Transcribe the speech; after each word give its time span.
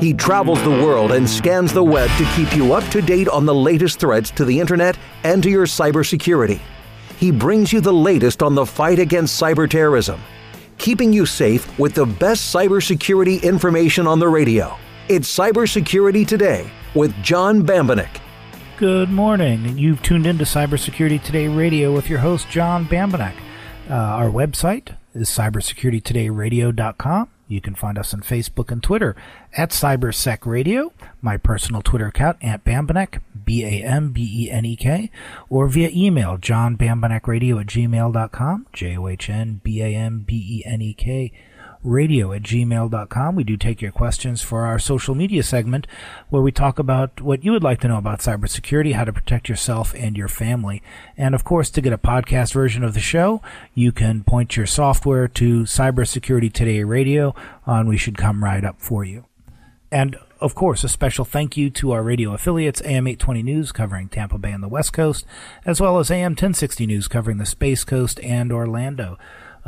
He 0.00 0.14
travels 0.14 0.62
the 0.62 0.70
world 0.70 1.10
and 1.10 1.28
scans 1.28 1.72
the 1.72 1.82
web 1.82 2.08
to 2.18 2.24
keep 2.36 2.54
you 2.54 2.72
up 2.72 2.84
to 2.92 3.02
date 3.02 3.28
on 3.28 3.46
the 3.46 3.54
latest 3.54 3.98
threats 3.98 4.30
to 4.32 4.44
the 4.44 4.60
internet 4.60 4.96
and 5.24 5.42
to 5.42 5.50
your 5.50 5.66
cybersecurity. 5.66 6.60
He 7.18 7.32
brings 7.32 7.72
you 7.72 7.80
the 7.80 7.92
latest 7.92 8.40
on 8.40 8.54
the 8.54 8.64
fight 8.64 9.00
against 9.00 9.40
cyber 9.40 9.68
terrorism, 9.68 10.20
keeping 10.78 11.12
you 11.12 11.26
safe 11.26 11.76
with 11.80 11.94
the 11.94 12.06
best 12.06 12.54
cybersecurity 12.54 13.42
information 13.42 14.06
on 14.06 14.20
the 14.20 14.28
radio. 14.28 14.76
It's 15.08 15.36
Cybersecurity 15.36 16.24
Today 16.28 16.70
with 16.94 17.12
John 17.22 17.66
Bambenek. 17.66 18.20
Good 18.76 19.10
morning. 19.10 19.76
You've 19.76 20.02
tuned 20.02 20.28
into 20.28 20.44
Cybersecurity 20.44 21.20
Today 21.20 21.48
Radio 21.48 21.92
with 21.92 22.08
your 22.08 22.20
host, 22.20 22.48
John 22.48 22.86
Bambenek. 22.86 23.34
Uh, 23.90 23.94
our 23.94 24.28
website 24.28 24.94
is 25.12 25.28
cybersecuritytodayradio.com. 25.28 27.30
You 27.48 27.60
can 27.62 27.74
find 27.74 27.98
us 27.98 28.12
on 28.12 28.20
Facebook 28.20 28.70
and 28.70 28.82
Twitter 28.82 29.16
at 29.56 29.70
CyberSec 29.70 30.46
Radio, 30.46 30.92
my 31.22 31.38
personal 31.38 31.80
Twitter 31.82 32.06
account 32.06 32.36
at 32.42 32.62
Bambenek, 32.64 33.20
B 33.44 33.64
A 33.64 33.82
M 33.82 34.12
B 34.12 34.44
E 34.44 34.50
N 34.50 34.66
E 34.66 34.76
K, 34.76 35.10
or 35.48 35.66
via 35.66 35.90
email, 35.92 36.36
johnbambenekradio 36.36 37.60
at 37.60 37.66
gmail.com, 37.66 38.66
J 38.72 38.96
O 38.98 39.08
H 39.08 39.30
N 39.30 39.60
B 39.64 39.80
A 39.80 39.94
M 39.94 40.24
B 40.26 40.34
E 40.34 40.62
N 40.66 40.82
E 40.82 40.92
K 40.92 41.32
radio 41.82 42.32
at 42.32 42.42
gmail.com. 42.42 43.34
We 43.34 43.44
do 43.44 43.56
take 43.56 43.80
your 43.80 43.92
questions 43.92 44.42
for 44.42 44.64
our 44.64 44.78
social 44.78 45.14
media 45.14 45.42
segment 45.42 45.86
where 46.28 46.42
we 46.42 46.52
talk 46.52 46.78
about 46.78 47.20
what 47.20 47.44
you 47.44 47.52
would 47.52 47.62
like 47.62 47.80
to 47.80 47.88
know 47.88 47.98
about 47.98 48.20
cybersecurity, 48.20 48.94
how 48.94 49.04
to 49.04 49.12
protect 49.12 49.48
yourself 49.48 49.94
and 49.94 50.16
your 50.16 50.28
family. 50.28 50.82
And 51.16 51.34
of 51.34 51.44
course, 51.44 51.70
to 51.70 51.80
get 51.80 51.92
a 51.92 51.98
podcast 51.98 52.52
version 52.52 52.84
of 52.84 52.94
the 52.94 53.00
show, 53.00 53.42
you 53.74 53.92
can 53.92 54.24
point 54.24 54.56
your 54.56 54.66
software 54.66 55.28
to 55.28 55.62
Cybersecurity 55.62 56.52
Today 56.52 56.82
Radio 56.82 57.34
and 57.66 57.88
we 57.88 57.96
should 57.96 58.18
come 58.18 58.44
right 58.44 58.64
up 58.64 58.80
for 58.80 59.04
you. 59.04 59.24
And 59.90 60.16
of 60.40 60.54
course, 60.54 60.84
a 60.84 60.88
special 60.88 61.24
thank 61.24 61.56
you 61.56 61.68
to 61.70 61.90
our 61.90 62.02
radio 62.02 62.32
affiliates, 62.32 62.80
AM 62.82 63.08
820 63.08 63.42
News 63.42 63.72
covering 63.72 64.08
Tampa 64.08 64.38
Bay 64.38 64.52
and 64.52 64.62
the 64.62 64.68
West 64.68 64.92
Coast, 64.92 65.26
as 65.64 65.80
well 65.80 65.98
as 65.98 66.10
AM 66.10 66.32
1060 66.32 66.86
News 66.86 67.08
covering 67.08 67.38
the 67.38 67.46
Space 67.46 67.82
Coast 67.84 68.20
and 68.20 68.52
Orlando. 68.52 69.18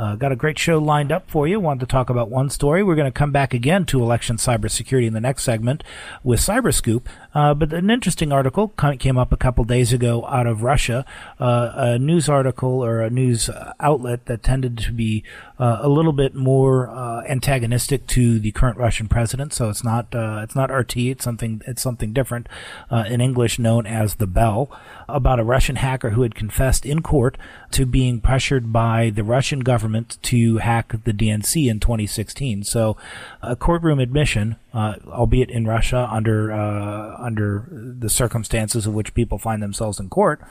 Uh, 0.01 0.15
got 0.15 0.31
a 0.31 0.35
great 0.35 0.57
show 0.57 0.79
lined 0.79 1.11
up 1.11 1.29
for 1.29 1.47
you. 1.47 1.59
Wanted 1.59 1.81
to 1.81 1.85
talk 1.85 2.09
about 2.09 2.27
one 2.27 2.49
story. 2.49 2.81
We're 2.81 2.95
going 2.95 3.05
to 3.05 3.11
come 3.11 3.31
back 3.31 3.53
again 3.53 3.85
to 3.85 4.01
election 4.01 4.37
cybersecurity 4.37 5.05
in 5.05 5.13
the 5.13 5.21
next 5.21 5.43
segment 5.43 5.83
with 6.23 6.39
Cyberscoop. 6.39 7.05
Uh, 7.35 7.53
but 7.53 7.71
an 7.71 7.91
interesting 7.91 8.31
article 8.31 8.69
came 8.97 9.19
up 9.19 9.31
a 9.31 9.37
couple 9.37 9.63
days 9.63 9.93
ago 9.93 10.25
out 10.25 10.47
of 10.47 10.63
Russia, 10.63 11.05
uh, 11.39 11.71
a 11.75 11.99
news 11.99 12.27
article 12.27 12.83
or 12.83 13.01
a 13.01 13.11
news 13.11 13.47
outlet 13.79 14.25
that 14.25 14.41
tended 14.41 14.75
to 14.79 14.91
be 14.91 15.23
uh, 15.59 15.77
a 15.81 15.87
little 15.87 16.13
bit 16.13 16.33
more 16.33 16.89
uh, 16.89 17.21
antagonistic 17.29 18.07
to 18.07 18.39
the 18.39 18.51
current 18.53 18.79
Russian 18.79 19.07
president. 19.07 19.53
So 19.53 19.69
it's 19.69 19.83
not 19.83 20.15
uh, 20.15 20.39
it's 20.41 20.55
not 20.55 20.71
RT. 20.71 20.97
It's 20.97 21.23
something 21.23 21.61
it's 21.67 21.81
something 21.83 22.11
different 22.11 22.49
in 22.91 23.21
English 23.21 23.59
known 23.59 23.85
as 23.85 24.15
the 24.15 24.25
Bell 24.25 24.71
about 25.07 25.39
a 25.39 25.43
Russian 25.43 25.75
hacker 25.75 26.11
who 26.11 26.23
had 26.23 26.33
confessed 26.33 26.87
in 26.87 27.03
court 27.03 27.37
to 27.69 27.85
being 27.85 28.19
pressured 28.19 28.73
by 28.73 29.11
the 29.11 29.23
Russian 29.23 29.59
government 29.59 29.90
to 30.21 30.57
hack 30.57 30.93
the 31.03 31.13
DNC 31.13 31.69
in 31.69 31.79
2016. 31.79 32.63
So, 32.63 32.97
a 33.41 33.55
courtroom 33.55 33.99
admission, 33.99 34.55
uh, 34.73 34.95
albeit 35.07 35.49
in 35.49 35.65
Russia 35.65 36.07
under 36.11 36.51
uh, 36.51 37.15
under 37.19 37.67
the 37.71 38.09
circumstances 38.09 38.87
of 38.87 38.93
which 38.93 39.13
people 39.13 39.37
find 39.37 39.61
themselves 39.61 39.99
in 39.99 40.09
court, 40.09 40.41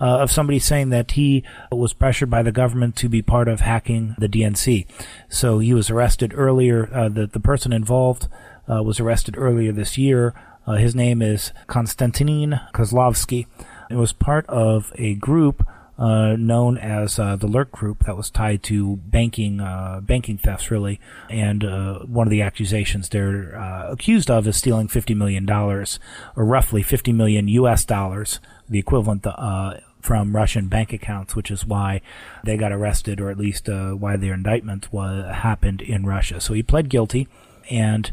uh, 0.00 0.18
of 0.18 0.30
somebody 0.30 0.58
saying 0.58 0.90
that 0.90 1.12
he 1.12 1.44
was 1.70 1.92
pressured 1.92 2.30
by 2.30 2.42
the 2.42 2.52
government 2.52 2.96
to 2.96 3.08
be 3.08 3.22
part 3.22 3.48
of 3.48 3.60
hacking 3.60 4.14
the 4.18 4.28
DNC. 4.28 4.86
So 5.28 5.58
he 5.58 5.74
was 5.74 5.90
arrested 5.90 6.32
earlier. 6.34 6.88
Uh, 6.92 7.08
the 7.08 7.26
the 7.26 7.40
person 7.40 7.72
involved 7.72 8.28
uh, 8.68 8.82
was 8.82 9.00
arrested 9.00 9.36
earlier 9.38 9.72
this 9.72 9.96
year. 9.96 10.34
Uh, 10.66 10.76
his 10.76 10.94
name 10.94 11.22
is 11.22 11.52
Konstantin 11.66 12.60
Kozlovsky. 12.74 13.46
It 13.90 13.96
was 13.96 14.12
part 14.12 14.46
of 14.48 14.92
a 14.96 15.14
group 15.14 15.66
uh, 15.98 16.36
known 16.36 16.78
as 16.78 17.18
uh, 17.18 17.34
the 17.34 17.48
Lurk 17.48 17.72
Group 17.72 18.04
that 18.04 18.16
was 18.16 18.30
tied 18.30 18.62
to 18.64 18.96
banking 18.96 19.60
uh, 19.60 20.00
banking 20.00 20.38
thefts, 20.38 20.70
really. 20.70 21.00
And 21.28 21.64
uh, 21.64 22.00
one 22.00 22.26
of 22.26 22.30
the 22.30 22.42
accusations 22.42 23.08
they're 23.08 23.58
uh, 23.58 23.90
accused 23.90 24.30
of 24.30 24.46
is 24.46 24.56
stealing 24.56 24.88
fifty 24.88 25.14
million 25.14 25.44
dollars, 25.44 25.98
or 26.36 26.44
roughly 26.44 26.82
fifty 26.82 27.12
million 27.12 27.48
U.S. 27.48 27.84
dollars, 27.84 28.38
the 28.68 28.78
equivalent 28.78 29.26
uh, 29.26 29.74
from 30.00 30.36
Russian 30.36 30.68
bank 30.68 30.92
accounts, 30.92 31.34
which 31.34 31.50
is 31.50 31.66
why 31.66 32.00
they 32.44 32.56
got 32.56 32.70
arrested, 32.72 33.20
or 33.20 33.30
at 33.30 33.38
least 33.38 33.68
why 33.68 34.16
their 34.16 34.34
indictment 34.34 34.92
was 34.92 35.24
happened 35.34 35.82
in 35.82 36.06
Russia. 36.06 36.40
So 36.40 36.54
he 36.54 36.62
pled 36.62 36.88
guilty, 36.88 37.26
and 37.68 38.10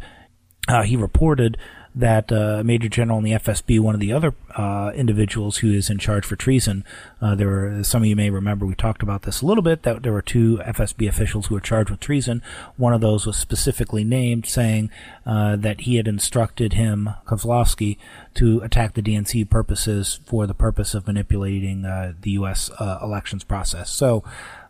he 0.84 0.97
reported 0.97 1.57
that 1.95 2.29
uh, 2.31 2.61
Major 2.66 2.89
General 2.89 3.19
in 3.19 3.23
the 3.23 3.31
FSB, 3.31 3.79
one 3.79 3.95
of 3.95 4.01
the 4.01 4.11
other 4.11 4.33
uh, 4.56 4.91
individuals 4.94 5.57
who 5.57 5.72
is 5.72 5.89
in 5.89 5.97
charge 5.97 6.25
for 6.25 6.35
treason, 6.35 6.83
uh, 7.22 7.35
there 7.35 7.47
were 7.47 7.83
some 7.83 8.03
of 8.03 8.07
you 8.07 8.16
may 8.16 8.29
remember 8.29 8.66
we 8.66 8.75
talked 8.75 9.01
about 9.01 9.22
this 9.22 9.41
a 9.41 9.45
little 9.45 9.61
bit. 9.61 9.83
That 9.83 10.03
there 10.03 10.11
were 10.11 10.22
two 10.22 10.57
FSB 10.66 11.07
officials 11.07 11.47
who 11.47 11.56
were 11.56 11.61
charged 11.61 11.89
with 11.89 12.01
treason. 12.01 12.41
One 12.75 12.94
of 12.94 13.00
those 13.00 13.25
was 13.25 13.38
specifically 13.38 14.03
named, 14.03 14.45
saying 14.45 14.91
uh, 15.25 15.56
that 15.56 15.81
he 15.81 15.95
had 15.95 16.07
instructed 16.07 16.73
him, 16.73 17.09
Kozlovsky, 17.25 17.97
to 18.35 18.59
attack 18.62 18.94
the 18.94 19.01
DNC 19.01 19.50
purposes 19.50 20.19
for 20.25 20.45
the 20.45 20.53
purpose 20.53 20.94
of 20.94 21.07
manipulating 21.07 21.85
uh, 21.85 22.13
the 22.22 22.31
U.S. 22.31 22.69
Uh, 22.77 23.00
elections 23.01 23.45
process. 23.45 23.89
So 23.89 24.23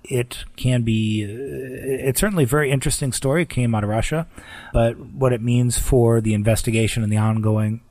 it 0.10 0.46
can 0.56 0.84
be 0.84 1.24
it's 1.24 2.20
certainly 2.20 2.44
a 2.44 2.48
very 2.48 2.72
interesting 2.72 3.12
story 3.12 3.44
it 3.44 3.50
came 3.50 3.74
out 3.74 3.84
of 3.84 3.90
russia 3.90 4.28
but 4.74 4.98
what 4.98 5.34
it 5.34 5.42
means 5.42 5.78
for 5.78 6.22
the 6.22 6.34
investigation 6.34 7.04
and 7.04 7.12
the 7.12 7.18
ongoing 7.18 7.82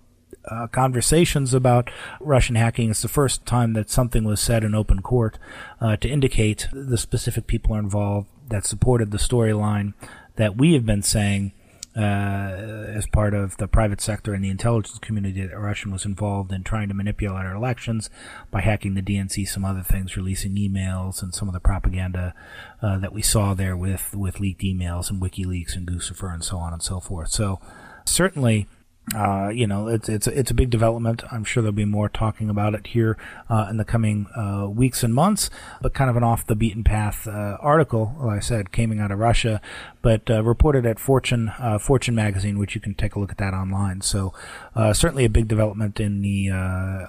uh, 0.46 0.66
conversations 0.66 1.54
about 1.54 1.90
Russian 2.20 2.54
hacking. 2.54 2.90
It's 2.90 3.02
the 3.02 3.08
first 3.08 3.46
time 3.46 3.72
that 3.74 3.90
something 3.90 4.24
was 4.24 4.40
said 4.40 4.64
in 4.64 4.74
open 4.74 5.00
court 5.00 5.38
uh, 5.80 5.96
to 5.96 6.08
indicate 6.08 6.68
the 6.72 6.98
specific 6.98 7.46
people 7.46 7.74
are 7.74 7.80
involved 7.80 8.28
that 8.48 8.66
supported 8.66 9.10
the 9.10 9.18
storyline 9.18 9.94
that 10.36 10.56
we 10.56 10.74
have 10.74 10.84
been 10.84 11.02
saying 11.02 11.52
uh, 11.96 12.00
as 12.00 13.06
part 13.06 13.34
of 13.34 13.56
the 13.58 13.68
private 13.68 14.00
sector 14.00 14.34
and 14.34 14.42
the 14.42 14.50
intelligence 14.50 14.98
community 14.98 15.46
that 15.46 15.58
Russian 15.58 15.92
was 15.92 16.04
involved 16.04 16.52
in 16.52 16.64
trying 16.64 16.88
to 16.88 16.94
manipulate 16.94 17.46
our 17.46 17.54
elections 17.54 18.10
by 18.50 18.60
hacking 18.60 18.94
the 18.94 19.02
DNC, 19.02 19.46
some 19.46 19.64
other 19.64 19.82
things, 19.82 20.16
releasing 20.16 20.56
emails 20.56 21.22
and 21.22 21.34
some 21.34 21.48
of 21.48 21.54
the 21.54 21.60
propaganda 21.60 22.34
uh, 22.82 22.98
that 22.98 23.12
we 23.12 23.22
saw 23.22 23.54
there 23.54 23.76
with, 23.76 24.14
with 24.14 24.40
leaked 24.40 24.62
emails 24.62 25.08
and 25.08 25.22
WikiLeaks 25.22 25.76
and 25.76 25.86
Guccifer 25.86 26.32
and 26.32 26.44
so 26.44 26.56
on 26.58 26.72
and 26.72 26.82
so 26.82 26.98
forth. 26.98 27.28
So 27.28 27.60
certainly 28.04 28.66
uh, 29.12 29.50
you 29.50 29.66
know, 29.66 29.88
it's 29.88 30.08
it's 30.08 30.26
it's 30.26 30.50
a 30.50 30.54
big 30.54 30.70
development. 30.70 31.22
I'm 31.30 31.44
sure 31.44 31.62
there'll 31.62 31.74
be 31.74 31.84
more 31.84 32.08
talking 32.08 32.48
about 32.48 32.74
it 32.74 32.86
here 32.88 33.18
uh, 33.50 33.66
in 33.68 33.76
the 33.76 33.84
coming 33.84 34.26
uh, 34.34 34.66
weeks 34.70 35.02
and 35.02 35.14
months. 35.14 35.50
But 35.82 35.92
kind 35.92 36.08
of 36.08 36.16
an 36.16 36.24
off 36.24 36.46
the 36.46 36.56
beaten 36.56 36.84
path 36.84 37.28
uh, 37.28 37.58
article, 37.60 38.16
like 38.18 38.38
I 38.38 38.40
said, 38.40 38.72
coming 38.72 39.00
out 39.00 39.10
of 39.10 39.18
Russia, 39.18 39.60
but 40.00 40.30
uh, 40.30 40.42
reported 40.42 40.86
at 40.86 40.98
Fortune 40.98 41.52
uh, 41.58 41.78
Fortune 41.78 42.14
magazine, 42.14 42.58
which 42.58 42.74
you 42.74 42.80
can 42.80 42.94
take 42.94 43.14
a 43.14 43.20
look 43.20 43.30
at 43.30 43.36
that 43.38 43.52
online. 43.52 44.00
So 44.00 44.32
certainly 44.74 45.26
a 45.26 45.30
big 45.30 45.48
development 45.48 46.00
in 46.00 46.22
the 46.22 46.50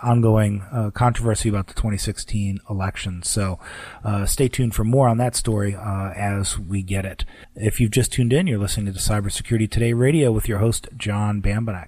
ongoing 0.04 0.92
controversy 0.94 1.48
about 1.48 1.68
the 1.68 1.74
2016 1.76 2.60
election. 2.70 3.24
So 3.24 3.58
stay 4.26 4.50
tuned 4.50 4.76
for 4.76 4.84
more 4.84 5.08
on 5.08 5.18
that 5.18 5.36
story 5.36 5.76
as 5.76 6.60
we 6.60 6.84
get 6.84 7.06
it. 7.06 7.24
If 7.56 7.80
you've 7.80 7.92
just 7.92 8.12
tuned 8.12 8.34
in, 8.34 8.48
you're 8.48 8.60
listening 8.60 8.94
to 8.94 9.00
Cybersecurity 9.00 9.72
Today 9.72 9.94
Radio 9.94 10.32
with 10.32 10.50
your 10.50 10.60
host 10.60 10.90
John 10.98 11.42
Bambenek. 11.42 11.85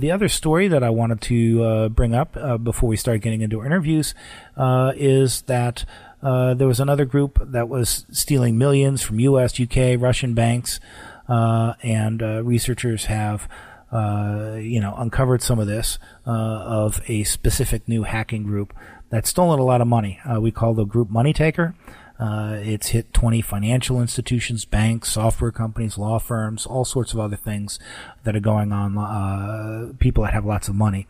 The 0.00 0.12
other 0.12 0.28
story 0.28 0.66
that 0.68 0.82
I 0.82 0.88
wanted 0.88 1.20
to 1.22 1.62
uh, 1.62 1.88
bring 1.90 2.14
up 2.14 2.34
uh, 2.34 2.56
before 2.56 2.88
we 2.88 2.96
start 2.96 3.20
getting 3.20 3.42
into 3.42 3.60
our 3.60 3.66
interviews 3.66 4.14
uh, 4.56 4.94
is 4.96 5.42
that 5.42 5.84
uh, 6.22 6.54
there 6.54 6.66
was 6.66 6.80
another 6.80 7.04
group 7.04 7.38
that 7.38 7.68
was 7.68 8.06
stealing 8.10 8.56
millions 8.56 9.02
from 9.02 9.20
U.S., 9.20 9.58
U.K., 9.58 9.98
Russian 9.98 10.32
banks, 10.32 10.80
uh, 11.28 11.74
and 11.82 12.22
uh, 12.22 12.42
researchers 12.42 13.04
have. 13.04 13.46
you 13.92 14.80
know, 14.80 14.94
uncovered 14.96 15.42
some 15.42 15.58
of 15.58 15.66
this 15.66 15.98
of 16.24 17.02
a 17.08 17.24
specific 17.24 17.86
new 17.86 18.04
hacking 18.04 18.44
group 18.44 18.72
that's 19.10 19.28
stolen 19.28 19.58
a 19.58 19.64
lot 19.64 19.82
of 19.82 19.86
money. 19.86 20.18
we 20.38 20.50
call 20.50 20.72
the 20.72 20.84
group 20.84 21.10
Money 21.10 21.34
Taker. 21.34 21.74
Uh, 22.20 22.58
it's 22.60 22.88
hit 22.88 23.14
20 23.14 23.40
financial 23.40 23.98
institutions, 23.98 24.66
banks, 24.66 25.08
software 25.08 25.50
companies, 25.50 25.96
law 25.96 26.18
firms, 26.18 26.66
all 26.66 26.84
sorts 26.84 27.14
of 27.14 27.18
other 27.18 27.36
things 27.36 27.78
that 28.24 28.36
are 28.36 28.40
going 28.40 28.72
on, 28.72 28.98
uh, 28.98 29.92
people 29.98 30.24
that 30.24 30.34
have 30.34 30.44
lots 30.44 30.68
of 30.68 30.74
money. 30.74 31.06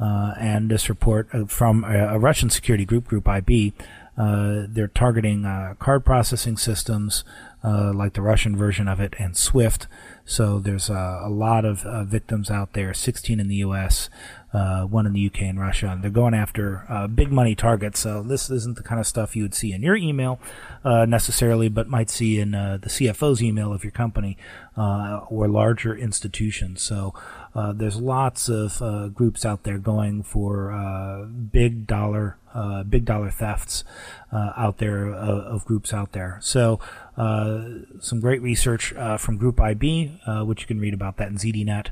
Uh, 0.00 0.34
and 0.38 0.70
this 0.70 0.88
report 0.88 1.28
uh, 1.32 1.44
from 1.46 1.84
a, 1.84 2.14
a, 2.14 2.18
Russian 2.18 2.48
security 2.48 2.84
group, 2.84 3.06
Group 3.06 3.28
IB, 3.28 3.72
uh, 4.16 4.64
they're 4.68 4.88
targeting 4.88 5.44
uh, 5.44 5.74
card 5.78 6.04
processing 6.04 6.56
systems, 6.56 7.24
uh, 7.64 7.92
like 7.92 8.14
the 8.14 8.20
Russian 8.20 8.56
version 8.56 8.88
of 8.88 9.00
it, 9.00 9.14
and 9.18 9.36
Swift. 9.36 9.86
So 10.24 10.58
there's 10.58 10.88
a 10.88 11.28
lot 11.28 11.64
of 11.64 11.82
victims 12.08 12.50
out 12.50 12.72
there, 12.74 12.92
16 12.94 13.40
in 13.40 13.48
the 13.48 13.56
U.S., 13.56 14.10
uh, 14.52 14.82
one 14.82 15.06
in 15.06 15.12
the 15.12 15.26
UK 15.26 15.42
and 15.42 15.60
Russia. 15.60 15.88
And 15.88 16.02
they're 16.02 16.10
going 16.10 16.34
after 16.34 16.84
uh, 16.88 17.06
big 17.06 17.32
money 17.32 17.54
targets. 17.54 18.00
So 18.00 18.22
this 18.22 18.50
isn't 18.50 18.76
the 18.76 18.82
kind 18.82 19.00
of 19.00 19.06
stuff 19.06 19.34
you 19.34 19.42
would 19.42 19.54
see 19.54 19.72
in 19.72 19.82
your 19.82 19.96
email 19.96 20.38
uh, 20.84 21.06
necessarily, 21.06 21.68
but 21.68 21.88
might 21.88 22.10
see 22.10 22.38
in 22.38 22.52
the 22.52 22.80
CFO's 22.86 23.42
email 23.42 23.72
of 23.72 23.84
your 23.84 23.92
company 23.92 24.36
or 24.76 25.48
larger 25.48 25.96
institutions. 25.96 26.82
So 26.82 27.14
uh, 27.54 27.72
there's 27.72 27.96
lots 27.96 28.48
of 28.48 28.80
uh, 28.80 29.08
groups 29.08 29.44
out 29.44 29.64
there 29.64 29.78
going 29.78 30.22
for 30.22 30.72
uh, 30.72 31.24
big 31.24 31.86
dollar, 31.86 32.38
uh, 32.54 32.82
big 32.82 33.04
dollar 33.04 33.30
thefts 33.30 33.84
uh, 34.32 34.52
out 34.56 34.78
there 34.78 35.12
of 35.12 35.64
groups 35.66 35.92
out 35.92 36.12
there. 36.12 36.38
So 36.40 36.80
some 37.16 38.20
great 38.20 38.40
research 38.40 38.94
from 39.18 39.36
Group 39.36 39.60
IB, 39.60 40.18
which 40.44 40.62
you 40.62 40.66
can 40.66 40.80
read 40.80 40.94
about 40.94 41.18
that 41.18 41.28
in 41.28 41.36
ZDNet. 41.36 41.88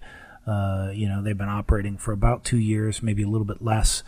You 0.94 1.08
know 1.08 1.22
they've 1.22 1.36
been 1.36 1.48
operating 1.48 1.96
for 1.96 2.12
about 2.12 2.44
two 2.44 2.58
years, 2.58 3.02
maybe 3.02 3.22
a 3.22 3.28
little 3.28 3.46
bit 3.46 3.62
less. 3.62 4.02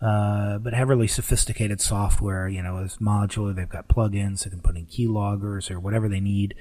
Uh, 0.00 0.58
but 0.58 0.74
heavily 0.74 1.08
sophisticated 1.08 1.80
software. 1.80 2.48
You 2.48 2.62
know, 2.62 2.78
it's 2.78 2.98
modular. 2.98 3.54
They've 3.54 3.68
got 3.68 3.88
plugins. 3.88 4.44
They 4.44 4.50
can 4.50 4.60
put 4.60 4.76
in 4.76 4.86
keyloggers 4.86 5.72
or 5.72 5.80
whatever 5.80 6.08
they 6.08 6.20
need 6.20 6.54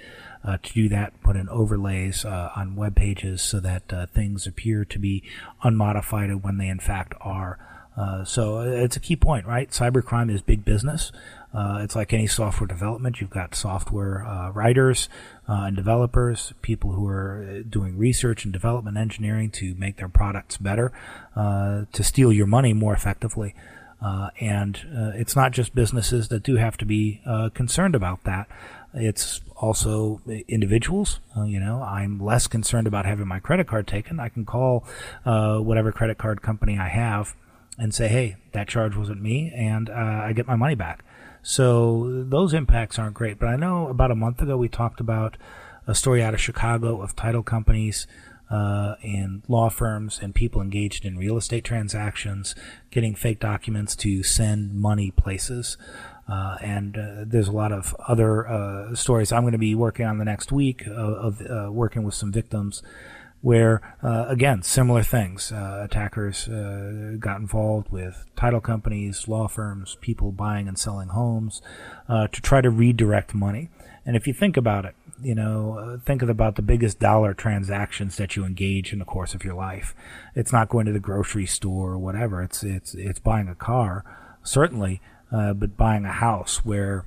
uh, 0.43 0.57
to 0.57 0.73
do 0.73 0.89
that. 0.89 1.21
Put 1.21 1.35
in 1.35 1.47
overlays 1.49 2.25
uh, 2.25 2.51
on 2.55 2.75
web 2.75 2.95
pages 2.95 3.43
so 3.43 3.59
that 3.59 3.93
uh, 3.93 4.07
things 4.07 4.47
appear 4.47 4.85
to 4.85 4.97
be 4.97 5.21
unmodified 5.61 6.43
when 6.43 6.57
they 6.57 6.67
in 6.67 6.79
fact 6.79 7.13
are. 7.21 7.59
Uh, 7.95 8.23
so 8.23 8.59
it's 8.61 8.95
a 8.95 8.99
key 8.99 9.15
point, 9.15 9.45
right? 9.45 9.69
Cybercrime 9.69 10.31
is 10.31 10.41
big 10.41 10.63
business. 10.65 11.11
Uh, 11.53 11.79
it's 11.81 11.95
like 11.95 12.13
any 12.13 12.27
software 12.27 12.67
development. 12.67 13.19
You've 13.21 13.31
got 13.31 13.55
software 13.55 14.23
uh, 14.25 14.51
writers 14.51 15.09
uh, 15.49 15.63
and 15.67 15.75
developers, 15.75 16.53
people 16.61 16.91
who 16.91 17.07
are 17.07 17.63
doing 17.63 17.97
research 17.97 18.43
and 18.43 18.51
development 18.51 18.97
engineering 18.97 19.49
to 19.49 19.73
make 19.75 19.95
their 19.97 20.09
products 20.09 20.57
better, 20.57 20.91
uh, 21.35 21.85
to 21.93 22.03
steal 22.03 22.33
your 22.33 22.47
money 22.47 22.73
more 22.73 22.93
effectively. 22.93 23.55
Uh, 24.01 24.29
and 24.39 24.85
uh, 24.95 25.11
it's 25.15 25.35
not 25.35 25.51
just 25.51 25.73
businesses 25.73 26.27
that 26.27 26.43
do 26.43 26.57
have 26.57 26.77
to 26.77 26.85
be 26.85 27.21
concerned 27.53 27.95
about 27.95 28.23
that. 28.25 28.47
It's 28.93 29.41
also 29.55 30.21
individuals. 30.47 31.19
you 31.45 31.59
know, 31.59 31.81
I'm 31.81 32.19
less 32.19 32.47
concerned 32.47 32.87
about 32.87 33.05
having 33.05 33.27
my 33.27 33.39
credit 33.39 33.67
card 33.67 33.87
taken. 33.87 34.19
I 34.19 34.29
can 34.29 34.45
call 34.45 34.85
whatever 35.23 35.91
credit 35.91 36.17
card 36.17 36.41
company 36.41 36.77
I 36.77 36.89
have 36.89 37.35
and 37.79 37.93
say, 37.93 38.07
hey, 38.07 38.35
that 38.51 38.67
charge 38.67 38.95
wasn't 38.95 39.21
me, 39.21 39.51
and 39.55 39.89
I 39.89 40.33
get 40.33 40.45
my 40.45 40.55
money 40.55 40.75
back. 40.75 41.03
So 41.41 42.23
those 42.27 42.53
impacts 42.53 42.99
aren't 42.99 43.13
great. 43.13 43.39
But 43.39 43.47
I 43.47 43.55
know 43.55 43.87
about 43.87 44.11
a 44.11 44.15
month 44.15 44.41
ago 44.41 44.57
we 44.57 44.69
talked 44.69 44.99
about 44.99 45.37
a 45.85 45.95
story 45.95 46.21
out 46.21 46.33
of 46.33 46.41
Chicago 46.41 47.01
of 47.01 47.15
title 47.15 47.43
companies 47.43 48.07
uh, 48.49 48.95
and 49.01 49.43
law 49.47 49.69
firms 49.69 50.19
and 50.21 50.33
people 50.33 50.61
engaged 50.61 51.05
in 51.05 51.17
real 51.17 51.37
estate 51.37 51.63
transactions 51.63 52.55
getting 52.91 53.15
fake 53.15 53.39
documents 53.39 53.95
to 53.95 54.23
send 54.23 54.73
money 54.73 55.11
places. 55.11 55.77
Uh, 56.29 56.57
and 56.61 56.97
uh, 56.97 57.23
there's 57.25 57.47
a 57.47 57.53
lot 57.53 57.71
of 57.71 57.95
other 58.07 58.47
uh, 58.47 58.93
stories 58.95 59.31
I'm 59.31 59.43
going 59.43 59.53
to 59.53 59.57
be 59.57 59.75
working 59.75 60.05
on 60.05 60.17
the 60.17 60.25
next 60.25 60.51
week 60.51 60.85
of, 60.85 61.41
of 61.41 61.41
uh, 61.41 61.71
working 61.71 62.03
with 62.03 62.15
some 62.15 62.31
victims 62.31 62.83
where 63.41 63.81
uh, 64.03 64.25
again 64.27 64.61
similar 64.61 65.03
things. 65.03 65.51
Uh, 65.51 65.81
attackers 65.83 66.47
uh, 66.47 67.15
got 67.19 67.39
involved 67.39 67.91
with 67.91 68.25
title 68.35 68.61
companies 68.61 69.27
law 69.27 69.47
firms 69.47 69.97
people 70.01 70.31
buying 70.31 70.67
and 70.67 70.77
selling 70.77 71.09
homes 71.09 71.61
uh, 72.09 72.27
to 72.27 72.41
try 72.41 72.61
to 72.61 72.69
redirect 72.69 73.33
money. 73.33 73.69
And 74.05 74.15
if 74.15 74.27
you 74.27 74.33
think 74.33 74.57
about 74.57 74.85
it 74.85 74.95
you 75.21 75.33
know 75.33 75.77
uh, 75.79 75.97
think 76.05 76.21
about 76.21 76.55
the 76.57 76.61
biggest 76.61 76.99
dollar 76.99 77.33
transactions 77.33 78.17
that 78.17 78.35
you 78.35 78.45
engage 78.45 78.93
in 78.93 78.99
the 78.99 79.05
course 79.05 79.33
of 79.33 79.43
your 79.43 79.55
life. 79.55 79.95
It's 80.35 80.53
not 80.53 80.69
going 80.69 80.85
to 80.85 80.91
the 80.91 80.99
grocery 80.99 81.47
store 81.47 81.93
or 81.93 81.97
whatever. 81.97 82.43
It's 82.43 82.63
it's 82.63 82.93
it's 82.93 83.19
buying 83.19 83.47
a 83.47 83.55
car 83.55 84.05
certainly 84.43 85.01
uh, 85.31 85.53
but 85.53 85.75
buying 85.77 86.05
a 86.05 86.11
house 86.11 86.65
where 86.65 87.05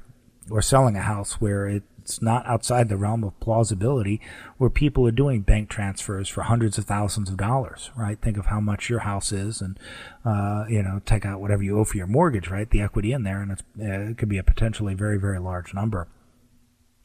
or 0.51 0.63
selling 0.63 0.97
a 0.97 1.03
house 1.03 1.41
where 1.41 1.67
it 1.67 1.83
it's 2.11 2.23
not 2.23 2.45
outside 2.47 2.89
the 2.89 2.97
realm 2.97 3.23
of 3.23 3.39
plausibility 3.39 4.21
where 4.59 4.69
people 4.69 5.07
are 5.07 5.13
doing 5.13 5.43
bank 5.43 5.69
transfers 5.69 6.29
for 6.29 6.43
hundreds 6.43 6.77
of 6.77 6.85
thousands 6.85 7.31
of 7.31 7.37
dollars, 7.37 7.91
right? 7.97 8.21
Think 8.21 8.37
of 8.37 8.47
how 8.47 8.59
much 8.59 8.91
your 8.91 9.01
house 9.01 9.31
is 9.31 9.61
and, 9.61 9.79
uh, 10.25 10.65
you 10.69 10.83
know, 10.83 11.01
take 11.07 11.25
out 11.25 11.41
whatever 11.41 11.63
you 11.63 11.79
owe 11.79 11.85
for 11.85 11.97
your 11.97 12.09
mortgage, 12.09 12.49
right? 12.49 12.69
The 12.69 12.81
equity 12.81 13.13
in 13.13 13.23
there, 13.23 13.41
and 13.41 13.53
uh, 13.53 14.11
it 14.11 14.19
could 14.19 14.29
be 14.29 14.39
a 14.39 14.43
potentially 14.43 14.95
very, 14.95 15.19
very 15.19 15.39
large 15.39 15.73
number. 15.73 16.09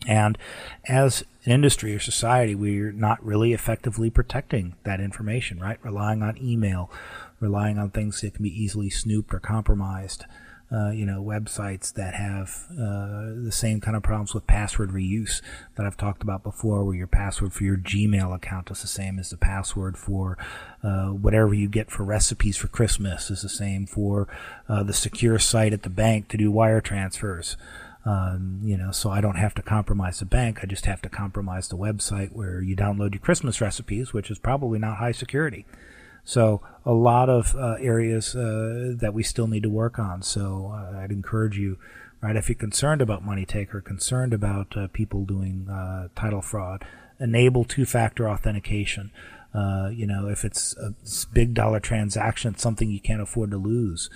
And 0.07 0.39
as 0.87 1.23
an 1.45 1.51
industry 1.51 1.93
or 1.93 1.99
society, 1.99 2.55
we're 2.55 2.91
not 2.91 3.23
really 3.23 3.53
effectively 3.53 4.09
protecting 4.09 4.75
that 4.85 4.99
information, 4.99 5.59
right? 5.59 5.77
Relying 5.83 6.23
on 6.23 6.37
email, 6.41 6.89
relying 7.39 7.77
on 7.77 7.91
things 7.91 8.21
that 8.21 8.33
can 8.33 8.43
be 8.43 8.63
easily 8.63 8.89
snooped 8.89 9.33
or 9.33 9.39
compromised 9.39 10.25
uh, 10.71 10.89
you 10.89 11.05
know, 11.05 11.23
websites 11.23 11.93
that 11.93 12.15
have 12.15 12.65
uh, 12.71 13.43
the 13.43 13.51
same 13.51 13.79
kind 13.79 13.95
of 13.95 14.01
problems 14.01 14.33
with 14.33 14.47
password 14.47 14.89
reuse 14.89 15.41
that 15.75 15.85
I've 15.85 15.97
talked 15.97 16.23
about 16.23 16.43
before, 16.43 16.83
where 16.83 16.95
your 16.95 17.07
password 17.07 17.53
for 17.53 17.63
your 17.63 17.77
Gmail 17.77 18.33
account 18.33 18.71
is 18.71 18.81
the 18.81 18.87
same 18.87 19.19
as 19.19 19.29
the 19.29 19.37
password 19.37 19.97
for 19.97 20.37
uh, 20.83 21.09
whatever 21.09 21.53
you 21.53 21.67
get 21.67 21.91
for 21.91 22.03
recipes 22.03 22.57
for 22.57 22.67
Christmas 22.67 23.29
is 23.29 23.43
the 23.43 23.49
same 23.49 23.85
for 23.85 24.27
uh, 24.67 24.81
the 24.81 24.93
secure 24.93 25.37
site 25.37 25.73
at 25.73 25.83
the 25.83 25.89
bank 25.89 26.29
to 26.29 26.37
do 26.37 26.51
wire 26.51 26.81
transfers. 26.81 27.57
Um, 28.03 28.59
you 28.63 28.77
know, 28.77 28.91
so 28.91 29.09
I 29.09 29.19
don't 29.19 29.37
have 29.37 29.55
to 29.55 29.63
compromise 29.63 30.19
the 30.19 30.25
bank. 30.25 30.59
I 30.61 30.67
just 30.67 30.85
have 30.85 31.01
to 31.03 31.09
compromise 31.09 31.67
the 31.67 31.77
website 31.77 32.33
where 32.33 32.61
you 32.61 32.75
download 32.75 33.13
your 33.13 33.21
Christmas 33.21 33.61
recipes, 33.61 34.13
which 34.13 34.29
is 34.29 34.37
probably 34.37 34.77
not 34.77 34.97
high 34.97 35.11
security. 35.11 35.65
So 36.25 36.61
a 36.83 36.91
lot 36.91 37.29
of 37.29 37.55
uh, 37.55 37.75
areas 37.79 38.35
uh, 38.35 38.93
that 38.97 39.13
we 39.13 39.23
still 39.23 39.47
need 39.47 39.63
to 39.63 39.69
work 39.69 39.97
on. 39.99 40.23
So 40.23 40.73
uh, 40.73 40.99
I'd 40.99 41.11
encourage 41.11 41.57
you, 41.57 41.77
right, 42.19 42.35
if 42.35 42.49
you're 42.49 42.55
concerned 42.55 43.01
about 43.01 43.23
money 43.23 43.45
taker, 43.45 43.79
concerned 43.79 44.33
about 44.33 44.75
uh, 44.75 44.87
people 44.91 45.23
doing 45.23 45.69
uh, 45.69 46.09
title 46.15 46.41
fraud, 46.41 46.83
enable 47.19 47.63
two-factor 47.63 48.27
authentication. 48.27 49.11
Uh, 49.53 49.89
you 49.93 50.05
know, 50.05 50.27
if 50.27 50.43
it's 50.43 50.75
a 50.77 50.93
big 51.31 51.53
dollar 51.53 51.79
transaction, 51.79 52.57
something 52.57 52.89
you 52.89 52.99
can't 52.99 53.21
afford 53.21 53.51
to 53.51 53.57
lose. 53.57 54.09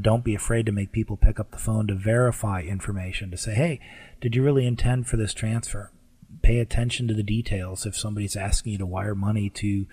don't 0.00 0.24
be 0.24 0.34
afraid 0.34 0.66
to 0.66 0.72
make 0.72 0.90
people 0.90 1.16
pick 1.16 1.38
up 1.38 1.52
the 1.52 1.58
phone 1.58 1.86
to 1.86 1.94
verify 1.94 2.62
information 2.62 3.30
to 3.30 3.36
say, 3.36 3.54
hey, 3.54 3.78
did 4.20 4.34
you 4.34 4.42
really 4.42 4.66
intend 4.66 5.06
for 5.06 5.16
this 5.16 5.32
transfer? 5.32 5.92
Pay 6.42 6.58
attention 6.58 7.08
to 7.08 7.14
the 7.14 7.22
details. 7.22 7.86
If 7.86 7.96
somebody's 7.96 8.36
asking 8.36 8.72
you 8.72 8.78
to 8.78 8.86
wire 8.86 9.14
money 9.14 9.50
to, 9.50 9.86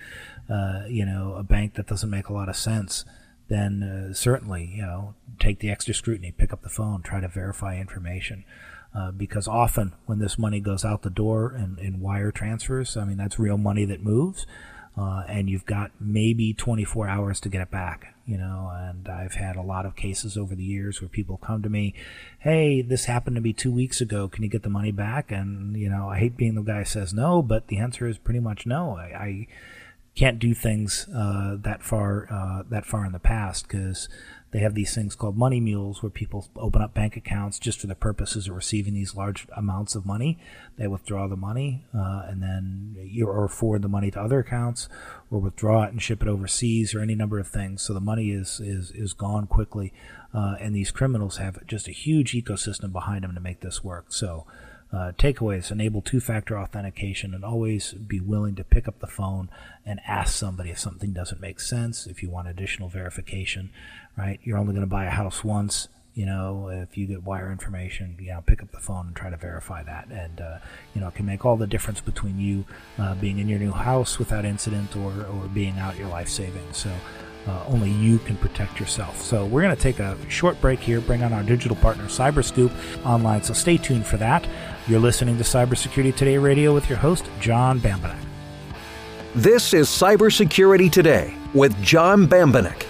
uh, 0.49 0.83
you 0.87 1.05
know, 1.05 1.35
a 1.35 1.43
bank 1.43 1.75
that 1.75 1.87
doesn't 1.87 2.09
make 2.09 2.29
a 2.29 2.33
lot 2.33 2.49
of 2.49 2.55
sense, 2.55 3.05
then 3.49 3.83
uh, 3.83 4.13
certainly, 4.13 4.65
you 4.75 4.81
know, 4.81 5.15
take 5.39 5.59
the 5.59 5.69
extra 5.69 5.93
scrutiny, 5.93 6.31
pick 6.31 6.51
up 6.51 6.63
the 6.63 6.69
phone, 6.69 7.01
try 7.01 7.19
to 7.19 7.27
verify 7.27 7.77
information. 7.77 8.43
Uh, 8.95 9.11
because 9.11 9.47
often 9.47 9.93
when 10.05 10.19
this 10.19 10.39
money 10.39 10.59
goes 10.59 10.83
out 10.83 11.03
the 11.03 11.09
door 11.09 11.53
in, 11.53 11.77
in 11.79 11.99
wire 11.99 12.31
transfers, 12.31 12.97
I 12.97 13.05
mean, 13.05 13.17
that's 13.17 13.37
real 13.37 13.57
money 13.57 13.85
that 13.85 14.01
moves 14.01 14.47
uh, 14.97 15.23
and 15.27 15.49
you've 15.49 15.65
got 15.65 15.91
maybe 15.99 16.53
24 16.53 17.07
hours 17.07 17.39
to 17.41 17.49
get 17.49 17.61
it 17.61 17.69
back. 17.69 18.15
You 18.27 18.37
know, 18.37 18.69
and 18.75 19.07
I've 19.07 19.35
had 19.35 19.55
a 19.55 19.61
lot 19.61 19.85
of 19.85 19.95
cases 19.95 20.37
over 20.37 20.53
the 20.53 20.63
years 20.63 21.01
where 21.01 21.07
people 21.07 21.37
come 21.37 21.63
to 21.63 21.69
me, 21.69 21.93
"Hey, 22.39 22.81
this 22.81 23.05
happened 23.05 23.37
to 23.37 23.41
me 23.41 23.53
two 23.53 23.71
weeks 23.71 24.01
ago. 24.01 24.27
Can 24.27 24.43
you 24.43 24.49
get 24.49 24.63
the 24.63 24.69
money 24.69 24.91
back?" 24.91 25.31
And 25.31 25.77
you 25.77 25.89
know, 25.89 26.09
I 26.09 26.19
hate 26.19 26.35
being 26.35 26.55
the 26.55 26.61
guy 26.61 26.79
who 26.79 26.85
says 26.85 27.13
no, 27.13 27.41
but 27.41 27.67
the 27.67 27.77
answer 27.77 28.05
is 28.05 28.17
pretty 28.17 28.41
much 28.41 28.65
no. 28.65 28.97
I, 28.97 29.03
I 29.03 29.47
can't 30.17 30.39
do 30.39 30.53
things 30.53 31.07
uh, 31.15 31.55
that 31.61 31.83
far 31.83 32.27
uh, 32.31 32.63
that 32.69 32.85
far 32.85 33.05
in 33.05 33.13
the 33.13 33.19
past 33.19 33.67
because 33.67 34.09
they 34.51 34.59
have 34.59 34.75
these 34.75 34.95
things 34.95 35.15
called 35.15 35.37
money 35.37 35.59
mules 35.59 36.01
where 36.01 36.09
people 36.09 36.47
open 36.55 36.81
up 36.81 36.93
bank 36.93 37.17
accounts 37.17 37.59
just 37.59 37.81
for 37.81 37.87
the 37.87 37.95
purposes 37.95 38.47
of 38.47 38.55
receiving 38.55 38.93
these 38.93 39.15
large 39.15 39.45
amounts 39.55 39.93
of 39.93 40.05
money. 40.05 40.39
They 40.77 40.87
withdraw 40.87 41.27
the 41.27 41.35
money 41.35 41.85
uh, 41.93 42.23
and 42.27 42.41
then 42.41 42.95
you 42.97 43.27
or 43.27 43.47
forward 43.49 43.81
the 43.81 43.89
money 43.89 44.09
to 44.11 44.21
other 44.21 44.39
accounts 44.39 44.87
or 45.29 45.39
withdraw 45.39 45.83
it 45.83 45.91
and 45.91 46.01
ship 46.01 46.21
it 46.21 46.29
overseas 46.29 46.95
or 46.95 47.01
any 47.01 47.15
number 47.15 47.39
of 47.39 47.47
things. 47.47 47.81
So 47.81 47.93
the 47.93 47.99
money 47.99 48.31
is 48.31 48.61
is 48.61 48.91
is 48.91 49.13
gone 49.13 49.47
quickly, 49.47 49.93
uh, 50.33 50.55
and 50.59 50.73
these 50.73 50.91
criminals 50.91 51.37
have 51.37 51.65
just 51.67 51.87
a 51.87 51.91
huge 51.91 52.31
ecosystem 52.31 52.91
behind 52.93 53.23
them 53.23 53.35
to 53.35 53.41
make 53.41 53.59
this 53.59 53.83
work. 53.83 54.05
So 54.09 54.45
uh, 54.91 55.11
takeaways 55.17 55.69
enable 55.69 56.01
two 56.01 56.21
factor 56.21 56.57
authentication 56.57 57.33
and 57.33 57.43
always 57.43 57.91
be 57.93 58.21
willing 58.21 58.55
to 58.55 58.63
pick 58.63 58.87
up 58.87 58.99
the 58.99 59.07
phone 59.07 59.49
and 59.85 59.99
ask 60.07 60.33
somebody 60.33 60.69
if 60.69 60.79
something 60.79 61.11
doesn't 61.11 61.41
make 61.41 61.59
sense. 61.59 62.07
If 62.07 62.23
you 62.23 62.29
want 62.29 62.47
additional 62.47 62.87
verification, 62.87 63.69
right? 64.17 64.39
You're 64.43 64.57
only 64.57 64.73
going 64.73 64.85
to 64.85 64.89
buy 64.89 65.05
a 65.05 65.09
house 65.09 65.43
once. 65.43 65.87
You 66.13 66.25
know, 66.25 66.69
if 66.69 66.97
you 66.97 67.05
get 67.05 67.23
wire 67.23 67.51
information, 67.51 68.17
you 68.19 68.31
know, 68.31 68.41
pick 68.43 68.63
up 68.63 68.71
the 68.71 68.79
phone 68.79 69.07
and 69.07 69.15
try 69.15 69.29
to 69.29 69.37
verify 69.37 69.83
that. 69.83 70.07
And, 70.09 70.41
uh, 70.41 70.57
you 70.95 71.01
know, 71.01 71.09
it 71.09 71.15
can 71.15 71.27
make 71.27 71.45
all 71.45 71.57
the 71.57 71.67
difference 71.67 72.01
between 72.01 72.39
you 72.39 72.65
uh, 72.97 73.13
being 73.15 73.37
in 73.37 73.47
your 73.47 73.59
new 73.59 73.71
house 73.71 74.17
without 74.17 74.43
incident 74.43 74.95
or, 74.95 75.11
or 75.11 75.47
being 75.53 75.77
out 75.77 75.95
your 75.95 76.07
life 76.07 76.27
savings. 76.27 76.77
So, 76.77 76.91
uh, 77.47 77.63
only 77.67 77.89
you 77.89 78.19
can 78.19 78.35
protect 78.37 78.79
yourself. 78.79 79.21
So 79.21 79.45
we're 79.45 79.61
going 79.61 79.75
to 79.75 79.81
take 79.81 79.99
a 79.99 80.17
short 80.29 80.59
break 80.59 80.79
here, 80.79 80.99
bring 80.99 81.23
on 81.23 81.31
our 81.31 81.43
digital 81.43 81.77
partner, 81.77 82.03
Cyberscoop 82.05 82.71
Online. 83.05 83.41
So 83.41 83.53
stay 83.53 83.77
tuned 83.77 84.05
for 84.05 84.17
that. 84.17 84.45
You're 84.87 84.99
listening 84.99 85.37
to 85.37 85.43
Cybersecurity 85.43 86.15
Today 86.15 86.37
Radio 86.37 86.73
with 86.73 86.89
your 86.89 86.97
host, 86.97 87.29
John 87.39 87.79
Bambenek. 87.79 88.19
This 89.33 89.73
is 89.73 89.87
Cybersecurity 89.87 90.91
Today 90.91 91.33
with 91.53 91.79
John 91.81 92.27
Bambenek. 92.27 92.85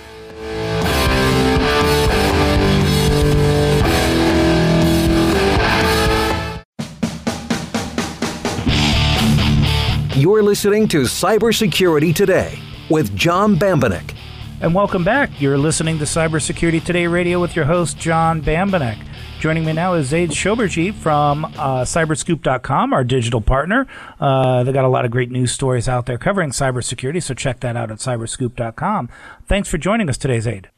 You're 10.27 10.43
listening 10.43 10.89
to 10.89 11.03
Cybersecurity 11.03 12.13
Today 12.13 12.59
with 12.89 13.15
John 13.15 13.55
Bambenek. 13.55 14.13
And 14.59 14.75
welcome 14.75 15.05
back. 15.05 15.39
You're 15.39 15.57
listening 15.57 15.99
to 15.99 16.03
Cybersecurity 16.03 16.83
Today 16.83 17.07
Radio 17.07 17.39
with 17.39 17.55
your 17.55 17.63
host, 17.63 17.97
John 17.97 18.41
Bambenek. 18.41 19.01
Joining 19.39 19.63
me 19.63 19.71
now 19.71 19.93
is 19.93 20.07
Zaid 20.07 20.31
Shoorbajee 20.31 20.93
from 20.93 21.45
uh, 21.45 21.85
Cyberscoop.com, 21.85 22.91
our 22.91 23.05
digital 23.05 23.39
partner. 23.39 23.87
Uh, 24.19 24.65
they 24.65 24.73
got 24.73 24.83
a 24.83 24.89
lot 24.89 25.05
of 25.05 25.11
great 25.11 25.31
news 25.31 25.53
stories 25.53 25.87
out 25.87 26.07
there 26.07 26.17
covering 26.17 26.49
cybersecurity, 26.49 27.23
so 27.23 27.33
check 27.33 27.61
that 27.61 27.77
out 27.77 27.89
at 27.89 27.99
Cyberscoop.com. 27.99 29.07
Thanks 29.45 29.69
for 29.69 29.77
joining 29.77 30.09
us 30.09 30.17
today, 30.17 30.41
Zaid. 30.41 30.69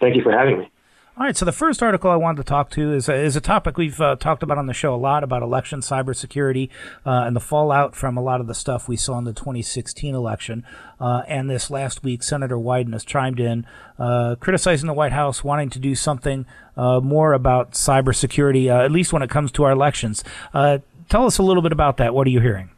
Thank 0.00 0.16
you 0.16 0.22
for 0.22 0.32
having 0.32 0.60
me. 0.60 0.70
All 1.18 1.24
right, 1.24 1.36
so 1.36 1.44
the 1.44 1.50
first 1.50 1.82
article 1.82 2.12
I 2.12 2.14
wanted 2.14 2.36
to 2.36 2.44
talk 2.44 2.70
to 2.70 2.92
is 2.92 3.08
a, 3.08 3.14
is 3.16 3.34
a 3.34 3.40
topic 3.40 3.76
we've 3.76 4.00
uh, 4.00 4.14
talked 4.14 4.44
about 4.44 4.56
on 4.56 4.66
the 4.66 4.72
show 4.72 4.94
a 4.94 4.96
lot 4.96 5.24
about 5.24 5.42
election 5.42 5.80
cybersecurity 5.80 6.68
uh, 7.04 7.24
and 7.26 7.34
the 7.34 7.40
fallout 7.40 7.96
from 7.96 8.16
a 8.16 8.22
lot 8.22 8.40
of 8.40 8.46
the 8.46 8.54
stuff 8.54 8.86
we 8.86 8.96
saw 8.96 9.18
in 9.18 9.24
the 9.24 9.32
2016 9.32 10.14
election. 10.14 10.64
Uh, 11.00 11.22
and 11.26 11.50
this 11.50 11.72
last 11.72 12.04
week, 12.04 12.22
Senator 12.22 12.54
Wyden 12.54 12.92
has 12.92 13.04
chimed 13.04 13.40
in, 13.40 13.66
uh, 13.98 14.36
criticizing 14.38 14.86
the 14.86 14.92
White 14.92 15.10
House, 15.10 15.42
wanting 15.42 15.70
to 15.70 15.80
do 15.80 15.96
something 15.96 16.46
uh, 16.76 17.00
more 17.00 17.32
about 17.32 17.72
cybersecurity, 17.72 18.70
uh, 18.70 18.84
at 18.84 18.92
least 18.92 19.12
when 19.12 19.22
it 19.22 19.28
comes 19.28 19.50
to 19.50 19.64
our 19.64 19.72
elections. 19.72 20.22
tell 20.52 21.26
us 21.26 21.38
a 21.38 21.42
little 21.42 21.64
bit 21.64 21.72
about 21.72 21.96
that. 21.96 22.14
What 22.14 22.28
are 22.28 22.30
you 22.30 22.40
hearing? 22.40 22.70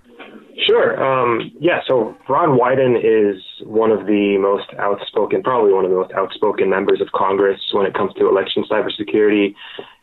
Sure. 0.66 1.02
Um, 1.02 1.52
yeah. 1.58 1.80
So 1.86 2.16
Ron 2.28 2.58
Wyden 2.58 2.98
is 2.98 3.42
one 3.62 3.90
of 3.90 4.06
the 4.06 4.36
most 4.38 4.68
outspoken, 4.78 5.42
probably 5.42 5.72
one 5.72 5.84
of 5.84 5.90
the 5.90 5.96
most 5.96 6.12
outspoken 6.12 6.68
members 6.68 7.00
of 7.00 7.08
Congress 7.12 7.60
when 7.72 7.86
it 7.86 7.94
comes 7.94 8.12
to 8.14 8.28
election 8.28 8.64
cybersecurity, 8.70 9.54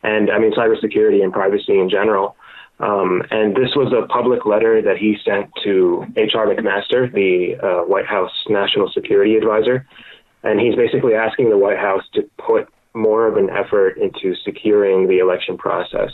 and 0.02 0.30
I 0.30 0.38
mean 0.38 0.52
cybersecurity 0.52 1.22
and 1.22 1.32
privacy 1.32 1.78
in 1.78 1.88
general. 1.88 2.36
Um, 2.80 3.22
and 3.30 3.56
this 3.56 3.74
was 3.74 3.92
a 3.92 4.06
public 4.06 4.46
letter 4.46 4.80
that 4.82 4.96
he 4.98 5.16
sent 5.24 5.50
to 5.64 6.04
H.R. 6.16 6.46
McMaster, 6.46 7.12
the 7.12 7.56
uh, 7.60 7.84
White 7.86 8.06
House 8.06 8.30
National 8.48 8.88
Security 8.92 9.36
Advisor, 9.36 9.86
and 10.44 10.60
he's 10.60 10.76
basically 10.76 11.14
asking 11.14 11.50
the 11.50 11.58
White 11.58 11.78
House 11.78 12.04
to 12.14 12.22
put 12.38 12.68
more 12.94 13.26
of 13.26 13.36
an 13.36 13.50
effort 13.50 13.98
into 13.98 14.34
securing 14.44 15.08
the 15.08 15.18
election 15.18 15.58
process, 15.58 16.10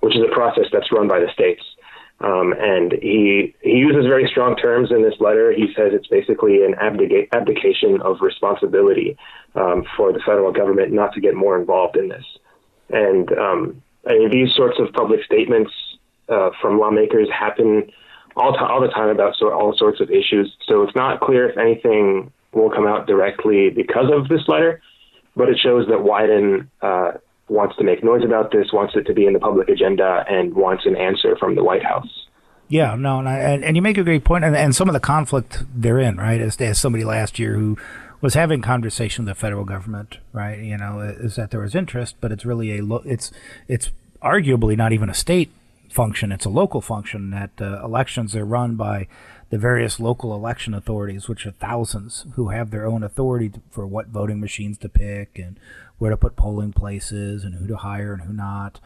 which 0.00 0.14
is 0.14 0.22
a 0.22 0.32
process 0.32 0.66
that's 0.72 0.92
run 0.92 1.08
by 1.08 1.18
the 1.18 1.28
states. 1.32 1.62
Um, 2.24 2.54
and 2.58 2.92
he 3.02 3.54
he 3.60 3.72
uses 3.72 4.06
very 4.06 4.26
strong 4.30 4.56
terms 4.56 4.90
in 4.90 5.02
this 5.02 5.20
letter. 5.20 5.52
He 5.52 5.66
says 5.76 5.92
it's 5.92 6.06
basically 6.06 6.64
an 6.64 6.74
abdica- 6.80 7.28
abdication 7.32 8.00
of 8.00 8.22
responsibility 8.22 9.18
um, 9.54 9.84
for 9.94 10.10
the 10.10 10.20
federal 10.20 10.50
government 10.50 10.92
not 10.92 11.12
to 11.14 11.20
get 11.20 11.34
more 11.34 11.58
involved 11.58 11.96
in 11.96 12.08
this. 12.08 12.24
And 12.88 13.30
um, 13.32 13.82
I 14.08 14.14
mean, 14.14 14.30
these 14.30 14.54
sorts 14.54 14.78
of 14.80 14.90
public 14.94 15.20
statements 15.24 15.70
uh, 16.30 16.50
from 16.62 16.78
lawmakers 16.78 17.28
happen 17.30 17.90
all, 18.36 18.52
t- 18.52 18.58
all 18.58 18.80
the 18.80 18.88
time 18.88 19.10
about 19.10 19.36
so- 19.36 19.52
all 19.52 19.74
sorts 19.76 20.00
of 20.00 20.10
issues. 20.10 20.56
So 20.66 20.82
it's 20.82 20.96
not 20.96 21.20
clear 21.20 21.50
if 21.50 21.58
anything 21.58 22.32
will 22.52 22.70
come 22.70 22.86
out 22.86 23.06
directly 23.06 23.68
because 23.68 24.10
of 24.10 24.28
this 24.28 24.48
letter, 24.48 24.80
but 25.36 25.50
it 25.50 25.58
shows 25.58 25.86
that 25.88 25.98
Wyden 25.98 26.68
uh, 26.80 27.18
wants 27.48 27.76
to 27.76 27.84
make 27.84 28.02
noise 28.02 28.24
about 28.24 28.50
this, 28.52 28.72
wants 28.72 28.94
it 28.96 29.06
to 29.06 29.12
be 29.12 29.26
in 29.26 29.32
the 29.32 29.38
public 29.38 29.68
agenda, 29.68 30.24
and 30.28 30.54
wants 30.54 30.86
an 30.86 30.96
answer 30.96 31.36
from 31.36 31.54
the 31.54 31.64
White 31.64 31.84
House. 31.84 32.26
Yeah, 32.68 32.94
no, 32.94 33.18
and, 33.18 33.28
I, 33.28 33.38
and, 33.38 33.64
and 33.64 33.76
you 33.76 33.82
make 33.82 33.98
a 33.98 34.04
great 34.04 34.24
point, 34.24 34.44
and, 34.44 34.56
and 34.56 34.74
some 34.74 34.88
of 34.88 34.94
the 34.94 35.00
conflict 35.00 35.64
they're 35.74 35.98
in, 35.98 36.16
right? 36.16 36.40
As, 36.40 36.58
as 36.60 36.80
somebody 36.80 37.04
last 37.04 37.38
year 37.38 37.54
who 37.54 37.76
was 38.20 38.34
having 38.34 38.62
conversation 38.62 39.26
with 39.26 39.36
the 39.36 39.38
federal 39.38 39.64
government, 39.64 40.18
right? 40.32 40.58
You 40.58 40.78
know, 40.78 41.00
is 41.00 41.36
that 41.36 41.50
there 41.50 41.60
was 41.60 41.74
interest, 41.74 42.16
but 42.22 42.32
it's 42.32 42.46
really 42.46 42.78
a 42.78 42.82
lo- 42.82 43.02
it's 43.04 43.30
it's 43.68 43.90
arguably 44.22 44.76
not 44.78 44.94
even 44.94 45.10
a 45.10 45.14
state 45.14 45.52
function; 45.90 46.32
it's 46.32 46.46
a 46.46 46.50
local 46.50 46.80
function. 46.80 47.30
That 47.30 47.50
uh, 47.60 47.84
elections 47.84 48.34
are 48.34 48.46
run 48.46 48.76
by 48.76 49.08
the 49.50 49.58
various 49.58 50.00
local 50.00 50.34
election 50.34 50.72
authorities, 50.72 51.28
which 51.28 51.46
are 51.46 51.50
thousands, 51.50 52.24
who 52.34 52.48
have 52.48 52.70
their 52.70 52.86
own 52.86 53.02
authority 53.02 53.52
for 53.70 53.86
what 53.86 54.06
voting 54.06 54.40
machines 54.40 54.78
to 54.78 54.88
pick 54.88 55.38
and 55.38 55.60
where 55.98 56.10
to 56.10 56.16
put 56.16 56.36
polling 56.36 56.72
places 56.72 57.44
and 57.44 57.54
who 57.54 57.66
to 57.66 57.76
hire 57.76 58.12
and 58.12 58.22
who 58.22 58.32
not. 58.32 58.80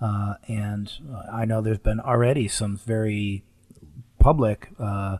Uh, 0.00 0.34
and 0.48 0.92
I 1.32 1.44
know 1.44 1.60
there's 1.60 1.78
been 1.78 2.00
already 2.00 2.48
some 2.48 2.76
very 2.76 3.44
public 4.18 4.68
uh, 4.78 5.18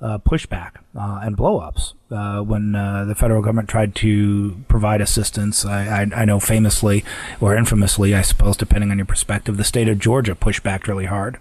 uh, 0.00 0.18
pushback 0.18 0.76
uh, 0.96 1.20
and 1.22 1.36
blowups 1.36 1.94
uh, 2.10 2.42
when 2.42 2.74
uh, 2.74 3.04
the 3.04 3.14
federal 3.14 3.42
government 3.42 3.68
tried 3.68 3.94
to 3.96 4.62
provide 4.68 5.00
assistance. 5.00 5.64
I, 5.64 6.02
I, 6.02 6.22
I, 6.22 6.24
know 6.24 6.38
famously 6.38 7.04
or 7.40 7.56
infamously, 7.56 8.14
I 8.14 8.22
suppose, 8.22 8.56
depending 8.56 8.90
on 8.90 8.98
your 8.98 9.06
perspective, 9.06 9.56
the 9.56 9.64
state 9.64 9.88
of 9.88 9.98
Georgia 9.98 10.34
pushed 10.34 10.62
back 10.62 10.86
really 10.86 11.06
hard. 11.06 11.38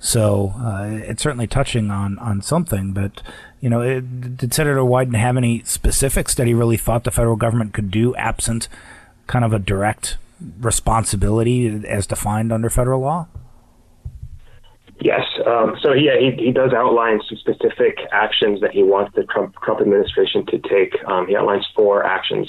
So 0.00 0.52
it's 1.04 1.22
certainly 1.22 1.46
touching 1.46 1.92
on, 1.92 2.18
on 2.18 2.42
something, 2.42 2.92
but 2.92 3.22
you 3.62 3.70
know, 3.70 3.80
it, 3.80 4.36
did 4.36 4.52
Senator 4.52 4.80
Wyden 4.80 5.14
have 5.14 5.36
any 5.36 5.62
specifics 5.62 6.34
that 6.34 6.48
he 6.48 6.52
really 6.52 6.76
thought 6.76 7.04
the 7.04 7.12
federal 7.12 7.36
government 7.36 7.72
could 7.72 7.92
do 7.92 8.14
absent 8.16 8.68
kind 9.28 9.44
of 9.44 9.52
a 9.52 9.60
direct 9.60 10.18
responsibility 10.60 11.68
as 11.86 12.08
defined 12.08 12.52
under 12.52 12.68
federal 12.68 13.00
law? 13.00 13.28
Yes. 15.00 15.22
Um, 15.46 15.76
so 15.80 15.92
yeah, 15.92 16.18
he, 16.18 16.46
he 16.46 16.50
does 16.50 16.72
outline 16.72 17.20
some 17.28 17.38
specific 17.38 17.98
actions 18.10 18.60
that 18.62 18.72
he 18.72 18.82
wants 18.82 19.14
the 19.14 19.22
Trump, 19.24 19.54
Trump 19.62 19.80
administration 19.80 20.44
to 20.46 20.58
take. 20.58 20.94
Um, 21.06 21.28
he 21.28 21.36
outlines 21.36 21.66
four 21.74 22.04
actions, 22.04 22.48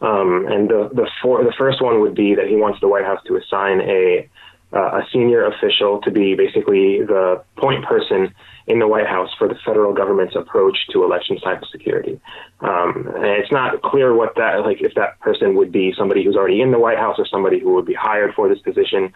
um, 0.00 0.46
and 0.48 0.70
the 0.70 0.90
the 0.94 1.08
four 1.22 1.44
the 1.44 1.54
first 1.56 1.82
one 1.82 2.00
would 2.00 2.14
be 2.14 2.34
that 2.34 2.48
he 2.48 2.56
wants 2.56 2.80
the 2.80 2.88
White 2.88 3.04
House 3.04 3.20
to 3.26 3.36
assign 3.36 3.80
a 3.82 4.28
uh, 4.72 5.00
a 5.00 5.06
senior 5.12 5.46
official 5.46 6.00
to 6.02 6.10
be 6.10 6.34
basically 6.34 7.00
the 7.02 7.42
point 7.56 7.84
person 7.84 8.34
in 8.66 8.80
the 8.80 8.88
White 8.88 9.06
House 9.06 9.30
for 9.38 9.46
the 9.46 9.54
federal 9.64 9.92
government's 9.94 10.34
approach 10.34 10.76
to 10.92 11.04
election 11.04 11.38
cybersecurity. 11.38 12.20
Um, 12.60 13.06
and 13.14 13.26
it's 13.26 13.52
not 13.52 13.80
clear 13.82 14.14
what 14.14 14.34
that, 14.36 14.60
like, 14.64 14.80
if 14.80 14.94
that 14.94 15.20
person 15.20 15.54
would 15.54 15.70
be 15.70 15.94
somebody 15.96 16.24
who's 16.24 16.36
already 16.36 16.60
in 16.60 16.72
the 16.72 16.78
White 16.78 16.98
House 16.98 17.16
or 17.18 17.26
somebody 17.26 17.60
who 17.60 17.74
would 17.74 17.86
be 17.86 17.94
hired 17.94 18.34
for 18.34 18.48
this 18.48 18.58
position. 18.58 19.12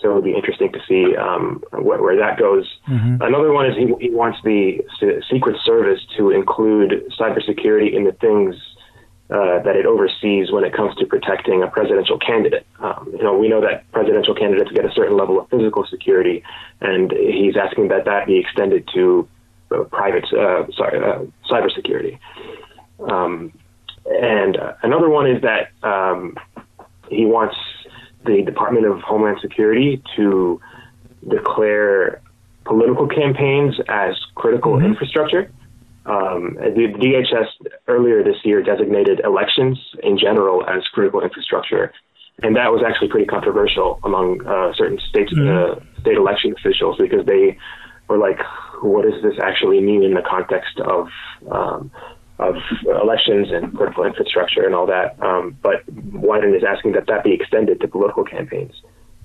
So 0.00 0.10
it 0.10 0.14
would 0.14 0.24
be 0.24 0.34
interesting 0.34 0.72
to 0.72 0.80
see 0.88 1.16
um, 1.16 1.62
wh- 1.72 2.00
where 2.00 2.16
that 2.16 2.38
goes. 2.38 2.66
Mm-hmm. 2.88 3.22
Another 3.22 3.52
one 3.52 3.66
is 3.66 3.76
he, 3.76 3.86
he 4.00 4.10
wants 4.10 4.38
the 4.44 4.80
Secret 5.30 5.56
Service 5.64 6.00
to 6.16 6.30
include 6.30 7.10
cybersecurity 7.18 7.94
in 7.94 8.04
the 8.04 8.12
things 8.12 8.54
uh, 9.30 9.62
that 9.62 9.76
it 9.76 9.86
oversees 9.86 10.50
when 10.50 10.64
it 10.64 10.72
comes 10.72 10.94
to 10.96 11.06
protecting 11.06 11.62
a 11.62 11.68
presidential 11.68 12.18
candidate. 12.18 12.66
Um, 12.80 13.12
you 13.16 13.22
know, 13.22 13.36
we 13.36 13.48
know 13.48 13.60
that 13.60 13.90
presidential 13.92 14.34
candidates 14.34 14.70
get 14.72 14.84
a 14.84 14.92
certain 14.92 15.16
level 15.16 15.38
of 15.40 15.48
physical 15.48 15.86
security, 15.86 16.42
and 16.80 17.12
he's 17.12 17.56
asking 17.56 17.88
that 17.88 18.04
that 18.06 18.26
be 18.26 18.38
extended 18.38 18.88
to 18.94 19.28
uh, 19.70 19.84
private, 19.84 20.24
uh, 20.32 20.66
sorry, 20.72 20.98
uh, 20.98 21.24
cybersecurity. 21.48 22.18
Um, 23.08 23.52
and 24.06 24.56
uh, 24.56 24.74
another 24.82 25.08
one 25.08 25.30
is 25.30 25.42
that 25.42 25.70
um, 25.82 26.36
he 27.08 27.24
wants 27.24 27.56
the 28.24 28.42
Department 28.42 28.86
of 28.86 29.00
Homeland 29.00 29.38
Security 29.40 30.02
to 30.16 30.60
declare 31.28 32.20
political 32.64 33.06
campaigns 33.06 33.78
as 33.88 34.16
critical 34.34 34.72
mm-hmm. 34.72 34.86
infrastructure. 34.86 35.50
Um, 36.06 36.54
the 36.54 36.88
DHS 36.96 37.48
earlier 37.86 38.24
this 38.24 38.36
year 38.44 38.62
designated 38.62 39.20
elections 39.20 39.78
in 40.02 40.18
general 40.18 40.64
as 40.66 40.82
critical 40.88 41.20
infrastructure, 41.22 41.92
and 42.42 42.56
that 42.56 42.72
was 42.72 42.82
actually 42.86 43.08
pretty 43.08 43.26
controversial 43.26 44.00
among 44.02 44.46
uh, 44.46 44.72
certain 44.74 44.98
states, 45.10 45.32
mm-hmm. 45.32 45.80
uh, 45.80 46.00
state 46.00 46.16
election 46.16 46.54
officials 46.56 46.96
because 46.98 47.26
they 47.26 47.58
were 48.08 48.16
like, 48.16 48.38
"What 48.82 49.04
does 49.04 49.22
this 49.22 49.34
actually 49.42 49.80
mean 49.80 50.02
in 50.02 50.14
the 50.14 50.22
context 50.22 50.80
of 50.80 51.08
um, 51.50 51.90
of 52.38 52.54
elections 52.86 53.48
and 53.50 53.76
critical 53.76 54.04
infrastructure 54.04 54.64
and 54.64 54.74
all 54.74 54.86
that?" 54.86 55.22
Um, 55.22 55.58
but 55.62 55.84
Wyden 55.94 56.56
is 56.56 56.64
asking 56.64 56.92
that 56.92 57.08
that 57.08 57.24
be 57.24 57.34
extended 57.34 57.80
to 57.82 57.88
political 57.88 58.24
campaigns. 58.24 58.72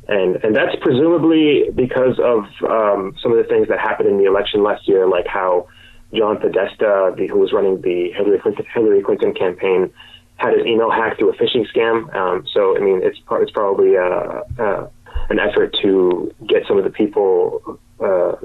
And, 0.08 0.36
and 0.44 0.55
that's 0.55 0.75
presumably 0.82 1.72
because 1.74 2.20
of 2.20 2.46
um, 2.70 3.15
some 3.24 3.32
of 3.32 3.38
the 3.38 3.50
things 3.50 3.67
that 3.70 3.79
happened 3.79 4.08
in 4.10 4.17
the 4.17 4.25
election 4.25 4.62
last 4.62 4.88
year, 4.88 5.08
like 5.08 5.25
how 5.25 5.67
John 6.15 6.38
Podesta, 6.38 7.13
the, 7.17 7.27
who 7.27 7.39
was 7.39 7.53
running 7.53 7.81
the 7.81 8.12
Hillary 8.12 8.39
Clinton, 8.39 8.65
Hillary 8.74 9.03
Clinton 9.03 9.34
campaign, 9.34 9.91
had 10.38 10.53
his 10.57 10.65
email 10.65 10.91
hacked 10.91 11.19
through 11.19 11.31
a 11.31 11.36
phishing 11.36 11.65
scam. 11.72 12.13
Um, 12.15 12.45
so, 12.51 12.75
I 12.75 12.79
mean, 12.79 13.01
it's 13.03 13.19
it's 13.31 13.51
probably 13.51 13.98
uh, 13.98 14.41
uh, 14.60 14.88
an 15.29 15.39
effort 15.39 15.75
to 15.81 16.34
get 16.48 16.67
some 16.67 16.77
of 16.77 16.84
the 16.84 16.89
people 16.89 17.79
uh, 18.00 18.36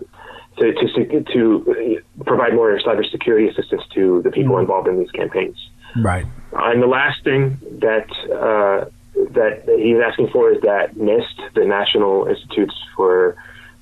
to, 0.59 0.73
to 0.73 1.25
to 1.33 2.03
provide 2.25 2.55
more 2.55 2.79
cybersecurity 2.79 3.51
assistance 3.51 3.83
to 3.95 4.23
the 4.23 4.31
people 4.31 4.53
mm-hmm. 4.53 4.63
involved 4.63 4.89
in 4.89 4.99
these 4.99 5.11
campaigns. 5.11 5.57
Right. 5.97 6.27
And 6.53 6.83
the 6.83 6.87
last 6.87 7.25
thing 7.25 7.59
that 7.81 8.09
uh, 8.31 8.89
that 9.33 9.65
he's 9.67 9.99
asking 10.05 10.29
for 10.33 10.53
is 10.53 10.61
that 10.63 10.95
NIST, 10.95 11.55
the 11.55 11.65
National 11.65 12.27
Institutes 12.27 12.75
for 12.97 13.37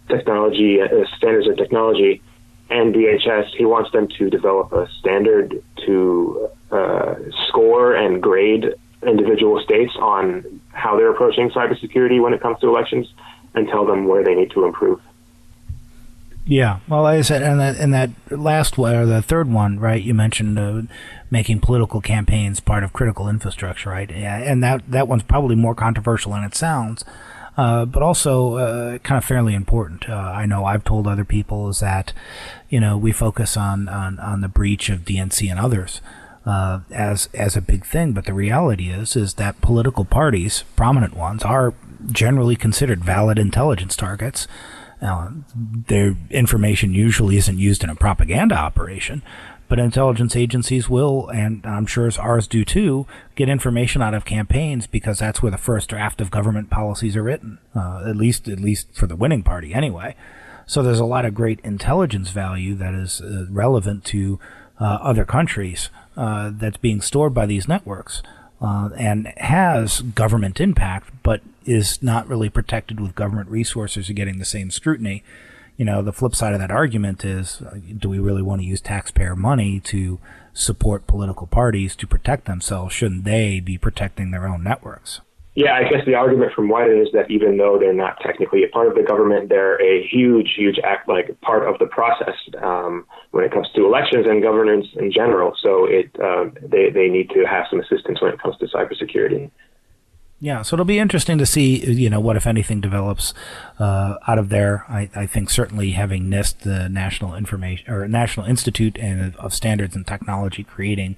technology, 0.08 0.80
uh, 0.80 0.86
standards 1.16 1.46
of 1.48 1.56
technology, 1.56 2.22
and 2.70 2.94
DHS, 2.94 3.54
he 3.56 3.64
wants 3.64 3.90
them 3.92 4.08
to 4.18 4.28
develop 4.30 4.72
a 4.72 4.88
standard 4.98 5.62
to 5.86 6.48
uh, 6.70 7.14
score 7.48 7.94
and 7.94 8.22
grade 8.22 8.74
individual 9.06 9.60
states 9.62 9.92
on 9.98 10.60
how 10.72 10.96
they're 10.96 11.10
approaching 11.10 11.50
cybersecurity 11.50 12.20
when 12.22 12.34
it 12.34 12.40
comes 12.40 12.58
to 12.60 12.68
elections 12.68 13.06
and 13.54 13.68
tell 13.68 13.86
them 13.86 14.06
where 14.06 14.22
they 14.24 14.34
need 14.34 14.50
to 14.50 14.64
improve. 14.64 15.00
Yeah, 16.46 16.80
well, 16.88 17.02
like 17.02 17.18
I 17.18 17.22
said, 17.22 17.42
and 17.42 17.60
that, 17.60 17.76
and 17.76 17.92
that 17.92 18.10
last 18.30 18.78
one 18.78 18.94
or 18.94 19.04
the 19.04 19.20
third 19.20 19.52
one, 19.52 19.78
right? 19.78 20.02
You 20.02 20.14
mentioned 20.14 20.58
uh, 20.58 20.82
making 21.30 21.60
political 21.60 22.00
campaigns 22.00 22.58
part 22.58 22.84
of 22.84 22.94
critical 22.94 23.28
infrastructure, 23.28 23.90
right? 23.90 24.10
Yeah, 24.10 24.38
and 24.38 24.64
that 24.64 24.90
that 24.90 25.08
one's 25.08 25.24
probably 25.24 25.56
more 25.56 25.74
controversial 25.74 26.32
than 26.32 26.44
it 26.44 26.54
sounds, 26.54 27.04
uh, 27.58 27.84
but 27.84 28.02
also 28.02 28.54
uh, 28.54 28.98
kind 28.98 29.18
of 29.18 29.24
fairly 29.24 29.52
important. 29.52 30.08
Uh, 30.08 30.14
I 30.14 30.46
know 30.46 30.64
I've 30.64 30.84
told 30.84 31.06
other 31.06 31.24
people 31.24 31.68
is 31.68 31.80
that, 31.80 32.12
you 32.70 32.80
know, 32.80 32.96
we 32.96 33.12
focus 33.12 33.56
on 33.56 33.88
on, 33.88 34.18
on 34.20 34.40
the 34.40 34.48
breach 34.48 34.88
of 34.88 35.00
DNC 35.00 35.50
and 35.50 35.60
others. 35.60 36.00
Uh, 36.46 36.80
as 36.90 37.28
as 37.34 37.56
a 37.56 37.60
big 37.60 37.84
thing, 37.84 38.12
but 38.12 38.24
the 38.24 38.32
reality 38.32 38.88
is 38.88 39.16
is 39.16 39.34
that 39.34 39.60
political 39.60 40.06
parties, 40.06 40.64
prominent 40.76 41.14
ones, 41.14 41.42
are 41.42 41.74
generally 42.10 42.56
considered 42.56 43.04
valid 43.04 43.38
intelligence 43.38 43.94
targets 43.96 44.46
their 45.00 46.16
information 46.30 46.92
usually 46.92 47.36
isn't 47.36 47.58
used 47.58 47.84
in 47.84 47.90
a 47.90 47.94
propaganda 47.94 48.56
operation, 48.56 49.22
but 49.68 49.78
intelligence 49.78 50.34
agencies 50.34 50.88
will, 50.88 51.28
and 51.28 51.64
I'm 51.66 51.86
sure 51.86 52.10
ours 52.18 52.46
do 52.46 52.64
too, 52.64 53.06
get 53.36 53.48
information 53.48 54.02
out 54.02 54.14
of 54.14 54.24
campaigns 54.24 54.86
because 54.86 55.18
that's 55.18 55.42
where 55.42 55.52
the 55.52 55.58
first 55.58 55.90
draft 55.90 56.20
of 56.20 56.30
government 56.30 56.70
policies 56.70 57.16
are 57.16 57.22
written. 57.22 57.58
Uh, 57.74 58.04
at 58.08 58.16
least, 58.16 58.48
at 58.48 58.60
least 58.60 58.88
for 58.94 59.06
the 59.06 59.16
winning 59.16 59.42
party, 59.42 59.74
anyway. 59.74 60.16
So 60.66 60.82
there's 60.82 61.00
a 61.00 61.04
lot 61.04 61.24
of 61.24 61.34
great 61.34 61.60
intelligence 61.60 62.30
value 62.30 62.74
that 62.74 62.94
is 62.94 63.20
uh, 63.20 63.46
relevant 63.50 64.04
to 64.06 64.38
uh, 64.80 64.98
other 65.02 65.24
countries 65.24 65.90
uh, 66.16 66.50
that's 66.52 66.76
being 66.76 67.00
stored 67.00 67.34
by 67.34 67.46
these 67.46 67.68
networks 67.68 68.22
uh, 68.60 68.90
and 68.96 69.28
has 69.36 70.00
government 70.00 70.60
impact, 70.60 71.10
but 71.22 71.40
is 71.64 72.02
not 72.02 72.26
really 72.26 72.48
protected 72.48 73.00
with 73.00 73.14
government 73.14 73.48
resources 73.48 74.08
or 74.08 74.14
getting 74.14 74.38
the 74.38 74.44
same 74.44 74.70
scrutiny. 74.70 75.22
You 75.78 75.84
know, 75.84 76.02
the 76.02 76.12
flip 76.12 76.34
side 76.34 76.54
of 76.54 76.58
that 76.58 76.72
argument 76.72 77.24
is 77.24 77.62
uh, 77.62 77.78
do 77.96 78.08
we 78.08 78.18
really 78.18 78.42
want 78.42 78.60
to 78.60 78.66
use 78.66 78.80
taxpayer 78.80 79.36
money 79.36 79.78
to 79.84 80.18
support 80.52 81.06
political 81.06 81.46
parties 81.46 81.94
to 81.96 82.06
protect 82.06 82.46
themselves? 82.46 82.92
Shouldn't 82.92 83.22
they 83.22 83.60
be 83.60 83.78
protecting 83.78 84.32
their 84.32 84.48
own 84.48 84.64
networks? 84.64 85.20
Yeah, 85.54 85.74
I 85.74 85.82
guess 85.88 86.04
the 86.04 86.14
argument 86.14 86.52
from 86.52 86.68
Wyden 86.68 87.02
is 87.02 87.08
that 87.12 87.30
even 87.30 87.58
though 87.58 87.78
they're 87.78 87.92
not 87.92 88.18
technically 88.20 88.64
a 88.64 88.68
part 88.68 88.88
of 88.88 88.94
the 88.94 89.02
government, 89.02 89.48
they're 89.48 89.80
a 89.80 90.06
huge, 90.06 90.54
huge 90.56 90.78
act 90.84 91.08
like 91.08 91.40
part 91.40 91.66
of 91.66 91.78
the 91.78 91.86
process 91.86 92.34
um, 92.60 93.06
when 93.30 93.44
it 93.44 93.52
comes 93.52 93.68
to 93.74 93.84
elections 93.84 94.26
and 94.28 94.42
governance 94.42 94.86
in 94.94 95.10
general. 95.10 95.56
So 95.60 95.84
it 95.84 96.10
uh, 96.22 96.50
they 96.62 96.90
they 96.90 97.08
need 97.08 97.30
to 97.30 97.44
have 97.44 97.66
some 97.70 97.80
assistance 97.80 98.20
when 98.20 98.32
it 98.32 98.40
comes 98.40 98.56
to 98.58 98.66
cybersecurity. 98.66 99.50
Yeah, 100.40 100.62
so 100.62 100.76
it'll 100.76 100.84
be 100.84 101.00
interesting 101.00 101.36
to 101.38 101.46
see, 101.46 101.84
you 101.84 102.08
know, 102.08 102.20
what 102.20 102.36
if 102.36 102.46
anything 102.46 102.80
develops 102.80 103.34
uh, 103.80 104.14
out 104.28 104.38
of 104.38 104.50
there. 104.50 104.84
I, 104.88 105.10
I, 105.14 105.26
think 105.26 105.50
certainly 105.50 105.90
having 105.92 106.30
NIST, 106.30 106.58
the 106.58 106.88
National 106.88 107.34
Information 107.34 107.90
or 107.92 108.06
National 108.06 108.46
Institute 108.46 108.96
and 108.98 109.34
of 109.34 109.52
Standards 109.52 109.96
and 109.96 110.06
Technology, 110.06 110.62
creating 110.62 111.16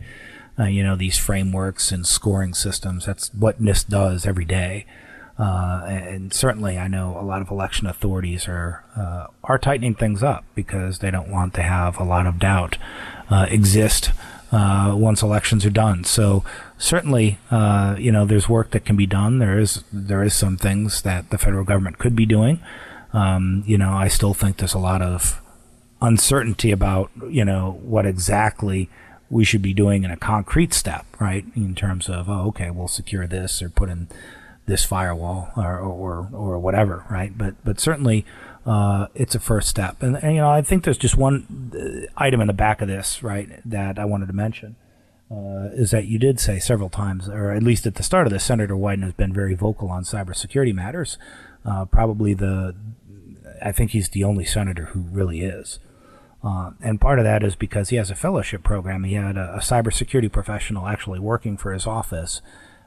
uh, 0.60 0.64
you 0.64 0.82
know, 0.82 0.96
these 0.96 1.16
frameworks 1.16 1.90
and 1.90 2.06
scoring 2.06 2.54
systems. 2.54 3.06
That's 3.06 3.32
what 3.32 3.62
NIST 3.62 3.88
does 3.88 4.26
every 4.26 4.44
day. 4.44 4.84
Uh, 5.38 5.84
and 5.86 6.34
certainly, 6.34 6.76
I 6.76 6.86
know 6.86 7.16
a 7.18 7.24
lot 7.24 7.40
of 7.40 7.50
election 7.50 7.86
authorities 7.86 8.46
are 8.46 8.84
uh, 8.94 9.28
are 9.42 9.58
tightening 9.58 9.94
things 9.94 10.22
up 10.22 10.44
because 10.54 10.98
they 10.98 11.10
don't 11.10 11.30
want 11.30 11.54
to 11.54 11.62
have 11.62 11.98
a 11.98 12.04
lot 12.04 12.26
of 12.26 12.38
doubt 12.38 12.76
uh, 13.30 13.46
exist 13.48 14.10
uh, 14.52 14.94
once 14.96 15.22
elections 15.22 15.64
are 15.64 15.70
done. 15.70 16.04
So 16.04 16.44
certainly, 16.78 17.38
uh, 17.50 17.96
you 17.98 18.10
know, 18.10 18.24
there's 18.24 18.48
work 18.48 18.70
that 18.72 18.84
can 18.84 18.96
be 18.96 19.06
done. 19.06 19.38
There 19.38 19.58
is 19.58 19.84
there 19.92 20.22
is 20.22 20.34
some 20.34 20.56
things 20.56 21.02
that 21.02 21.30
the 21.30 21.38
federal 21.38 21.64
government 21.64 21.98
could 21.98 22.16
be 22.16 22.26
doing. 22.26 22.60
Um, 23.12 23.62
you 23.66 23.78
know, 23.78 23.92
I 23.92 24.08
still 24.08 24.34
think 24.34 24.56
there's 24.56 24.74
a 24.74 24.78
lot 24.78 25.02
of 25.02 25.40
uncertainty 26.02 26.72
about 26.72 27.10
you 27.28 27.44
know 27.44 27.78
what 27.82 28.06
exactly 28.06 28.88
we 29.28 29.44
should 29.44 29.62
be 29.62 29.74
doing 29.74 30.02
in 30.02 30.10
a 30.10 30.16
concrete 30.16 30.74
step, 30.74 31.06
right? 31.20 31.44
In 31.54 31.74
terms 31.74 32.08
of, 32.08 32.28
oh, 32.28 32.48
okay, 32.48 32.70
we'll 32.70 32.88
secure 32.88 33.28
this 33.28 33.62
or 33.62 33.68
put 33.68 33.88
in 33.88 34.08
this 34.66 34.84
firewall 34.84 35.50
or 35.56 35.78
or, 35.78 36.28
or 36.32 36.58
whatever, 36.58 37.04
right? 37.10 37.36
But 37.36 37.54
but 37.64 37.78
certainly. 37.78 38.24
Uh, 38.66 39.06
it's 39.14 39.34
a 39.34 39.40
first 39.40 39.68
step, 39.68 40.02
and, 40.02 40.16
and, 40.16 40.34
you 40.34 40.40
know 40.40 40.50
I 40.50 40.60
think 40.60 40.84
there's 40.84 40.98
just 40.98 41.16
one 41.16 41.72
uh, 41.74 42.12
item 42.22 42.42
in 42.42 42.46
the 42.46 42.52
back 42.52 42.82
of 42.82 42.88
this, 42.88 43.22
right, 43.22 43.48
that 43.64 43.98
I 43.98 44.04
wanted 44.04 44.26
to 44.26 44.34
mention, 44.34 44.76
uh, 45.30 45.70
is 45.72 45.92
that 45.92 46.06
you 46.06 46.18
did 46.18 46.38
say 46.38 46.58
several 46.58 46.90
times, 46.90 47.28
or 47.28 47.52
at 47.52 47.62
least 47.62 47.86
at 47.86 47.94
the 47.94 48.02
start 48.02 48.26
of 48.26 48.32
this, 48.32 48.44
Senator 48.44 48.74
Wyden 48.74 49.02
has 49.02 49.14
been 49.14 49.32
very 49.32 49.54
vocal 49.54 49.88
on 49.88 50.04
cybersecurity 50.04 50.74
matters. 50.74 51.16
Uh, 51.64 51.86
probably 51.86 52.34
the, 52.34 52.74
I 53.62 53.72
think 53.72 53.92
he's 53.92 54.10
the 54.10 54.24
only 54.24 54.44
senator 54.44 54.86
who 54.86 55.00
really 55.00 55.40
is. 55.40 55.78
Uh, 56.42 56.72
and 56.82 57.00
part 57.00 57.18
of 57.18 57.24
that 57.24 57.42
is 57.42 57.54
because 57.54 57.90
he 57.90 57.96
has 57.96 58.10
a 58.10 58.14
fellowship 58.14 58.62
program. 58.62 59.04
He 59.04 59.14
had 59.14 59.36
a, 59.36 59.54
a 59.54 59.58
cybersecurity 59.58 60.32
professional 60.32 60.86
actually 60.86 61.18
working 61.18 61.56
for 61.56 61.72
his 61.72 61.86
office 61.86 62.40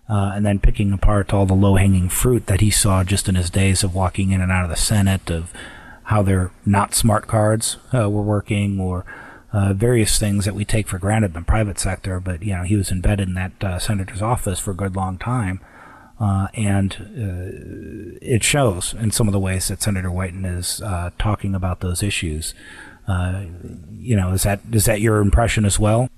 uh, 0.09 0.31
and 0.35 0.45
then 0.45 0.59
picking 0.59 0.91
apart 0.91 1.33
all 1.33 1.45
the 1.45 1.53
low 1.53 1.75
hanging 1.75 2.09
fruit 2.09 2.45
that 2.47 2.61
he 2.61 2.69
saw 2.69 3.03
just 3.03 3.29
in 3.29 3.35
his 3.35 3.49
days 3.49 3.83
of 3.83 3.95
walking 3.95 4.31
in 4.31 4.41
and 4.41 4.51
out 4.51 4.63
of 4.63 4.69
the 4.69 4.75
Senate, 4.75 5.29
of 5.29 5.51
how 6.03 6.21
their 6.21 6.51
not 6.65 6.93
smart 6.93 7.27
cards 7.27 7.77
uh, 7.93 8.09
were 8.09 8.21
working, 8.21 8.79
or 8.79 9.05
uh, 9.53 9.73
various 9.73 10.19
things 10.19 10.45
that 10.45 10.55
we 10.55 10.65
take 10.65 10.87
for 10.87 10.97
granted 10.97 11.27
in 11.27 11.33
the 11.33 11.41
private 11.41 11.79
sector. 11.79 12.19
But, 12.19 12.43
you 12.43 12.53
know, 12.55 12.63
he 12.63 12.75
was 12.75 12.91
embedded 12.91 13.29
in 13.29 13.33
that 13.35 13.63
uh, 13.63 13.79
senator's 13.79 14.21
office 14.21 14.59
for 14.59 14.71
a 14.71 14.75
good 14.75 14.95
long 14.95 15.17
time. 15.17 15.61
Uh, 16.19 16.47
and 16.53 16.93
uh, 17.17 18.17
it 18.21 18.43
shows 18.43 18.93
in 18.93 19.11
some 19.11 19.27
of 19.27 19.31
the 19.31 19.39
ways 19.39 19.67
that 19.67 19.81
Senator 19.81 20.09
Wyden 20.09 20.45
is 20.45 20.81
talking 21.17 21.55
about 21.55 21.79
those 21.79 22.03
issues. 22.03 22.53
Uh, 23.07 23.43
you 23.97 24.15
know, 24.15 24.31
is 24.31 24.43
that 24.43 24.61
is 24.71 24.85
that 24.85 25.01
your 25.01 25.17
impression 25.17 25.65
as 25.65 25.79
well? 25.79 26.09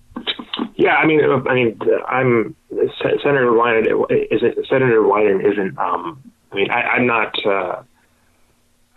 Yeah, 0.75 0.95
I 0.95 1.05
mean, 1.05 1.21
I 1.23 1.53
mean, 1.53 1.79
I'm 2.07 2.55
Senator 2.99 3.51
Wyden. 3.51 3.85
Is 4.11 4.41
it 4.43 4.57
Senator 4.69 5.01
Wyden 5.01 5.39
isn't? 5.49 5.77
Um, 5.77 6.21
I 6.51 6.55
mean, 6.55 6.69
I, 6.69 6.97
am 6.97 7.07
not. 7.07 7.33
Uh, 7.45 7.83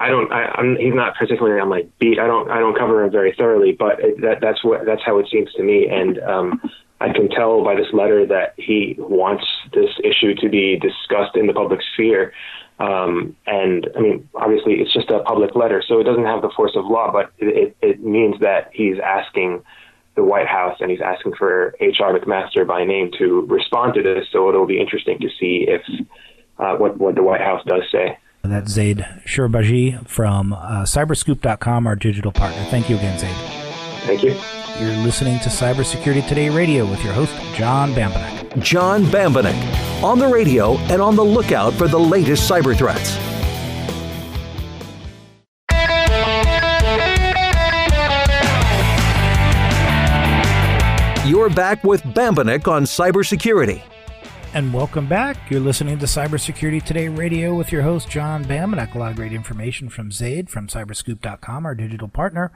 I 0.00 0.08
don't. 0.08 0.32
I, 0.32 0.54
am 0.58 0.76
He's 0.76 0.94
not 0.94 1.14
particularly 1.16 1.60
on 1.60 1.68
my 1.68 1.86
beat. 2.00 2.18
I 2.18 2.26
don't. 2.26 2.50
I 2.50 2.58
don't 2.58 2.76
cover 2.76 3.04
him 3.04 3.12
very 3.12 3.32
thoroughly, 3.38 3.72
but 3.72 3.98
that, 4.22 4.38
that's 4.40 4.64
what. 4.64 4.86
That's 4.86 5.02
how 5.04 5.18
it 5.18 5.28
seems 5.30 5.52
to 5.54 5.62
me. 5.62 5.88
And 5.88 6.18
um, 6.20 6.60
I 7.00 7.12
can 7.12 7.28
tell 7.28 7.62
by 7.62 7.76
this 7.76 7.92
letter 7.92 8.26
that 8.26 8.54
he 8.56 8.96
wants 8.98 9.44
this 9.72 9.90
issue 10.02 10.34
to 10.34 10.48
be 10.48 10.80
discussed 10.80 11.36
in 11.36 11.46
the 11.46 11.52
public 11.52 11.80
sphere. 11.94 12.32
Um, 12.80 13.36
and 13.46 13.88
I 13.96 14.00
mean, 14.00 14.28
obviously, 14.34 14.74
it's 14.74 14.92
just 14.92 15.10
a 15.10 15.20
public 15.20 15.54
letter, 15.54 15.82
so 15.86 16.00
it 16.00 16.04
doesn't 16.04 16.24
have 16.24 16.42
the 16.42 16.50
force 16.56 16.72
of 16.74 16.86
law, 16.86 17.12
but 17.12 17.32
it, 17.38 17.76
it 17.82 18.02
means 18.02 18.40
that 18.40 18.70
he's 18.72 18.96
asking 19.04 19.62
the 20.18 20.24
White 20.24 20.48
House 20.48 20.76
and 20.80 20.90
he's 20.90 21.00
asking 21.00 21.32
for 21.38 21.74
H.R. 21.80 22.12
McMaster 22.18 22.66
by 22.66 22.84
name 22.84 23.10
to 23.18 23.46
respond 23.48 23.94
to 23.94 24.02
this. 24.02 24.26
So 24.32 24.48
it'll 24.48 24.66
be 24.66 24.80
interesting 24.80 25.18
to 25.20 25.28
see 25.38 25.64
if 25.68 25.80
uh, 26.58 26.74
what 26.76 26.98
what 26.98 27.14
the 27.14 27.22
White 27.22 27.40
House 27.40 27.62
does 27.64 27.82
say. 27.90 28.18
That's 28.42 28.70
Zaid 28.70 29.06
Shoorbajee 29.24 30.08
from 30.08 30.52
uh, 30.52 30.82
Cyberscoop.com, 30.82 31.86
our 31.86 31.94
digital 31.94 32.32
partner. 32.32 32.64
Thank 32.64 32.90
you 32.90 32.96
again, 32.96 33.18
Zaid. 33.18 33.36
Thank 34.06 34.22
you. 34.22 34.34
You're 34.80 34.96
listening 35.04 35.38
to 35.40 35.48
Cybersecurity 35.48 36.26
Today 36.28 36.48
Radio 36.48 36.84
with 36.88 37.02
your 37.04 37.12
host, 37.12 37.34
John 37.54 37.92
Bambenek. 37.92 38.62
John 38.62 39.04
Bambenek, 39.04 40.02
on 40.02 40.18
the 40.18 40.26
radio 40.26 40.76
and 40.92 41.02
on 41.02 41.14
the 41.14 41.24
lookout 41.24 41.74
for 41.74 41.88
the 41.88 41.98
latest 41.98 42.50
cyber 42.50 42.76
threats. 42.76 43.27
You're 51.48 51.56
back 51.56 51.82
with 51.82 52.02
Bambenek 52.02 52.68
on 52.68 52.84
cybersecurity. 52.84 53.80
And 54.52 54.74
welcome 54.74 55.06
back. 55.06 55.50
You're 55.50 55.60
listening 55.60 55.98
to 55.98 56.04
Cybersecurity 56.04 56.84
Today 56.84 57.08
Radio 57.08 57.54
with 57.54 57.72
your 57.72 57.80
host, 57.80 58.10
John 58.10 58.44
Bambenek. 58.44 58.94
A 58.94 58.98
lot 58.98 59.12
of 59.12 59.16
great 59.16 59.32
information 59.32 59.88
from 59.88 60.12
Zaid 60.12 60.50
from 60.50 60.68
Cyberscoop.com, 60.68 61.64
our 61.64 61.74
digital 61.74 62.08
partner, 62.08 62.52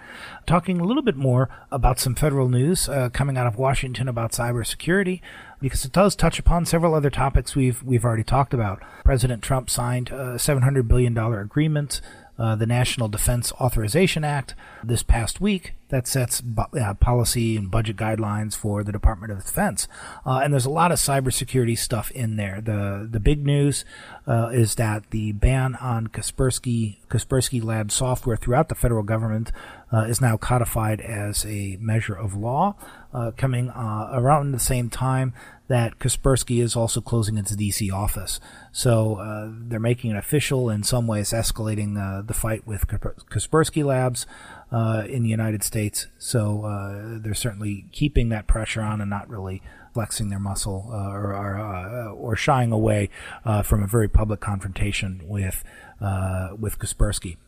talking 0.46 0.78
a 0.78 0.85
little 0.85 1.02
bit 1.02 1.16
more 1.16 1.48
about 1.70 1.98
some 1.98 2.14
federal 2.14 2.50
news 2.50 2.87
uh, 2.87 3.09
coming 3.09 3.38
out 3.38 3.46
of 3.46 3.57
Washington 3.57 4.09
about 4.09 4.33
cybersecurity, 4.33 5.22
because 5.59 5.87
it 5.87 5.92
does 5.92 6.14
touch 6.14 6.38
upon 6.38 6.66
several 6.66 6.94
other 6.94 7.09
topics 7.09 7.57
we've 7.57 7.83
we've 7.83 8.05
already 8.05 8.24
talked 8.24 8.52
about. 8.52 8.83
President 9.05 9.42
Trump 9.42 9.70
signed 9.70 10.11
a 10.11 10.35
$700 10.35 10.87
billion 10.87 11.16
agreement 11.16 12.02
uh, 12.38 12.56
the 12.56 12.66
National 12.66 13.08
Defense 13.08 13.52
Authorization 13.52 14.24
Act 14.24 14.54
this 14.82 15.02
past 15.02 15.40
week 15.40 15.74
that 15.90 16.06
sets 16.06 16.40
bu- 16.40 16.62
uh, 16.78 16.94
policy 16.94 17.56
and 17.56 17.70
budget 17.70 17.96
guidelines 17.96 18.56
for 18.56 18.82
the 18.82 18.90
Department 18.90 19.30
of 19.30 19.44
Defense. 19.44 19.86
Uh, 20.24 20.40
and 20.42 20.52
there's 20.52 20.64
a 20.64 20.70
lot 20.70 20.90
of 20.90 20.98
cybersecurity 20.98 21.76
stuff 21.76 22.10
in 22.12 22.36
there. 22.36 22.60
The 22.62 23.06
the 23.10 23.20
big 23.20 23.44
news 23.44 23.84
uh, 24.26 24.48
is 24.52 24.76
that 24.76 25.10
the 25.10 25.32
ban 25.32 25.76
on 25.76 26.06
Kaspersky 26.06 26.96
Kaspersky 27.08 27.62
Lab 27.62 27.92
software 27.92 28.36
throughout 28.36 28.70
the 28.70 28.74
federal 28.74 29.02
government 29.02 29.52
uh, 29.92 30.04
is 30.08 30.20
now 30.20 30.38
codified 30.38 31.02
as 31.02 31.44
a 31.44 31.76
measure 31.80 32.14
of 32.14 32.34
law, 32.34 32.74
uh, 33.12 33.30
coming 33.36 33.68
around 33.68 34.52
the 34.52 34.58
same 34.58 34.88
time 34.88 35.34
that 35.72 35.98
Kaspersky 35.98 36.62
is 36.62 36.76
also 36.76 37.00
closing 37.00 37.38
its 37.38 37.56
DC 37.56 37.90
office. 37.90 38.40
So 38.72 39.14
uh, 39.14 39.48
they're 39.50 39.80
making 39.80 40.11
it 40.11 40.18
official, 40.18 40.68
in 40.68 40.82
some 40.82 41.06
ways, 41.06 41.30
escalating 41.30 41.96
uh, 41.96 42.20
the 42.20 42.35
fight 42.35 42.66
with 42.66 42.87
Kaspersky 42.87 43.82
Labs 43.82 44.26
uh, 44.70 45.04
in 45.08 45.22
the 45.22 45.30
United 45.30 45.64
States. 45.64 46.08
So 46.18 46.66
uh, 46.66 47.18
they're 47.22 47.32
certainly 47.32 47.87
keeping 47.90 48.28
that 48.28 48.46
pressure 48.46 48.82
on 48.82 49.00
and 49.00 49.08
not 49.08 49.30
really 49.30 49.62
flexing 49.94 50.28
their 50.28 50.38
muscle 50.38 50.90
uh, 50.92 51.08
or 51.08 51.35
or, 51.35 51.58
uh, 51.58 52.12
or, 52.12 52.37
shying 52.37 52.70
away 52.70 53.08
from 53.64 53.82
a 53.82 53.87
very 53.87 54.08
public 54.08 54.40
confrontation 54.40 55.22
with 55.24 55.64
with 56.58 56.78
Kaspersky. 56.78 57.38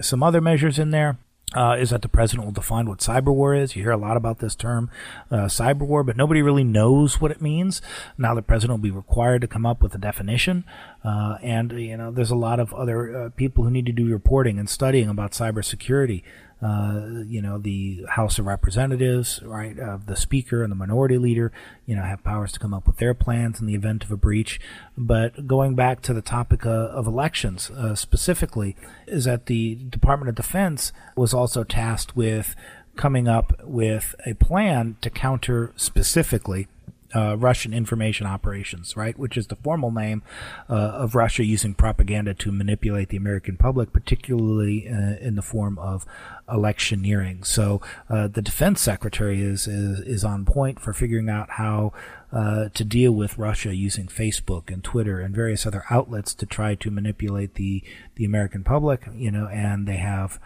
Some 0.00 0.24
other 0.24 0.40
measures 0.40 0.80
in 0.80 0.90
there 0.90 1.16
uh, 1.56 1.74
is 1.74 1.90
that 1.90 2.02
the 2.02 2.08
president 2.08 2.44
will 2.44 2.52
define 2.52 2.86
what 2.86 2.98
cyber 2.98 3.34
war 3.34 3.54
is. 3.54 3.74
You 3.74 3.82
hear 3.82 3.92
a 3.92 3.96
lot 3.96 4.16
about 4.16 4.38
this 4.40 4.54
term, 4.54 4.90
uh, 5.30 5.46
cyber 5.46 5.86
war, 5.86 6.04
but 6.04 6.16
nobody 6.16 6.42
really 6.42 6.64
knows 6.64 7.20
what 7.20 7.30
it 7.30 7.40
means. 7.40 7.80
Now 8.18 8.34
the 8.34 8.42
president 8.42 8.78
will 8.78 8.84
be 8.84 8.90
required 8.90 9.40
to 9.40 9.48
come 9.48 9.64
up 9.64 9.82
with 9.82 9.94
a 9.94 9.98
definition, 9.98 10.64
uh, 11.02 11.38
and 11.42 11.72
you 11.72 11.96
know 11.96 12.10
there's 12.10 12.30
a 12.30 12.36
lot 12.36 12.60
of 12.60 12.74
other 12.74 13.16
uh, 13.16 13.30
people 13.30 13.64
who 13.64 13.70
need 13.70 13.86
to 13.86 13.92
do 13.92 14.06
reporting 14.12 14.58
and 14.58 14.68
studying 14.68 15.08
about 15.08 15.32
cybersecurity 15.32 16.22
uh, 16.62 17.22
you 17.26 17.42
know, 17.42 17.58
the 17.58 18.04
House 18.08 18.38
of 18.38 18.46
Representatives, 18.46 19.42
right, 19.42 19.78
of 19.78 20.06
the 20.06 20.16
Speaker 20.16 20.62
and 20.62 20.70
the 20.70 20.76
Minority 20.76 21.18
Leader, 21.18 21.52
you 21.84 21.94
know, 21.94 22.02
have 22.02 22.24
powers 22.24 22.52
to 22.52 22.58
come 22.58 22.72
up 22.72 22.86
with 22.86 22.96
their 22.96 23.12
plans 23.12 23.60
in 23.60 23.66
the 23.66 23.74
event 23.74 24.04
of 24.04 24.10
a 24.10 24.16
breach. 24.16 24.58
But 24.96 25.46
going 25.46 25.74
back 25.74 26.00
to 26.02 26.14
the 26.14 26.22
topic 26.22 26.64
uh, 26.64 26.70
of 26.70 27.06
elections 27.06 27.70
uh, 27.70 27.94
specifically, 27.94 28.74
is 29.06 29.26
that 29.26 29.46
the 29.46 29.74
Department 29.74 30.30
of 30.30 30.34
Defense 30.34 30.92
was 31.14 31.34
also 31.34 31.62
tasked 31.62 32.16
with 32.16 32.56
coming 32.96 33.28
up 33.28 33.52
with 33.62 34.14
a 34.24 34.32
plan 34.34 34.96
to 35.02 35.10
counter 35.10 35.72
specifically 35.76 36.68
uh, 37.14 37.36
Russian 37.36 37.72
information 37.72 38.26
operations, 38.26 38.96
right, 38.96 39.18
which 39.18 39.36
is 39.36 39.46
the 39.46 39.56
formal 39.56 39.90
name 39.90 40.22
uh, 40.68 40.74
of 40.74 41.14
Russia 41.14 41.44
using 41.44 41.74
propaganda 41.74 42.34
to 42.34 42.52
manipulate 42.52 43.08
the 43.08 43.16
American 43.16 43.56
public, 43.56 43.92
particularly 43.92 44.88
uh, 44.88 45.16
in 45.20 45.36
the 45.36 45.42
form 45.42 45.78
of 45.78 46.04
electioneering. 46.48 47.44
So 47.44 47.80
uh, 48.08 48.28
the 48.28 48.42
defense 48.42 48.80
secretary 48.80 49.40
is, 49.40 49.66
is, 49.66 50.00
is 50.00 50.24
on 50.24 50.44
point 50.44 50.80
for 50.80 50.92
figuring 50.92 51.28
out 51.28 51.50
how 51.50 51.92
uh, 52.32 52.68
to 52.70 52.84
deal 52.84 53.12
with 53.12 53.38
Russia 53.38 53.74
using 53.74 54.06
Facebook 54.06 54.72
and 54.72 54.82
Twitter 54.82 55.20
and 55.20 55.34
various 55.34 55.66
other 55.66 55.84
outlets 55.90 56.34
to 56.34 56.46
try 56.46 56.74
to 56.74 56.90
manipulate 56.90 57.54
the 57.54 57.82
the 58.16 58.24
American 58.24 58.64
public. 58.64 59.06
You 59.14 59.30
know, 59.30 59.46
and 59.46 59.86
they 59.86 59.96
have 59.96 60.40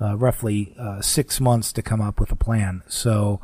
uh, 0.00 0.16
roughly 0.16 0.74
six 1.00 1.40
months 1.40 1.72
to 1.72 1.82
come 1.82 2.00
up 2.00 2.20
with 2.20 2.30
a 2.30 2.36
plan. 2.36 2.82
So 2.86 3.40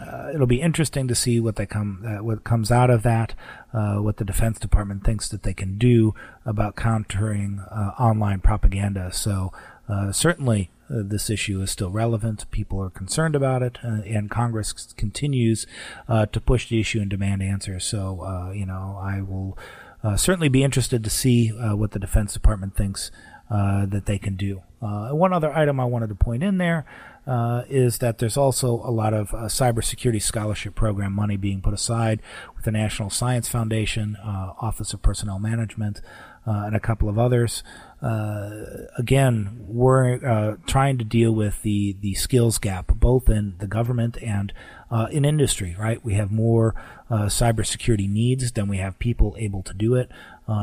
uh, 0.00 0.30
it'll 0.34 0.46
be 0.46 0.60
interesting 0.60 1.06
to 1.06 1.14
see 1.14 1.38
what 1.38 1.56
they 1.56 1.66
come 1.66 2.02
uh, 2.06 2.22
what 2.24 2.44
comes 2.44 2.70
out 2.70 2.90
of 2.90 3.02
that, 3.02 3.34
uh, 3.72 3.96
what 3.96 4.16
the 4.16 4.24
Defense 4.24 4.58
Department 4.58 5.04
thinks 5.04 5.28
that 5.28 5.42
they 5.42 5.52
can 5.52 5.76
do 5.76 6.14
about 6.46 6.76
countering 6.76 7.60
uh, 7.70 7.92
online 7.98 8.40
propaganda. 8.40 9.12
So 9.12 9.52
uh, 9.88 10.10
certainly 10.12 10.70
uh, 10.88 11.02
this 11.04 11.28
issue 11.28 11.60
is 11.60 11.70
still 11.70 11.90
relevant. 11.90 12.50
People 12.50 12.80
are 12.80 12.90
concerned 12.90 13.36
about 13.36 13.62
it, 13.62 13.78
and 13.82 14.30
Congress 14.30 14.72
continues 14.96 15.66
to 16.08 16.40
push 16.40 16.68
the 16.68 16.80
issue 16.80 17.00
and 17.00 17.10
demand 17.10 17.42
answers. 17.42 17.84
So 17.84 18.50
you 18.54 18.66
know, 18.66 18.98
I 19.00 19.20
will 19.20 19.58
certainly 20.16 20.48
be 20.48 20.62
interested 20.64 21.04
to 21.04 21.10
see 21.10 21.48
what 21.48 21.90
the 21.90 21.98
Defense 21.98 22.32
Department 22.32 22.76
thinks 22.76 23.10
that 23.50 24.04
they 24.06 24.18
can 24.18 24.36
do. 24.36 24.62
one 24.80 25.32
other 25.32 25.52
item 25.52 25.78
I 25.80 25.84
wanted 25.84 26.08
to 26.08 26.14
point 26.14 26.42
in 26.42 26.58
there 26.58 26.86
uh, 27.26 27.62
is 27.68 27.98
that 27.98 28.18
there's 28.18 28.36
also 28.36 28.74
a 28.84 28.90
lot 28.90 29.14
of 29.14 29.32
uh, 29.32 29.42
cybersecurity 29.42 30.20
scholarship 30.20 30.74
program 30.74 31.12
money 31.12 31.36
being 31.36 31.60
put 31.60 31.72
aside 31.72 32.20
with 32.56 32.64
the 32.64 32.72
National 32.72 33.10
Science 33.10 33.48
Foundation, 33.48 34.16
uh, 34.16 34.52
Office 34.60 34.92
of 34.92 35.02
Personnel 35.02 35.38
Management, 35.38 36.00
uh, 36.44 36.64
and 36.66 36.74
a 36.74 36.80
couple 36.80 37.08
of 37.08 37.18
others. 37.18 37.62
Uh, 38.02 38.50
again, 38.98 39.64
we're 39.68 40.14
uh, 40.26 40.56
trying 40.66 40.98
to 40.98 41.04
deal 41.04 41.30
with 41.32 41.62
the, 41.62 41.96
the 42.00 42.14
skills 42.14 42.58
gap, 42.58 42.88
both 42.96 43.28
in 43.28 43.54
the 43.58 43.68
government 43.68 44.20
and 44.20 44.52
in 45.10 45.24
industry, 45.24 45.74
right? 45.78 46.04
We 46.04 46.14
have 46.14 46.30
more 46.30 46.74
uh 47.08 47.26
cybersecurity 47.26 48.10
needs 48.10 48.52
than 48.52 48.68
we 48.68 48.76
have 48.76 48.98
people 48.98 49.34
able 49.38 49.62
to 49.62 49.72
do 49.72 49.94
it. 49.94 50.10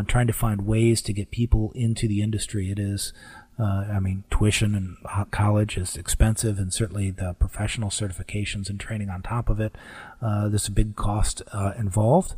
trying 0.08 0.28
to 0.28 0.34
find 0.34 0.67
ways 0.67 1.02
to 1.04 1.13
get 1.13 1.32
people 1.32 1.72
into 1.74 2.08
the 2.08 2.22
industry. 2.22 2.69
It 2.69 2.78
is 2.78 3.12
uh, 3.60 3.86
I 3.91 4.00
mean, 4.00 4.24
tuition 4.32 4.74
and 4.74 5.32
college 5.32 5.78
is 5.78 5.98
expensive, 5.98 6.58
and 6.58 6.74
certainly 6.74 7.12
the 7.12 7.34
professional 7.34 7.89
certifications 7.89 8.69
and 8.69 8.80
training 8.80 9.10
on 9.10 9.22
top 9.22 9.50
of 9.50 9.60
it. 9.60 9.76
Uh, 10.22 10.48
there's 10.48 10.67
a 10.67 10.72
big 10.72 10.95
cost 10.95 11.41
uh, 11.52 11.74
involved. 11.78 12.36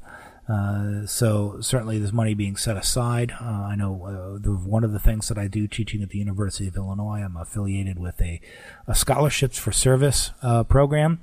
Uh, 0.50 1.06
so 1.06 1.62
certainly 1.62 2.00
there's 2.00 2.12
money 2.12 2.34
being 2.34 2.58
set 2.58 2.76
aside. 2.76 3.32
Uh, 3.40 3.46
I 3.46 3.76
know 3.76 4.04
uh, 4.04 4.40
the, 4.42 4.52
one 4.52 4.84
of 4.84 4.92
the 4.92 5.00
things 5.00 5.28
that 5.28 5.38
I 5.38 5.48
do 5.48 5.68
teaching 5.68 6.02
at 6.02 6.10
the 6.10 6.18
University 6.18 6.68
of 6.68 6.76
Illinois, 6.76 7.22
I'm 7.24 7.38
affiliated 7.38 8.00
with 8.00 8.20
a, 8.20 8.42
a 8.88 8.96
scholarships 8.96 9.60
for 9.60 9.72
service 9.72 10.32
program 10.68 11.22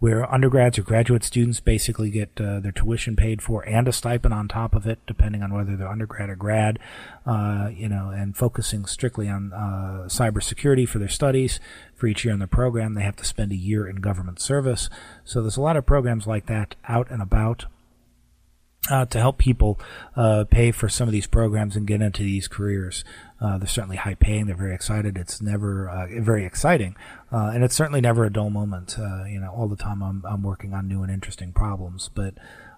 where 0.00 0.30
undergrads 0.32 0.78
or 0.78 0.82
graduate 0.82 1.22
students 1.22 1.60
basically 1.60 2.10
get 2.10 2.30
uh, 2.40 2.58
their 2.58 2.72
tuition 2.72 3.14
paid 3.14 3.42
for 3.42 3.62
and 3.68 3.86
a 3.86 3.92
stipend 3.92 4.32
on 4.32 4.48
top 4.48 4.74
of 4.74 4.86
it, 4.86 4.98
depending 5.06 5.42
on 5.42 5.52
whether 5.52 5.76
they're 5.76 5.88
undergrad 5.88 6.30
or 6.30 6.36
grad, 6.36 6.78
uh, 7.26 7.68
you 7.72 7.88
know, 7.88 8.08
and 8.08 8.34
focusing 8.34 8.86
strictly 8.86 9.28
on 9.28 9.52
uh, 9.52 10.06
cybersecurity 10.08 10.88
for 10.88 10.98
their 10.98 11.08
studies. 11.08 11.60
For 11.94 12.06
each 12.06 12.24
year 12.24 12.32
in 12.32 12.40
the 12.40 12.46
program, 12.46 12.94
they 12.94 13.02
have 13.02 13.16
to 13.16 13.26
spend 13.26 13.52
a 13.52 13.56
year 13.56 13.86
in 13.86 13.96
government 13.96 14.40
service. 14.40 14.88
So 15.22 15.42
there's 15.42 15.58
a 15.58 15.62
lot 15.62 15.76
of 15.76 15.84
programs 15.84 16.26
like 16.26 16.46
that 16.46 16.76
out 16.88 17.10
and 17.10 17.20
about 17.20 17.66
uh, 18.88 19.04
to 19.06 19.18
help 19.18 19.38
people 19.38 19.78
uh, 20.16 20.44
pay 20.50 20.70
for 20.70 20.88
some 20.88 21.08
of 21.08 21.12
these 21.12 21.26
programs 21.26 21.76
and 21.76 21.86
get 21.86 22.00
into 22.00 22.22
these 22.22 22.48
careers. 22.48 23.04
Uh, 23.40 23.58
they're 23.58 23.66
certainly 23.66 23.96
high 23.96 24.14
paying. 24.14 24.46
They're 24.46 24.56
very 24.56 24.74
excited. 24.74 25.18
It's 25.18 25.42
never 25.42 25.88
uh, 25.88 26.06
very 26.20 26.44
exciting, 26.44 26.96
uh, 27.32 27.50
and 27.54 27.62
it's 27.64 27.74
certainly 27.74 28.00
never 28.00 28.24
a 28.24 28.32
dull 28.32 28.50
moment. 28.50 28.96
Uh, 28.98 29.24
you 29.24 29.40
know, 29.40 29.50
all 29.50 29.68
the 29.68 29.76
time 29.76 30.02
I'm 30.02 30.24
I'm 30.26 30.42
working 30.42 30.72
on 30.72 30.88
new 30.88 31.02
and 31.02 31.12
interesting 31.12 31.52
problems. 31.52 32.10
But 32.14 32.34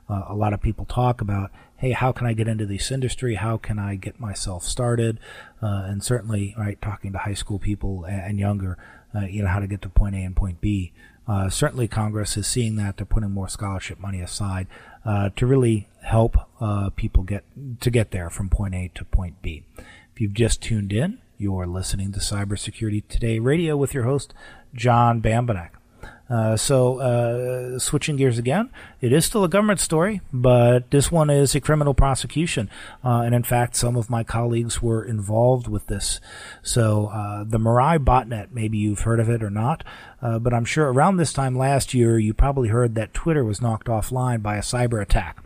a 0.08 0.34
lot 0.34 0.52
of 0.52 0.60
people 0.60 0.84
talk 0.84 1.22
about, 1.22 1.50
hey, 1.78 1.92
how 1.92 2.12
can 2.12 2.26
I 2.26 2.34
get 2.34 2.46
into 2.46 2.66
this 2.66 2.90
industry? 2.90 3.36
How 3.36 3.56
can 3.56 3.78
I 3.78 3.94
get 3.94 4.20
myself 4.20 4.62
started? 4.62 5.18
and 5.62 6.04
certainly, 6.04 6.54
right, 6.58 6.78
talking 6.82 7.12
to 7.12 7.18
high 7.18 7.32
school 7.32 7.58
people 7.58 8.04
and, 8.04 8.38
younger, 8.38 8.76
you 9.26 9.42
know, 9.42 9.48
how 9.48 9.58
to 9.58 9.66
get 9.66 9.80
to 9.82 9.88
point 9.88 10.14
A 10.14 10.18
and 10.18 10.36
point 10.36 10.60
B. 10.60 10.92
Uh, 11.26 11.48
certainly, 11.48 11.86
Congress 11.88 12.36
is 12.36 12.46
seeing 12.46 12.76
that 12.76 12.96
they're 12.96 13.06
putting 13.06 13.30
more 13.30 13.48
scholarship 13.48 13.98
money 13.98 14.20
aside 14.20 14.66
uh, 15.04 15.30
to 15.36 15.46
really 15.46 15.88
help 16.02 16.36
uh, 16.60 16.90
people 16.90 17.22
get 17.22 17.44
to 17.80 17.90
get 17.90 18.10
there 18.10 18.30
from 18.30 18.48
point 18.48 18.74
A 18.74 18.90
to 18.94 19.04
point 19.04 19.40
B. 19.42 19.64
If 20.12 20.20
you've 20.20 20.34
just 20.34 20.62
tuned 20.62 20.92
in, 20.92 21.18
you're 21.38 21.66
listening 21.66 22.12
to 22.12 22.20
Cybersecurity 22.20 23.06
Today 23.08 23.38
Radio 23.38 23.76
with 23.76 23.94
your 23.94 24.04
host 24.04 24.34
John 24.74 25.22
Bambenek. 25.22 25.70
Uh, 26.28 26.56
so, 26.56 26.98
uh, 26.98 27.78
switching 27.78 28.16
gears 28.16 28.38
again, 28.38 28.70
it 29.02 29.12
is 29.12 29.24
still 29.24 29.44
a 29.44 29.48
government 29.48 29.80
story, 29.80 30.22
but 30.32 30.90
this 30.90 31.12
one 31.12 31.28
is 31.28 31.54
a 31.54 31.60
criminal 31.60 31.92
prosecution. 31.92 32.70
Uh, 33.04 33.20
and 33.20 33.34
in 33.34 33.42
fact, 33.42 33.76
some 33.76 33.96
of 33.96 34.08
my 34.08 34.24
colleagues 34.24 34.80
were 34.80 35.04
involved 35.04 35.68
with 35.68 35.88
this. 35.88 36.20
So, 36.62 37.08
uh, 37.08 37.44
the 37.44 37.58
Mirai 37.58 37.98
botnet, 37.98 38.50
maybe 38.50 38.78
you've 38.78 39.00
heard 39.00 39.20
of 39.20 39.28
it 39.28 39.42
or 39.42 39.50
not, 39.50 39.84
uh, 40.22 40.38
but 40.38 40.54
I'm 40.54 40.64
sure 40.64 40.90
around 40.90 41.18
this 41.18 41.34
time 41.34 41.56
last 41.56 41.92
year, 41.92 42.18
you 42.18 42.32
probably 42.32 42.70
heard 42.70 42.94
that 42.94 43.12
Twitter 43.12 43.44
was 43.44 43.60
knocked 43.60 43.88
offline 43.88 44.42
by 44.42 44.56
a 44.56 44.62
cyber 44.62 45.02
attack. 45.02 45.44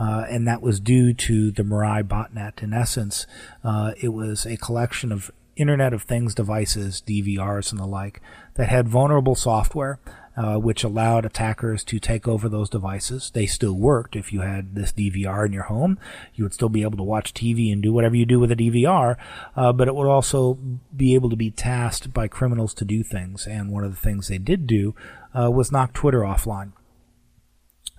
Uh, 0.00 0.24
and 0.30 0.48
that 0.48 0.62
was 0.62 0.80
due 0.80 1.12
to 1.12 1.50
the 1.50 1.62
Mirai 1.62 2.02
botnet. 2.02 2.62
In 2.62 2.72
essence, 2.72 3.26
uh, 3.62 3.92
it 4.00 4.08
was 4.08 4.46
a 4.46 4.56
collection 4.56 5.12
of 5.12 5.30
Internet 5.56 5.92
of 5.92 6.04
Things 6.04 6.34
devices, 6.34 7.02
DVRs 7.06 7.70
and 7.70 7.78
the 7.78 7.86
like, 7.86 8.22
that 8.54 8.70
had 8.70 8.88
vulnerable 8.88 9.34
software, 9.34 10.00
uh, 10.38 10.56
which 10.56 10.84
allowed 10.84 11.26
attackers 11.26 11.84
to 11.84 11.98
take 11.98 12.26
over 12.26 12.48
those 12.48 12.70
devices. 12.70 13.30
They 13.34 13.44
still 13.44 13.74
worked. 13.74 14.16
If 14.16 14.32
you 14.32 14.40
had 14.40 14.74
this 14.74 14.90
DVR 14.90 15.44
in 15.44 15.52
your 15.52 15.64
home, 15.64 15.98
you 16.34 16.44
would 16.44 16.54
still 16.54 16.70
be 16.70 16.80
able 16.80 16.96
to 16.96 17.02
watch 17.02 17.34
TV 17.34 17.70
and 17.70 17.82
do 17.82 17.92
whatever 17.92 18.16
you 18.16 18.24
do 18.24 18.40
with 18.40 18.50
a 18.50 18.56
DVR, 18.56 19.16
uh, 19.54 19.72
but 19.74 19.86
it 19.86 19.94
would 19.94 20.08
also 20.08 20.54
be 20.96 21.14
able 21.14 21.28
to 21.28 21.36
be 21.36 21.50
tasked 21.50 22.14
by 22.14 22.26
criminals 22.26 22.72
to 22.74 22.86
do 22.86 23.02
things. 23.02 23.46
And 23.46 23.70
one 23.70 23.84
of 23.84 23.90
the 23.90 24.00
things 24.00 24.28
they 24.28 24.38
did 24.38 24.66
do 24.66 24.94
uh, 25.38 25.50
was 25.50 25.70
knock 25.70 25.92
Twitter 25.92 26.20
offline. 26.20 26.72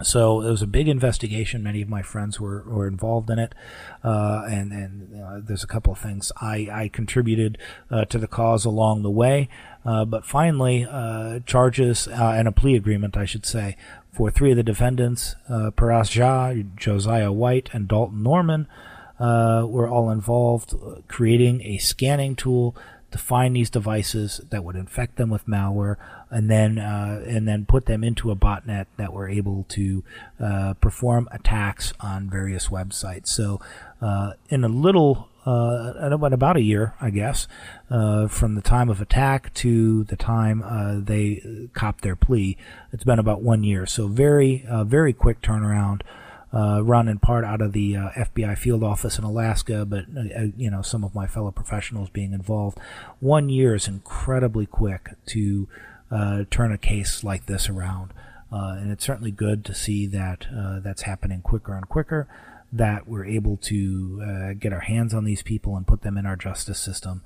So 0.04 0.42
it 0.42 0.50
was 0.50 0.62
a 0.62 0.68
big 0.68 0.88
investigation. 0.88 1.64
Many 1.64 1.82
of 1.82 1.90
my 1.90 2.02
friends 2.02 2.40
were, 2.40 2.64
were 2.64 2.88
involved 2.88 3.30
in 3.30 3.40
it, 3.40 3.54
uh, 4.04 4.44
and 4.50 4.72
and 4.72 5.24
uh, 5.24 5.40
there's 5.44 5.64
a 5.64 5.68
couple 5.68 5.94
of 5.94 6.00
things 6.00 6.32
I 6.42 6.68
I 6.72 6.90
contributed 6.90 7.58
uh, 7.90 8.06
to 8.06 8.18
the 8.18 8.28
cause 8.28 8.66
along 8.66 9.04
the 9.04 9.12
way, 9.12 9.50
uh, 9.86 10.06
but 10.06 10.26
finally 10.26 10.86
uh, 10.90 11.40
charges 11.46 12.08
uh, 12.08 12.34
and 12.36 12.48
a 12.48 12.52
plea 12.52 12.76
agreement, 12.76 13.18
I 13.18 13.26
should 13.26 13.46
say, 13.46 13.78
for 14.12 14.32
three 14.32 14.52
of 14.52 14.58
the 14.58 14.64
defendants, 14.64 15.36
Paras 15.48 16.10
Jha, 16.10 16.76
Josiah 16.76 17.32
White, 17.32 17.70
and 17.74 17.88
Dalton 17.88 18.24
Norman, 18.24 18.68
were 19.20 19.88
all 19.88 20.10
involved 20.10 20.74
creating 21.08 21.62
a 21.62 21.78
scanning 21.78 22.36
tool 22.36 22.76
to 23.12 23.18
find 23.18 23.56
these 23.56 23.70
devices 23.70 24.42
that 24.50 24.64
would 24.64 24.76
infect 24.76 25.18
them 25.18 25.30
with 25.30 25.46
malware, 25.46 25.98
and 26.32 26.50
then 26.50 26.80
uh, 26.80 27.24
and 27.28 27.48
then 27.48 27.66
put 27.66 27.86
them 27.86 28.04
into 28.04 28.32
a 28.32 28.36
botnet 28.36 28.86
that 28.98 29.14
were 29.14 29.30
able 29.30 29.66
to 29.70 30.04
uh, 30.40 30.74
perform 30.76 31.28
attacks 31.32 31.94
on 32.00 32.30
various 32.30 32.70
websites. 32.70 33.28
So, 33.28 33.60
uh, 34.02 34.34
in 34.50 34.64
a 34.64 34.70
little, 34.70 35.28
uh, 35.46 35.94
about 36.10 36.56
a 36.56 36.62
year, 36.62 36.96
I 37.02 37.10
guess, 37.10 37.48
uh, 37.90 38.28
from 38.28 38.56
the 38.56 38.62
time 38.62 38.90
of 38.90 39.02
attack 39.02 39.54
to 39.56 40.06
the 40.06 40.16
time 40.16 40.64
uh, 40.64 41.00
they 41.00 41.70
copped 41.74 42.02
their 42.02 42.16
plea, 42.16 42.58
it's 42.92 43.04
been 43.04 43.20
about 43.20 43.42
one 43.42 43.64
year. 43.64 43.86
So, 43.86 44.08
very 44.08 44.66
very 44.86 45.14
quick 45.14 45.42
turnaround 45.42 46.02
uh, 46.54 46.84
run 46.84 47.08
in 47.08 47.20
part 47.20 47.46
out 47.46 47.62
of 47.62 47.72
the 47.72 47.96
uh, 47.96 48.10
FBI 48.10 48.58
field 48.58 48.84
office 48.84 49.18
in 49.18 49.24
Alaska, 49.24 49.86
but 49.86 50.06
uh, 50.18 50.48
you 50.58 50.70
know 50.70 50.82
some 50.82 51.04
of 51.04 51.16
my 51.16 51.28
fellow 51.28 51.52
professionals 51.52 52.10
being 52.10 52.34
involved. 52.34 52.78
One 53.20 53.50
year 53.50 53.76
is 53.76 53.88
incredibly 53.88 54.66
quick 54.66 55.12
to 55.28 55.68
uh, 56.12 56.44
turn 56.50 56.72
a 56.72 56.78
case 56.78 57.24
like 57.24 57.46
this 57.46 57.70
around, 57.70 58.14
uh, 58.52 58.76
and 58.78 58.92
it's 58.92 59.06
certainly 59.06 59.32
good 59.32 59.64
to 59.66 59.74
see 59.74 60.08
that 60.08 60.48
uh, 60.56 60.80
that's 60.80 61.04
happening 61.04 61.42
quicker 61.42 61.74
and 61.74 61.88
quicker. 61.88 62.28
That 62.74 63.08
we're 63.08 63.26
able 63.26 63.58
to 63.58 64.56
get 64.58 64.72
our 64.72 64.80
hands 64.80 65.14
on 65.14 65.26
these 65.26 65.44
people 65.44 65.76
and 65.76 65.86
put 65.86 66.04
them 66.04 66.18
in 66.18 66.26
our 66.26 66.38
justice 66.38 66.80
system. 66.80 67.22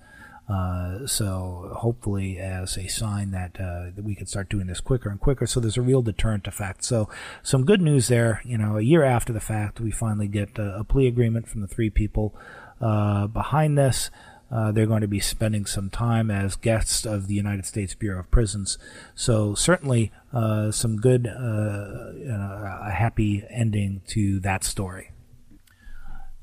Uh, 0.47 1.07
so 1.07 1.71
hopefully, 1.77 2.37
as 2.37 2.77
a 2.77 2.87
sign 2.87 3.31
that, 3.31 3.59
uh, 3.59 3.89
that 3.95 4.03
we 4.03 4.13
can 4.13 4.27
start 4.27 4.47
doing 4.47 4.67
this 4.67 4.79
quicker 4.79 5.09
and 5.09 5.19
quicker, 5.19 5.47
so 5.47 5.59
there's 5.59 5.77
a 5.77 5.81
real 5.81 6.03
deterrent 6.03 6.47
effect. 6.47 6.83
So 6.83 7.09
some 7.41 7.65
good 7.65 7.81
news 7.81 8.09
there. 8.09 8.41
You 8.45 8.57
know, 8.57 8.77
a 8.77 8.81
year 8.81 9.03
after 9.03 9.33
the 9.33 9.39
fact, 9.39 9.79
we 9.79 9.89
finally 9.89 10.27
get 10.27 10.57
a, 10.59 10.79
a 10.79 10.83
plea 10.83 11.07
agreement 11.07 11.47
from 11.47 11.61
the 11.61 11.67
three 11.67 11.89
people 11.89 12.35
uh, 12.79 13.25
behind 13.27 13.77
this. 13.77 14.11
Uh, 14.55 14.71
they're 14.71 14.85
going 14.85 15.01
to 15.01 15.07
be 15.07 15.19
spending 15.19 15.65
some 15.65 15.89
time 15.89 16.31
as 16.31 16.55
guests 16.55 17.05
of 17.05 17.27
the 17.27 17.33
United 17.33 17.65
States 17.65 17.93
Bureau 17.93 18.21
of 18.21 18.31
Prisons. 18.31 18.77
So 19.13 19.53
certainly 19.53 20.13
uh, 20.31 20.71
some 20.71 20.95
good, 20.95 21.27
a 21.27 22.91
happy 22.95 23.43
ending 23.49 24.01
to 24.07 24.39
that 24.39 24.63
story. 24.63 25.11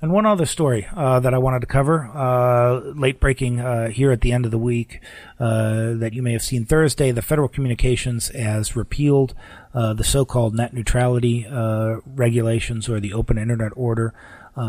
And 0.03 0.11
one 0.11 0.27
other 0.27 0.46
story 0.46 0.88
uh, 0.96 1.20
that 1.20 1.33
I 1.33 1.38
wanted 1.38 1.61
to 1.61 1.68
cover, 1.68 2.11
uh, 2.12 2.81
late 2.92 3.20
breaking 3.20 3.61
uh, 3.61 3.88
here 3.88 4.11
at 4.11 4.20
the 4.20 4.33
end 4.33 4.44
of 4.44 4.51
the 4.51 4.59
week, 4.59 5.01
uh, 5.38 5.94
that 5.94 6.12
you 6.12 6.22
may 6.22 6.33
have 6.33 6.42
seen 6.42 6.64
Thursday, 6.64 7.12
the 7.12 7.22
Federal 7.22 7.46
Communications 7.46 8.27
has 8.31 8.75
repealed 8.75 9.33
uh, 9.74 9.92
the 9.92 10.04
so-called 10.04 10.54
net 10.54 10.72
neutrality 10.72 11.46
uh, 11.46 11.96
regulations 12.06 12.88
or 12.88 13.00
the 13.00 13.12
Open 13.12 13.38
Internet 13.38 13.72
Order. 13.76 14.14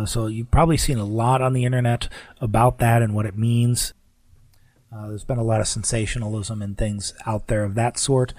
so 0.05 0.27
you've 0.27 0.51
probably 0.51 0.77
seen 0.77 0.97
a 0.97 1.05
lot 1.05 1.41
on 1.41 1.53
the 1.53 1.65
internet 1.65 2.07
about 2.39 2.77
that 2.79 3.01
and 3.01 3.13
what 3.13 3.25
it 3.25 3.37
means. 3.37 3.93
there's 4.91 5.25
been 5.25 5.37
a 5.37 5.43
lot 5.43 5.61
of 5.61 5.67
sensationalism 5.67 6.61
and 6.61 6.77
things 6.77 7.13
out 7.25 7.47
there 7.47 7.63
of 7.63 7.75
that 7.75 7.97
sort. 7.97 8.33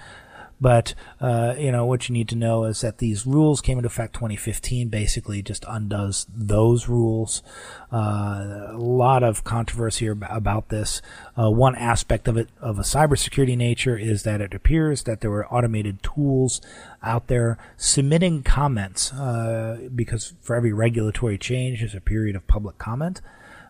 But 0.59 0.93
uh, 1.19 1.55
you 1.57 1.71
know 1.71 1.85
what 1.85 2.07
you 2.07 2.13
need 2.13 2.29
to 2.29 2.35
know 2.35 2.63
is 2.63 2.81
that 2.81 2.99
these 2.99 3.25
rules 3.25 3.59
came 3.59 3.77
into 3.77 3.87
effect 3.87 4.13
2015. 4.13 4.87
Basically, 4.87 5.41
just 5.41 5.65
undoes 5.67 6.25
those 6.33 6.87
rules. 6.87 7.43
Uh, 7.91 8.69
a 8.71 8.77
lot 8.77 9.23
of 9.23 9.43
controversy 9.43 10.07
about 10.07 10.69
this. 10.69 11.01
Uh, 11.37 11.51
one 11.51 11.75
aspect 11.75 12.27
of 12.27 12.37
it, 12.37 12.49
of 12.61 12.79
a 12.79 12.83
cybersecurity 12.83 13.57
nature, 13.57 13.97
is 13.97 14.23
that 14.23 14.41
it 14.41 14.53
appears 14.53 15.03
that 15.03 15.21
there 15.21 15.31
were 15.31 15.45
automated 15.47 16.01
tools 16.01 16.61
out 17.03 17.27
there 17.27 17.57
submitting 17.77 18.41
comments 18.41 19.11
uh, 19.13 19.89
because 19.93 20.33
for 20.41 20.55
every 20.55 20.71
regulatory 20.71 21.37
change, 21.37 21.79
there's 21.79 21.95
a 21.95 22.01
period 22.01 22.35
of 22.35 22.47
public 22.47 22.77
comment. 22.77 23.21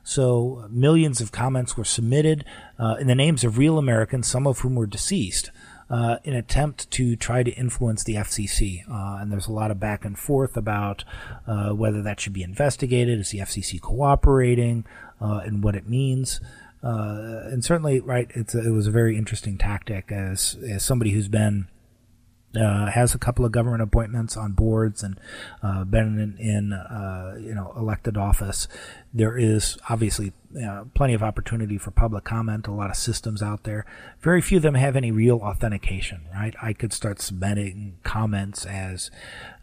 So 0.03 0.67
millions 0.69 1.19
of 1.19 1.31
comments 1.31 1.75
were 1.75 1.83
submitted 1.83 2.45
uh, 2.77 2.95
in 2.99 3.07
the 3.07 3.15
names 3.15 3.43
of 3.43 3.57
real 3.57 3.79
Americans, 3.79 4.27
some 4.27 4.45
of 4.45 4.59
whom 4.59 4.75
were 4.75 4.85
deceased 4.85 5.49
uh, 5.89 6.17
an 6.25 6.33
attempt 6.33 6.89
to 6.91 7.15
try 7.15 7.43
to 7.43 7.51
influence 7.51 8.03
the 8.03 8.15
FCC. 8.15 8.83
Uh, 8.89 9.21
and 9.21 9.31
there's 9.31 9.47
a 9.47 9.51
lot 9.51 9.71
of 9.71 9.79
back 9.79 10.05
and 10.05 10.17
forth 10.17 10.57
about 10.57 11.03
uh, 11.47 11.69
whether 11.69 12.01
that 12.01 12.19
should 12.19 12.33
be 12.33 12.43
investigated. 12.43 13.19
Is 13.19 13.29
the 13.29 13.39
FCC 13.39 13.79
cooperating 13.79 14.85
uh, 15.21 15.41
and 15.45 15.63
what 15.63 15.75
it 15.75 15.87
means? 15.87 16.41
Uh, 16.83 17.49
and 17.51 17.63
certainly, 17.63 17.99
right, 17.99 18.29
a, 18.35 18.39
it 18.39 18.71
was 18.71 18.87
a 18.87 18.91
very 18.91 19.17
interesting 19.17 19.57
tactic 19.57 20.11
as, 20.11 20.57
as 20.69 20.83
somebody 20.83 21.11
who's 21.11 21.27
been 21.27 21.67
uh, 22.57 22.87
has 22.91 23.13
a 23.13 23.17
couple 23.17 23.45
of 23.45 23.51
government 23.51 23.81
appointments 23.81 24.37
on 24.37 24.53
boards 24.53 25.03
and 25.03 25.19
uh, 25.63 25.83
been 25.83 26.19
in, 26.19 26.37
in 26.37 26.73
uh, 26.73 27.35
you 27.39 27.53
know 27.53 27.73
elected 27.75 28.17
office. 28.17 28.67
There 29.13 29.37
is 29.37 29.77
obviously 29.89 30.33
plenty 30.93 31.13
of 31.13 31.23
opportunity 31.23 31.77
for 31.77 31.91
public 31.91 32.23
comment. 32.23 32.67
A 32.67 32.71
lot 32.71 32.89
of 32.89 32.95
systems 32.95 33.41
out 33.41 33.63
there. 33.63 33.85
Very 34.19 34.41
few 34.41 34.57
of 34.57 34.63
them 34.63 34.75
have 34.75 34.95
any 34.95 35.11
real 35.11 35.37
authentication. 35.37 36.21
Right? 36.33 36.55
I 36.61 36.73
could 36.73 36.93
start 36.93 37.21
submitting 37.21 37.97
comments 38.03 38.65
as 38.65 39.11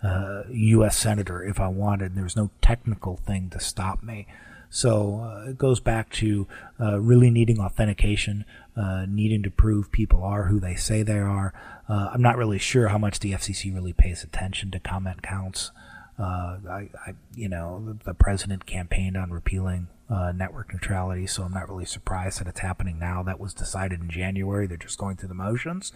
U.S. 0.02 0.96
Uh, 0.96 1.02
senator 1.02 1.42
if 1.42 1.60
I 1.60 1.68
wanted. 1.68 2.14
There's 2.14 2.36
no 2.36 2.50
technical 2.60 3.16
thing 3.16 3.50
to 3.50 3.60
stop 3.60 4.02
me. 4.02 4.26
So 4.72 5.20
uh, 5.20 5.50
it 5.50 5.58
goes 5.58 5.80
back 5.80 6.10
to 6.12 6.48
uh, 6.80 6.98
really 6.98 7.30
needing 7.30 7.60
authentication, 7.60 8.46
uh, 8.74 9.04
needing 9.06 9.42
to 9.42 9.50
prove 9.50 9.92
people 9.92 10.24
are 10.24 10.44
who 10.44 10.58
they 10.58 10.76
say 10.76 11.02
they 11.02 11.18
are. 11.18 11.52
Uh, 11.90 12.08
I'm 12.10 12.22
not 12.22 12.38
really 12.38 12.58
sure 12.58 12.88
how 12.88 12.96
much 12.96 13.20
the 13.20 13.32
FCC 13.32 13.72
really 13.72 13.92
pays 13.92 14.24
attention 14.24 14.70
to 14.70 14.80
comment 14.80 15.22
counts. 15.22 15.72
Uh, 16.18 16.56
I, 16.70 16.88
I, 17.06 17.14
you 17.34 17.50
know, 17.50 17.98
the 18.04 18.14
president 18.14 18.64
campaigned 18.64 19.16
on 19.16 19.30
repealing 19.30 19.88
uh, 20.08 20.30
network 20.32 20.72
neutrality, 20.72 21.26
so 21.26 21.42
I'm 21.42 21.52
not 21.52 21.68
really 21.68 21.86
surprised 21.86 22.40
that 22.40 22.46
it's 22.46 22.60
happening 22.60 22.98
now. 22.98 23.22
That 23.22 23.40
was 23.40 23.54
decided 23.54 24.00
in 24.00 24.10
January. 24.10 24.66
They're 24.66 24.76
just 24.76 24.98
going 24.98 25.16
through 25.16 25.30
the 25.30 25.34
motions. 25.34 25.92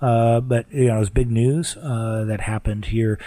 Uh, 0.00 0.40
but, 0.40 0.70
you 0.72 0.88
know, 0.88 0.96
it 0.96 1.00
was 1.00 1.10
big 1.10 1.30
news 1.30 1.76
uh, 1.76 2.24
that 2.26 2.42
happened 2.42 2.86
here 2.86 3.18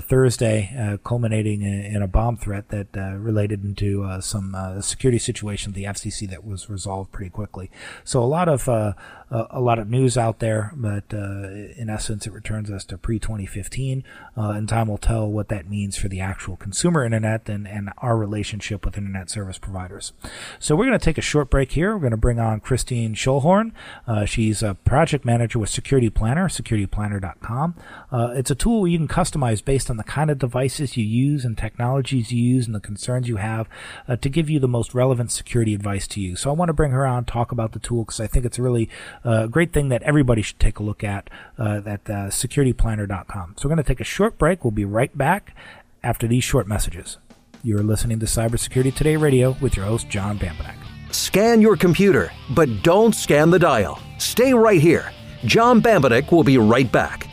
Thursday, 0.00 0.74
uh, 0.78 0.96
culminating 0.98 1.62
in, 1.62 2.02
a 2.02 2.06
bomb 2.06 2.36
threat 2.36 2.68
that 2.68 2.88
uh, 2.96 3.16
related 3.16 3.64
into 3.64 4.20
some 4.20 4.54
security 4.80 5.18
situation 5.18 5.70
at 5.70 5.74
the 5.74 5.84
FCC 5.84 6.28
that 6.28 6.44
was 6.44 6.68
resolved 6.68 7.12
pretty 7.12 7.30
quickly. 7.30 7.70
So 8.04 8.22
a 8.22 8.26
lot 8.26 8.48
of 8.48 8.68
a 8.68 9.60
lot 9.60 9.78
of 9.78 9.88
news 9.88 10.18
out 10.18 10.40
there, 10.40 10.72
but 10.74 11.12
in 11.12 11.88
essence, 11.88 12.26
it 12.26 12.32
returns 12.32 12.70
us 12.70 12.84
to 12.86 12.98
pre 12.98 13.18
2015, 13.18 14.04
and 14.36 14.68
time 14.68 14.88
will 14.88 14.98
tell 14.98 15.30
what 15.30 15.48
that 15.48 15.68
means 15.68 15.96
for 15.96 16.08
the 16.08 16.20
actual 16.20 16.56
consumer 16.56 17.04
internet 17.04 17.48
and, 17.48 17.66
and 17.66 17.90
our 17.98 18.16
relationship 18.16 18.84
with 18.84 18.96
internet 18.98 19.30
service 19.30 19.58
providers. 19.58 20.12
So 20.58 20.76
we're 20.76 20.86
going 20.86 20.98
to 20.98 21.04
take 21.04 21.18
a 21.18 21.22
short 21.22 21.50
break 21.50 21.72
here. 21.72 21.94
We're 21.94 22.00
going 22.00 22.10
to 22.12 22.16
bring 22.16 22.38
on 22.38 22.60
Christine 22.60 23.14
Schoellhorn. 23.14 23.72
Uh, 24.06 24.24
she's 24.24 24.62
a 24.62 24.74
project 24.74 25.24
manager 25.24 25.58
with 25.58 25.70
Security 25.70 26.10
Planner, 26.10 26.48
securityplanner.com. 26.48 27.74
Uh, 28.10 28.32
it's 28.34 28.50
a 28.50 28.54
tool 28.54 28.86
you 28.86 28.98
can 28.98 29.08
customize 29.08 29.64
based 29.70 29.88
on 29.88 29.96
the 29.96 30.02
kind 30.02 30.32
of 30.32 30.38
devices 30.40 30.96
you 30.96 31.04
use 31.04 31.44
and 31.44 31.56
technologies 31.56 32.32
you 32.32 32.42
use 32.42 32.66
and 32.66 32.74
the 32.74 32.80
concerns 32.80 33.28
you 33.28 33.36
have 33.36 33.68
uh, 34.08 34.16
to 34.16 34.28
give 34.28 34.50
you 34.50 34.58
the 34.58 34.66
most 34.66 34.94
relevant 34.94 35.30
security 35.30 35.74
advice 35.74 36.08
to 36.08 36.20
you. 36.20 36.34
So 36.34 36.50
I 36.50 36.54
want 36.54 36.70
to 36.70 36.72
bring 36.72 36.90
her 36.90 37.06
on, 37.06 37.24
talk 37.24 37.52
about 37.52 37.70
the 37.70 37.78
tool 37.78 38.02
because 38.02 38.18
I 38.18 38.26
think 38.26 38.44
it's 38.44 38.58
a 38.58 38.62
really 38.62 38.90
uh, 39.24 39.46
great 39.46 39.72
thing 39.72 39.88
that 39.90 40.02
everybody 40.02 40.42
should 40.42 40.58
take 40.58 40.80
a 40.80 40.82
look 40.82 41.04
at 41.04 41.30
uh, 41.56 41.82
at 41.86 42.10
uh, 42.10 42.30
securityplanner.com. 42.34 43.54
So 43.56 43.68
we're 43.68 43.76
going 43.76 43.84
to 43.84 43.88
take 43.88 44.00
a 44.00 44.10
short 44.18 44.38
break. 44.38 44.64
We'll 44.64 44.72
be 44.72 44.84
right 44.84 45.16
back 45.16 45.54
after 46.02 46.26
these 46.26 46.42
short 46.42 46.66
messages. 46.66 47.18
You're 47.62 47.84
listening 47.84 48.18
to 48.18 48.26
Cybersecurity 48.26 48.92
Today 48.92 49.14
Radio 49.14 49.56
with 49.60 49.76
your 49.76 49.86
host, 49.86 50.08
John 50.08 50.36
Bambenek. 50.36 50.74
Scan 51.14 51.62
your 51.62 51.76
computer, 51.76 52.32
but 52.56 52.82
don't 52.82 53.14
scan 53.14 53.50
the 53.50 53.60
dial. 53.60 54.00
Stay 54.18 54.52
right 54.52 54.80
here. 54.80 55.12
John 55.44 55.80
Bambenek 55.80 56.32
will 56.32 56.42
be 56.42 56.58
right 56.58 56.90
back. 56.90 57.29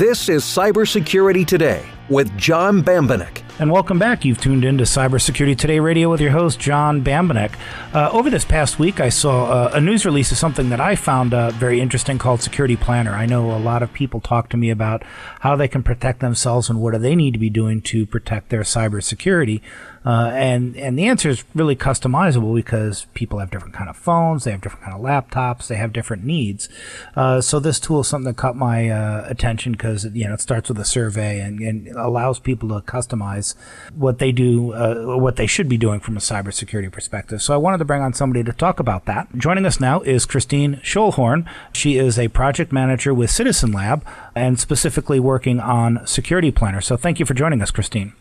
This 0.00 0.30
is 0.30 0.44
Cybersecurity 0.44 1.46
Today 1.46 1.84
with 2.08 2.34
John 2.38 2.82
Bambenek 2.82 3.42
And 3.58 3.70
welcome 3.70 3.98
back. 3.98 4.24
You've 4.24 4.40
tuned 4.40 4.64
in 4.64 4.78
to 4.78 4.84
Cybersecurity 4.84 5.58
Today 5.58 5.78
Radio 5.78 6.10
with 6.10 6.22
your 6.22 6.30
host, 6.30 6.58
John 6.58 7.04
Bambenek. 7.04 7.52
Uh, 7.92 8.08
over 8.10 8.30
this 8.30 8.46
past 8.46 8.78
week, 8.78 8.98
I 8.98 9.10
saw 9.10 9.44
uh, 9.50 9.70
a 9.74 9.80
news 9.82 10.06
release 10.06 10.32
of 10.32 10.38
something 10.38 10.70
that 10.70 10.80
I 10.80 10.96
found 10.96 11.34
uh, 11.34 11.50
very 11.50 11.82
interesting 11.82 12.16
called 12.16 12.40
Security 12.40 12.76
Planner. 12.76 13.12
I 13.12 13.26
know 13.26 13.50
a 13.50 13.60
lot 13.60 13.82
of 13.82 13.92
people 13.92 14.22
talk 14.22 14.48
to 14.48 14.56
me 14.56 14.70
about 14.70 15.02
how 15.40 15.54
they 15.54 15.68
can 15.68 15.82
protect 15.82 16.20
themselves 16.20 16.70
and 16.70 16.80
what 16.80 16.94
do 16.94 16.98
they 16.98 17.14
need 17.14 17.34
to 17.34 17.38
be 17.38 17.50
doing 17.50 17.82
to 17.82 18.06
protect 18.06 18.48
their 18.48 18.62
cybersecurity. 18.62 19.60
Uh, 20.04 20.30
and 20.32 20.76
and 20.76 20.98
the 20.98 21.06
answer 21.06 21.28
is 21.28 21.44
really 21.54 21.76
customizable 21.76 22.54
because 22.54 23.06
people 23.12 23.38
have 23.38 23.50
different 23.50 23.74
kind 23.74 23.90
of 23.90 23.96
phones, 23.96 24.44
they 24.44 24.50
have 24.50 24.60
different 24.60 24.84
kind 24.84 24.96
of 24.96 25.02
laptops, 25.02 25.66
they 25.66 25.76
have 25.76 25.92
different 25.92 26.24
needs. 26.24 26.68
Uh, 27.14 27.40
so 27.40 27.60
this 27.60 27.78
tool 27.78 28.00
is 28.00 28.08
something 28.08 28.32
that 28.32 28.36
caught 28.36 28.56
my 28.56 28.88
uh, 28.88 29.24
attention 29.28 29.72
because 29.72 30.06
you 30.06 30.26
know 30.26 30.34
it 30.34 30.40
starts 30.40 30.68
with 30.68 30.78
a 30.78 30.84
survey 30.84 31.40
and, 31.40 31.60
and 31.60 31.88
allows 31.88 32.38
people 32.38 32.68
to 32.68 32.80
customize 32.86 33.54
what 33.94 34.18
they 34.18 34.32
do, 34.32 34.72
uh, 34.72 35.16
what 35.16 35.36
they 35.36 35.46
should 35.46 35.68
be 35.68 35.76
doing 35.76 36.00
from 36.00 36.16
a 36.16 36.20
cybersecurity 36.20 36.90
perspective. 36.90 37.42
So 37.42 37.52
I 37.52 37.58
wanted 37.58 37.78
to 37.78 37.84
bring 37.84 38.02
on 38.02 38.14
somebody 38.14 38.42
to 38.44 38.52
talk 38.52 38.80
about 38.80 39.04
that. 39.04 39.28
Joining 39.36 39.66
us 39.66 39.80
now 39.80 40.00
is 40.00 40.24
Christine 40.24 40.76
Schoellhorn. 40.82 41.46
She 41.74 41.98
is 41.98 42.18
a 42.18 42.28
project 42.28 42.72
manager 42.72 43.12
with 43.12 43.30
Citizen 43.30 43.72
Lab 43.72 44.04
and 44.34 44.58
specifically 44.58 45.20
working 45.20 45.60
on 45.60 46.06
Security 46.06 46.50
Planner. 46.50 46.80
So 46.80 46.96
thank 46.96 47.20
you 47.20 47.26
for 47.26 47.34
joining 47.34 47.60
us, 47.60 47.70
Christine. 47.70 48.14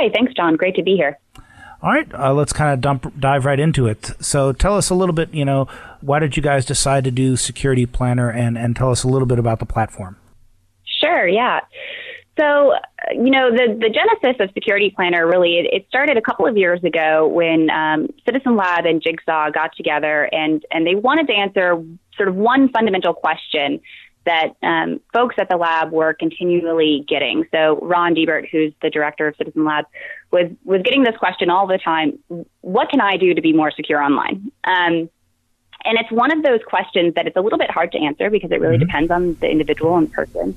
Hi, 0.00 0.08
thanks, 0.08 0.32
John. 0.32 0.56
Great 0.56 0.76
to 0.76 0.82
be 0.82 0.96
here. 0.96 1.18
All 1.82 1.92
right, 1.92 2.10
uh, 2.14 2.32
let's 2.32 2.54
kind 2.54 2.72
of 2.72 2.80
dump, 2.80 3.12
dive 3.20 3.44
right 3.44 3.60
into 3.60 3.86
it. 3.86 4.12
So, 4.18 4.54
tell 4.54 4.78
us 4.78 4.88
a 4.88 4.94
little 4.94 5.14
bit. 5.14 5.34
You 5.34 5.44
know, 5.44 5.68
why 6.00 6.20
did 6.20 6.38
you 6.38 6.42
guys 6.42 6.64
decide 6.64 7.04
to 7.04 7.10
do 7.10 7.36
Security 7.36 7.84
Planner, 7.84 8.30
and 8.30 8.56
and 8.56 8.74
tell 8.74 8.90
us 8.90 9.02
a 9.02 9.08
little 9.08 9.26
bit 9.26 9.38
about 9.38 9.58
the 9.58 9.66
platform? 9.66 10.16
Sure. 11.02 11.28
Yeah. 11.28 11.60
So, 12.38 12.72
you 13.12 13.30
know, 13.30 13.50
the, 13.50 13.76
the 13.78 13.90
genesis 13.90 14.42
of 14.42 14.50
Security 14.54 14.90
Planner 14.94 15.26
really, 15.26 15.58
it, 15.58 15.66
it 15.70 15.86
started 15.88 16.16
a 16.16 16.22
couple 16.22 16.46
of 16.46 16.56
years 16.56 16.82
ago 16.82 17.28
when 17.28 17.68
um, 17.68 18.08
Citizen 18.24 18.56
Lab 18.56 18.86
and 18.86 19.02
Jigsaw 19.02 19.50
got 19.50 19.76
together 19.76 20.30
and, 20.32 20.64
and 20.70 20.86
they 20.86 20.94
wanted 20.94 21.26
to 21.26 21.34
answer 21.34 21.82
sort 22.16 22.30
of 22.30 22.36
one 22.36 22.70
fundamental 22.70 23.12
question 23.12 23.80
that 24.30 24.54
um, 24.62 25.00
folks 25.12 25.34
at 25.38 25.48
the 25.48 25.56
lab 25.56 25.90
were 25.90 26.14
continually 26.14 27.04
getting. 27.08 27.46
So 27.50 27.80
Ron 27.82 28.14
Deibert, 28.14 28.48
who's 28.48 28.72
the 28.80 28.88
director 28.88 29.26
of 29.26 29.36
Citizen 29.36 29.64
Lab, 29.64 29.86
was 30.30 30.50
was 30.64 30.82
getting 30.82 31.02
this 31.02 31.16
question 31.16 31.50
all 31.50 31.66
the 31.66 31.78
time: 31.78 32.18
What 32.60 32.90
can 32.90 33.00
I 33.00 33.16
do 33.16 33.34
to 33.34 33.42
be 33.42 33.52
more 33.52 33.72
secure 33.72 34.00
online? 34.00 34.52
Um, 34.64 35.10
and 35.82 35.98
it's 35.98 36.10
one 36.12 36.30
of 36.30 36.42
those 36.42 36.60
questions 36.64 37.14
that 37.14 37.26
it's 37.26 37.36
a 37.36 37.40
little 37.40 37.58
bit 37.58 37.70
hard 37.70 37.90
to 37.92 37.98
answer 37.98 38.30
because 38.30 38.52
it 38.52 38.60
really 38.60 38.76
mm-hmm. 38.76 38.86
depends 38.86 39.10
on 39.10 39.34
the 39.40 39.50
individual 39.50 39.96
and 39.96 40.12
person. 40.12 40.56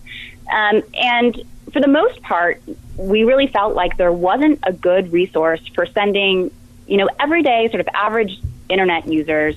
Um, 0.51 0.83
and 0.93 1.41
for 1.71 1.79
the 1.79 1.87
most 1.87 2.21
part, 2.21 2.61
we 2.97 3.23
really 3.23 3.47
felt 3.47 3.73
like 3.73 3.97
there 3.97 4.11
wasn't 4.11 4.59
a 4.63 4.73
good 4.73 5.11
resource 5.11 5.61
for 5.73 5.85
sending, 5.87 6.51
you 6.87 6.97
know, 6.97 7.09
everyday 7.19 7.69
sort 7.69 7.79
of 7.79 7.87
average 7.93 8.39
internet 8.69 9.07
users 9.07 9.55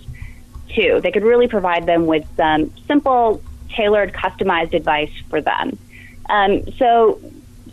to. 0.77 1.01
They 1.03 1.11
could 1.11 1.25
really 1.25 1.49
provide 1.49 1.85
them 1.85 2.07
with 2.07 2.25
some 2.37 2.73
simple 2.87 3.43
tailored, 3.77 4.13
customized 4.13 4.75
advice 4.75 5.13
for 5.29 5.41
them. 5.41 5.79
Um, 6.29 6.71
so, 6.73 7.21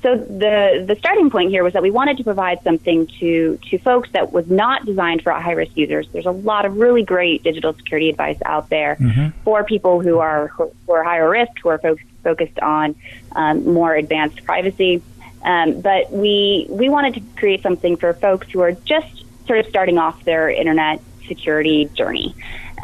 so 0.01 0.17
the 0.17 0.83
the 0.85 0.95
starting 0.99 1.29
point 1.29 1.49
here 1.49 1.63
was 1.63 1.73
that 1.73 1.81
we 1.81 1.91
wanted 1.91 2.17
to 2.17 2.23
provide 2.23 2.61
something 2.63 3.07
to 3.19 3.57
to 3.69 3.77
folks 3.79 4.09
that 4.11 4.31
was 4.31 4.49
not 4.49 4.85
designed 4.85 5.23
for 5.23 5.31
high 5.31 5.53
risk 5.53 5.75
users. 5.75 6.07
There's 6.11 6.25
a 6.25 6.31
lot 6.31 6.65
of 6.65 6.77
really 6.77 7.03
great 7.03 7.43
digital 7.43 7.73
security 7.73 8.09
advice 8.09 8.37
out 8.45 8.69
there 8.69 8.97
mm-hmm. 8.99 9.29
for 9.43 9.63
people 9.63 10.01
who 10.01 10.19
are 10.19 10.47
who 10.49 10.71
are 10.89 11.03
higher 11.03 11.29
risk, 11.29 11.53
who 11.61 11.69
are 11.69 11.77
fo- 11.79 11.95
focused 12.23 12.59
on 12.59 12.95
um, 13.31 13.73
more 13.73 13.95
advanced 13.95 14.43
privacy. 14.43 15.01
Um, 15.43 15.81
but 15.81 16.11
we 16.11 16.67
we 16.69 16.89
wanted 16.89 17.15
to 17.15 17.21
create 17.37 17.63
something 17.63 17.97
for 17.97 18.13
folks 18.13 18.49
who 18.51 18.59
are 18.61 18.73
just 18.73 19.23
sort 19.47 19.59
of 19.59 19.67
starting 19.67 19.97
off 19.97 20.23
their 20.23 20.49
internet 20.49 21.01
security 21.27 21.85
journey. 21.93 22.35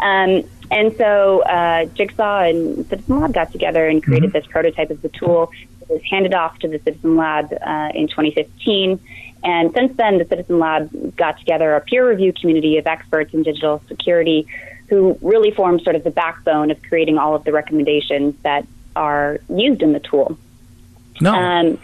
Um, 0.01 0.43
and 0.71 0.95
so 0.97 1.41
uh, 1.41 1.85
Jigsaw 1.85 2.41
and 2.41 2.85
Citizen 2.87 3.19
Lab 3.19 3.33
got 3.33 3.51
together 3.51 3.87
and 3.87 4.03
created 4.03 4.29
mm-hmm. 4.29 4.37
this 4.37 4.47
prototype 4.47 4.91
of 4.91 5.01
the 5.01 5.09
tool. 5.09 5.51
It 5.81 5.89
was 5.89 6.01
handed 6.09 6.33
off 6.33 6.59
to 6.59 6.67
the 6.67 6.79
Citizen 6.79 7.15
Lab 7.15 7.51
uh, 7.51 7.89
in 7.93 8.07
2015. 8.07 8.99
And 9.43 9.73
since 9.73 9.95
then, 9.97 10.17
the 10.17 10.25
Citizen 10.25 10.59
Lab 10.59 11.15
got 11.15 11.39
together 11.39 11.75
a 11.75 11.81
peer 11.81 12.07
review 12.07 12.33
community 12.33 12.77
of 12.77 12.85
experts 12.85 13.33
in 13.33 13.43
digital 13.43 13.81
security 13.87 14.47
who 14.89 15.17
really 15.21 15.51
formed 15.51 15.81
sort 15.81 15.95
of 15.95 16.03
the 16.03 16.11
backbone 16.11 16.71
of 16.71 16.81
creating 16.83 17.17
all 17.17 17.35
of 17.35 17.43
the 17.43 17.51
recommendations 17.51 18.35
that 18.43 18.65
are 18.95 19.39
used 19.49 19.81
in 19.81 19.93
the 19.93 19.99
tool. 19.99 20.37
No. 21.21 21.33
Um, 21.33 21.79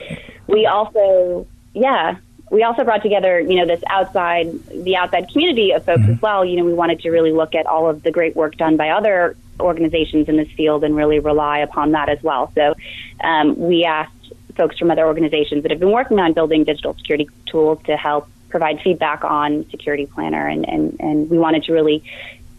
we 0.48 0.66
also, 0.66 1.48
yeah, 1.74 2.18
we 2.56 2.64
also 2.64 2.86
brought 2.86 3.04
together, 3.04 3.42
you 3.42 3.58
know, 3.58 3.66
this 3.66 3.84
outside, 3.90 4.48
the 4.70 4.96
outside 4.96 5.30
community 5.30 5.72
of 5.72 5.84
folks 5.84 6.04
mm-hmm. 6.04 6.14
as 6.14 6.22
well. 6.22 6.46
You 6.46 6.56
know, 6.56 6.64
we 6.64 6.74
wanted 6.74 7.02
to 7.02 7.10
really 7.10 7.34
look 7.34 7.54
at 7.54 7.66
all 7.66 7.90
of 7.90 8.02
the 8.02 8.12
great 8.12 8.34
work 8.34 8.56
done 8.56 8.78
by 8.78 8.92
other 8.92 9.36
organizations 9.60 10.30
in 10.30 10.38
this 10.38 10.50
field 10.52 10.86
and 10.86 10.96
really 10.96 11.20
rely 11.20 11.60
upon 11.60 11.92
that 11.92 12.08
as 12.08 12.24
well. 12.24 12.54
So 12.56 12.74
um, 13.22 13.58
we 13.60 13.84
asked 13.84 14.32
folks 14.56 14.80
from 14.80 14.90
other 14.90 15.06
organizations 15.06 15.64
that 15.64 15.72
have 15.72 15.82
been 15.82 15.92
working 15.92 16.18
on 16.18 16.32
building 16.32 16.64
digital 16.64 16.94
security 16.94 17.28
tools 17.46 17.80
to 17.88 17.98
help 17.98 18.30
provide 18.48 18.80
feedback 18.82 19.26
on 19.26 19.70
Security 19.70 20.06
Planner, 20.06 20.48
and, 20.48 20.68
and, 20.68 20.96
and 21.02 21.30
we 21.30 21.38
wanted 21.38 21.66
to 21.66 21.74
really, 21.74 22.02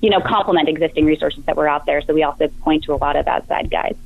you 0.03 0.11
know, 0.11 0.21
complement 0.21 0.69
existing 0.69 1.07
resources 1.07 1.43
that 1.47 1.57
were 1.57 1.67
out 1.67 1.87
there. 1.87 2.03
So 2.03 2.13
we 2.13 2.23
also 2.23 2.49
point 2.49 2.85
to 2.85 2.93
a 2.93 2.97
lot 2.97 3.17
of 3.17 3.27
outside 3.27 3.71
guides. 3.71 3.99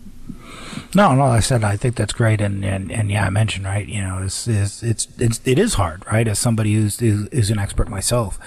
No, 0.94 1.14
no, 1.14 1.22
I 1.22 1.40
said 1.40 1.62
I 1.62 1.76
think 1.76 1.94
that's 1.94 2.12
great, 2.12 2.40
and, 2.40 2.64
and, 2.64 2.90
and 2.90 3.10
yeah, 3.10 3.26
I 3.26 3.30
mentioned 3.30 3.64
right. 3.64 3.86
You 3.86 4.02
know, 4.02 4.22
it's 4.22 4.48
it's 4.48 4.82
it's, 4.82 5.06
it's 5.18 5.40
it 5.44 5.58
is 5.58 5.74
hard, 5.74 6.04
right? 6.06 6.26
As 6.26 6.38
somebody 6.38 6.74
who's 6.74 7.00
is, 7.00 7.50
an 7.50 7.58
expert 7.60 7.88
myself, 7.88 8.38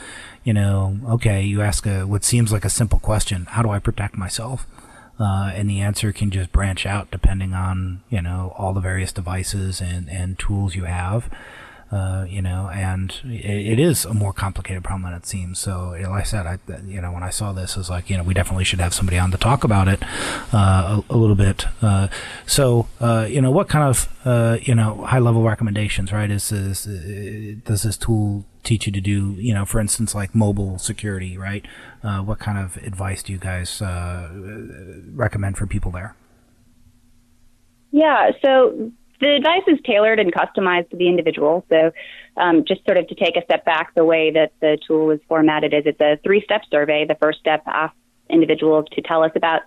you 0.43 0.53
know, 0.53 0.99
okay, 1.08 1.41
you 1.41 1.62
ask 1.62 1.86
a 1.86 2.06
what 2.06 2.25
seems 2.25 2.51
like 2.51 2.65
a 2.65 2.69
simple 2.69 2.99
question: 2.99 3.45
How 3.45 3.62
do 3.62 3.69
I 3.69 3.79
protect 3.79 4.17
myself? 4.17 4.67
Uh, 5.19 5.51
and 5.53 5.69
the 5.69 5.79
answer 5.79 6.12
can 6.12 6.32
just 6.32 6.51
branch 6.51 6.86
out 6.86 7.12
depending 7.12 7.53
on 7.53 8.01
you 8.10 8.21
know 8.21 8.53
all 8.58 8.73
the 8.73 8.82
various 8.82 9.13
devices 9.13 9.79
and 9.79 10.10
and 10.10 10.38
tools 10.38 10.75
you 10.75 10.84
have. 10.84 11.29
Uh, 11.93 12.25
you 12.27 12.41
know, 12.41 12.71
and 12.73 13.21
it, 13.23 13.73
it 13.73 13.79
is 13.79 14.03
a 14.03 14.15
more 14.15 14.34
complicated 14.34 14.84
problem 14.84 15.03
than 15.03 15.13
it 15.13 15.27
seems. 15.27 15.60
So, 15.60 15.89
like 15.91 16.08
I 16.08 16.23
said, 16.23 16.47
I, 16.47 16.58
you 16.88 16.99
know, 16.99 17.12
when 17.12 17.21
I 17.21 17.29
saw 17.29 17.53
this, 17.53 17.75
I 17.75 17.82
was 17.82 17.89
like, 17.89 18.10
you 18.10 18.17
know, 18.17 18.23
we 18.23 18.34
definitely 18.34 18.63
should 18.63 18.79
have 18.79 18.95
somebody 18.95 19.19
on 19.19 19.29
to 19.29 19.38
talk 19.38 19.63
about 19.63 19.88
it 19.88 20.01
uh, 20.51 21.03
a, 21.08 21.13
a, 21.13 21.15
little 21.15 21.36
bit. 21.36 21.67
Uh, 21.84 22.08
so, 22.47 22.88
uh, 22.99 23.27
you 23.29 23.39
know, 23.39 23.51
what 23.51 23.69
kind 23.69 23.88
of, 23.88 24.10
uh, 24.25 24.58
you 24.63 24.73
know, 24.73 25.03
high 25.03 25.19
level 25.19 25.43
recommendations, 25.43 26.12
right? 26.12 26.32
Is, 26.32 26.51
is 26.51 26.86
does 27.63 27.84
this 27.84 27.95
tool 27.95 28.45
teach 28.63 28.88
you 28.88 28.91
to 28.91 29.01
do? 29.01 29.34
You 29.34 29.53
know, 29.53 29.63
for 29.63 29.79
instance, 29.79 30.15
like 30.15 30.34
mobile 30.34 30.79
security, 30.79 31.38
right? 31.38 31.63
what 32.01 32.39
kind 32.39 32.58
of 32.58 32.75
advice 32.77 33.21
do 33.21 33.34
you 33.34 33.38
guys 33.38 33.84
recommend 35.13 35.60
for 35.60 35.67
people 35.67 35.91
there? 35.91 36.15
Yeah, 37.91 38.32
so 38.41 38.91
the 39.23 39.36
advice 39.36 39.63
is 39.67 39.79
tailored 39.86 40.19
and 40.19 40.33
customized 40.33 40.89
to 40.91 40.97
the 40.97 41.07
individual. 41.07 41.65
So, 41.69 41.91
um, 42.38 42.65
just 42.65 42.83
sort 42.86 42.97
of 42.97 43.07
to 43.07 43.15
take 43.15 43.38
a 43.38 43.43
step 43.43 43.65
back, 43.65 43.93
the 43.95 44.05
way 44.05 44.31
that 44.31 44.53
the 44.59 44.77
tool 44.88 45.12
is 45.12 45.19
formatted 45.27 45.73
is 45.73 45.83
it's 45.86 46.01
a 46.01 46.19
three 46.23 46.41
step 46.43 46.62
survey. 46.69 47.05
The 47.05 47.15
first 47.15 47.39
step 47.39 47.63
asks 47.65 47.95
individuals 48.29 48.86
to 48.93 49.01
tell 49.01 49.23
us 49.23 49.31
about 49.36 49.62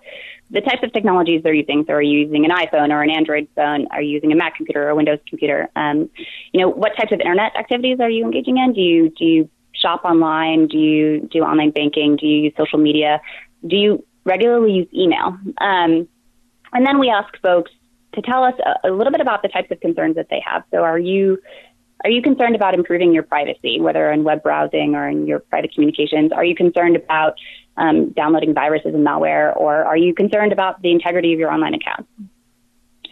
the 0.49 0.61
types 0.61 0.83
of 0.83 0.91
technologies 0.91 1.41
they're 1.43 1.53
using. 1.53 1.85
So, 1.87 1.93
are 1.93 2.01
you 2.01 2.19
using 2.19 2.45
an 2.45 2.51
iPhone 2.51 2.89
or 2.89 3.01
an 3.01 3.09
Android 3.09 3.47
phone? 3.55 3.87
Are 3.91 4.01
you 4.01 4.11
using 4.11 4.31
a 4.31 4.35
Mac 4.35 4.55
computer 4.55 4.83
or 4.83 4.89
a 4.89 4.95
Windows 4.95 5.19
computer? 5.27 5.69
Um, 5.75 6.09
you 6.51 6.61
know, 6.61 6.69
what 6.69 6.95
types 6.97 7.11
of 7.11 7.19
internet 7.19 7.55
activities 7.57 7.99
are 7.99 8.09
you 8.09 8.23
engaging 8.25 8.57
in? 8.57 8.73
Do 8.73 8.81
you 8.81 9.09
do 9.09 9.25
you 9.25 9.49
shop 9.73 10.03
online? 10.03 10.67
Do 10.67 10.77
you 10.77 11.27
do 11.31 11.39
online 11.39 11.71
banking? 11.71 12.15
Do 12.15 12.25
you 12.25 12.43
use 12.43 12.53
social 12.57 12.79
media? 12.79 13.21
Do 13.65 13.75
you 13.75 14.05
regularly 14.25 14.73
use 14.73 14.87
email? 14.93 15.37
Um, 15.59 16.07
and 16.73 16.85
then 16.85 16.99
we 16.99 17.09
ask 17.09 17.29
folks 17.41 17.71
to 18.13 18.21
tell 18.21 18.43
us 18.43 18.53
a, 18.65 18.89
a 18.89 18.91
little 18.91 19.11
bit 19.11 19.21
about 19.21 19.41
the 19.41 19.47
types 19.47 19.71
of 19.71 19.79
concerns 19.79 20.15
that 20.15 20.27
they 20.29 20.41
have. 20.45 20.63
So, 20.71 20.77
are 20.77 20.99
you 20.99 21.39
are 22.03 22.09
you 22.09 22.21
concerned 22.21 22.55
about 22.55 22.73
improving 22.73 23.13
your 23.13 23.23
privacy, 23.23 23.81
whether 23.81 24.11
in 24.11 24.23
web 24.23 24.43
browsing 24.43 24.95
or 24.95 25.07
in 25.07 25.25
your 25.25 25.39
private 25.39 25.73
communications? 25.73 26.31
Are 26.31 26.45
you 26.45 26.55
concerned 26.55 26.95
about 26.95 27.35
um, 27.75 28.11
downloading 28.11 28.53
viruses 28.53 28.93
and 28.93 29.05
malware, 29.05 29.55
or 29.55 29.83
are 29.83 29.97
you 29.97 30.13
concerned 30.13 30.51
about 30.51 30.81
the 30.81 30.91
integrity 30.91 31.33
of 31.33 31.39
your 31.39 31.51
online 31.51 31.73
accounts? 31.73 32.09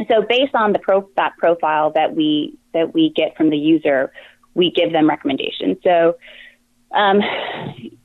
So, 0.08 0.22
based 0.22 0.54
on 0.54 0.74
the 0.74 0.80
pro- 0.80 1.10
that 1.16 1.38
profile 1.38 1.92
that 1.92 2.16
we 2.16 2.58
that 2.74 2.94
we 2.94 3.12
get 3.16 3.36
from 3.38 3.50
the 3.50 3.58
user, 3.58 4.12
we 4.54 4.72
give 4.72 4.92
them 4.92 5.10
recommendations. 5.10 5.78
So, 5.84 6.18
um, 6.92 7.22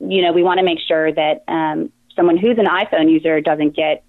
you 0.01 0.23
know, 0.23 0.33
we 0.33 0.43
want 0.43 0.59
to 0.59 0.65
make 0.65 0.79
sure 0.87 1.13
that 1.13 1.45
um, 1.49 1.93
someone 2.15 2.37
who's 2.37 2.59
an 2.59 2.67
iPhone 2.67 3.11
user 3.11 3.41
doesn't 3.41 3.75
get 3.75 4.05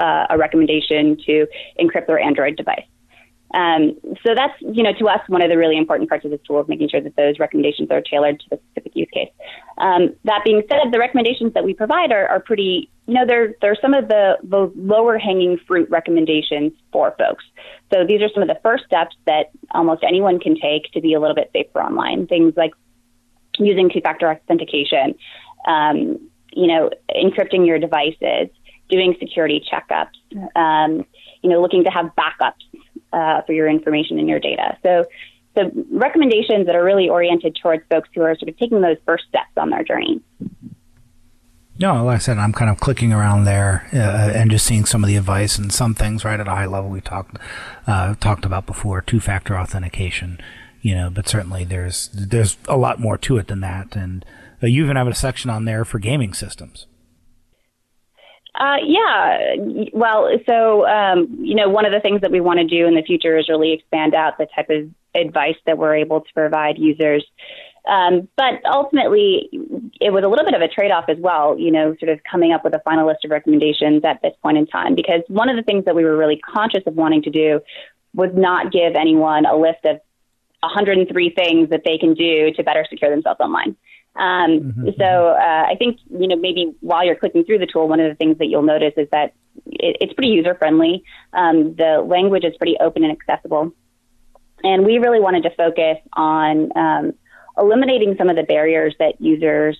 uh, 0.00 0.26
a 0.30 0.38
recommendation 0.38 1.16
to 1.26 1.46
encrypt 1.80 2.06
their 2.06 2.18
Android 2.18 2.56
device. 2.56 2.86
Um, 3.54 3.96
so 4.26 4.34
that's, 4.34 4.52
you 4.60 4.82
know, 4.82 4.92
to 4.98 5.08
us, 5.08 5.20
one 5.28 5.40
of 5.40 5.48
the 5.48 5.56
really 5.56 5.78
important 5.78 6.10
parts 6.10 6.24
of 6.26 6.30
this 6.30 6.40
tool 6.46 6.60
is 6.60 6.68
making 6.68 6.90
sure 6.90 7.00
that 7.00 7.16
those 7.16 7.38
recommendations 7.38 7.90
are 7.90 8.02
tailored 8.02 8.40
to 8.40 8.46
the 8.50 8.60
specific 8.70 8.92
use 8.94 9.08
case. 9.12 9.30
Um, 9.78 10.14
that 10.24 10.42
being 10.44 10.62
said, 10.68 10.92
the 10.92 10.98
recommendations 10.98 11.54
that 11.54 11.64
we 11.64 11.72
provide 11.72 12.12
are, 12.12 12.28
are 12.28 12.40
pretty 12.40 12.90
you 13.08 13.14
know, 13.14 13.24
there 13.26 13.54
are 13.62 13.76
some 13.80 13.94
of 13.94 14.08
the, 14.08 14.36
the 14.42 14.70
lower 14.76 15.16
hanging 15.16 15.58
fruit 15.66 15.88
recommendations 15.88 16.72
for 16.92 17.14
folks. 17.16 17.42
So 17.90 18.04
these 18.06 18.20
are 18.20 18.28
some 18.34 18.42
of 18.42 18.48
the 18.48 18.60
first 18.62 18.84
steps 18.84 19.16
that 19.26 19.46
almost 19.70 20.04
anyone 20.06 20.38
can 20.38 20.60
take 20.60 20.92
to 20.92 21.00
be 21.00 21.14
a 21.14 21.20
little 21.20 21.34
bit 21.34 21.48
safer 21.54 21.80
online. 21.80 22.26
Things 22.26 22.52
like 22.54 22.72
using 23.58 23.88
two 23.88 24.02
factor 24.02 24.30
authentication, 24.30 25.14
um, 25.66 26.20
you 26.52 26.66
know, 26.66 26.90
encrypting 27.16 27.66
your 27.66 27.78
devices, 27.78 28.50
doing 28.88 29.14
security 29.18 29.62
checkups, 29.70 30.16
um, 30.56 31.04
you 31.42 31.50
know, 31.50 31.60
looking 31.60 31.84
to 31.84 31.90
have 31.90 32.10
backups 32.16 32.80
uh, 33.12 33.42
for 33.42 33.52
your 33.52 33.68
information 33.68 34.18
and 34.18 34.28
your 34.28 34.40
data. 34.40 34.76
So, 34.82 35.04
so 35.56 35.70
recommendations 35.90 36.66
that 36.66 36.74
are 36.74 36.84
really 36.84 37.08
oriented 37.08 37.58
towards 37.60 37.82
folks 37.90 38.08
who 38.14 38.22
are 38.22 38.36
sort 38.36 38.48
of 38.48 38.58
taking 38.58 38.80
those 38.80 38.96
first 39.06 39.24
steps 39.28 39.50
on 39.56 39.70
their 39.70 39.82
journey. 39.82 40.22
No, 41.80 42.04
like 42.04 42.16
I 42.16 42.18
said, 42.18 42.38
I'm 42.38 42.52
kind 42.52 42.70
of 42.70 42.80
clicking 42.80 43.12
around 43.12 43.44
there 43.44 43.88
uh, 43.92 44.32
and 44.34 44.50
just 44.50 44.66
seeing 44.66 44.84
some 44.84 45.04
of 45.04 45.08
the 45.08 45.16
advice 45.16 45.58
and 45.58 45.72
some 45.72 45.94
things 45.94 46.24
right 46.24 46.40
at 46.40 46.48
a 46.48 46.50
high 46.50 46.66
level 46.66 46.90
we 46.90 47.00
talked 47.00 47.38
uh, 47.86 48.16
talked 48.16 48.44
about 48.44 48.66
before, 48.66 49.00
two 49.00 49.20
factor 49.20 49.56
authentication, 49.56 50.40
you 50.82 50.96
know. 50.96 51.08
But 51.08 51.28
certainly 51.28 51.62
there's 51.62 52.08
there's 52.08 52.56
a 52.66 52.76
lot 52.76 52.98
more 52.98 53.16
to 53.18 53.38
it 53.38 53.46
than 53.46 53.60
that, 53.60 53.94
and 53.94 54.24
uh, 54.60 54.66
you 54.66 54.82
even 54.82 54.96
have 54.96 55.06
a 55.06 55.14
section 55.14 55.50
on 55.50 55.66
there 55.66 55.84
for 55.84 56.00
gaming 56.00 56.34
systems. 56.34 56.87
Uh, 58.58 58.76
yeah, 58.84 59.54
well, 59.92 60.28
so 60.44 60.84
um, 60.84 61.38
you 61.40 61.54
know, 61.54 61.68
one 61.68 61.86
of 61.86 61.92
the 61.92 62.00
things 62.00 62.20
that 62.22 62.32
we 62.32 62.40
want 62.40 62.58
to 62.58 62.66
do 62.66 62.88
in 62.88 62.96
the 62.96 63.02
future 63.02 63.38
is 63.38 63.48
really 63.48 63.72
expand 63.72 64.14
out 64.14 64.36
the 64.36 64.48
type 64.52 64.68
of 64.68 64.90
advice 65.14 65.54
that 65.64 65.78
we're 65.78 65.94
able 65.94 66.20
to 66.22 66.32
provide 66.34 66.76
users. 66.76 67.24
Um, 67.88 68.28
but 68.36 68.60
ultimately, 68.66 69.48
it 70.00 70.12
was 70.12 70.24
a 70.24 70.28
little 70.28 70.44
bit 70.44 70.54
of 70.54 70.60
a 70.60 70.66
trade 70.66 70.90
off 70.90 71.04
as 71.08 71.18
well, 71.18 71.56
you 71.56 71.70
know, 71.70 71.94
sort 72.00 72.10
of 72.10 72.18
coming 72.28 72.52
up 72.52 72.64
with 72.64 72.74
a 72.74 72.80
final 72.80 73.06
list 73.06 73.24
of 73.24 73.30
recommendations 73.30 74.04
at 74.04 74.20
this 74.22 74.34
point 74.42 74.58
in 74.58 74.66
time. 74.66 74.96
Because 74.96 75.22
one 75.28 75.48
of 75.48 75.56
the 75.56 75.62
things 75.62 75.84
that 75.84 75.94
we 75.94 76.04
were 76.04 76.16
really 76.16 76.38
conscious 76.38 76.82
of 76.84 76.94
wanting 76.94 77.22
to 77.22 77.30
do 77.30 77.60
was 78.12 78.30
not 78.34 78.72
give 78.72 78.96
anyone 78.96 79.46
a 79.46 79.56
list 79.56 79.84
of 79.84 80.00
103 80.60 81.30
things 81.30 81.70
that 81.70 81.82
they 81.84 81.96
can 81.96 82.14
do 82.14 82.52
to 82.54 82.64
better 82.64 82.84
secure 82.90 83.10
themselves 83.10 83.38
online. 83.40 83.76
Um, 84.16 84.60
mm-hmm. 84.60 84.88
So 84.98 85.04
uh, 85.04 85.66
I 85.68 85.76
think, 85.78 85.98
you 86.10 86.26
know, 86.26 86.36
maybe 86.36 86.74
while 86.80 87.04
you're 87.04 87.14
clicking 87.14 87.44
through 87.44 87.58
the 87.58 87.66
tool, 87.66 87.88
one 87.88 88.00
of 88.00 88.08
the 88.10 88.16
things 88.16 88.38
that 88.38 88.46
you'll 88.46 88.62
notice 88.62 88.94
is 88.96 89.08
that 89.12 89.34
it, 89.66 89.96
it's 90.00 90.12
pretty 90.12 90.30
user 90.30 90.54
friendly. 90.54 91.04
Um, 91.32 91.74
the 91.76 92.04
language 92.04 92.44
is 92.44 92.56
pretty 92.56 92.76
open 92.80 93.04
and 93.04 93.12
accessible. 93.12 93.72
And 94.64 94.84
we 94.84 94.98
really 94.98 95.20
wanted 95.20 95.44
to 95.44 95.50
focus 95.50 95.98
on 96.14 96.76
um, 96.76 97.12
eliminating 97.56 98.16
some 98.18 98.28
of 98.28 98.36
the 98.36 98.42
barriers 98.42 98.94
that 98.98 99.20
users 99.20 99.78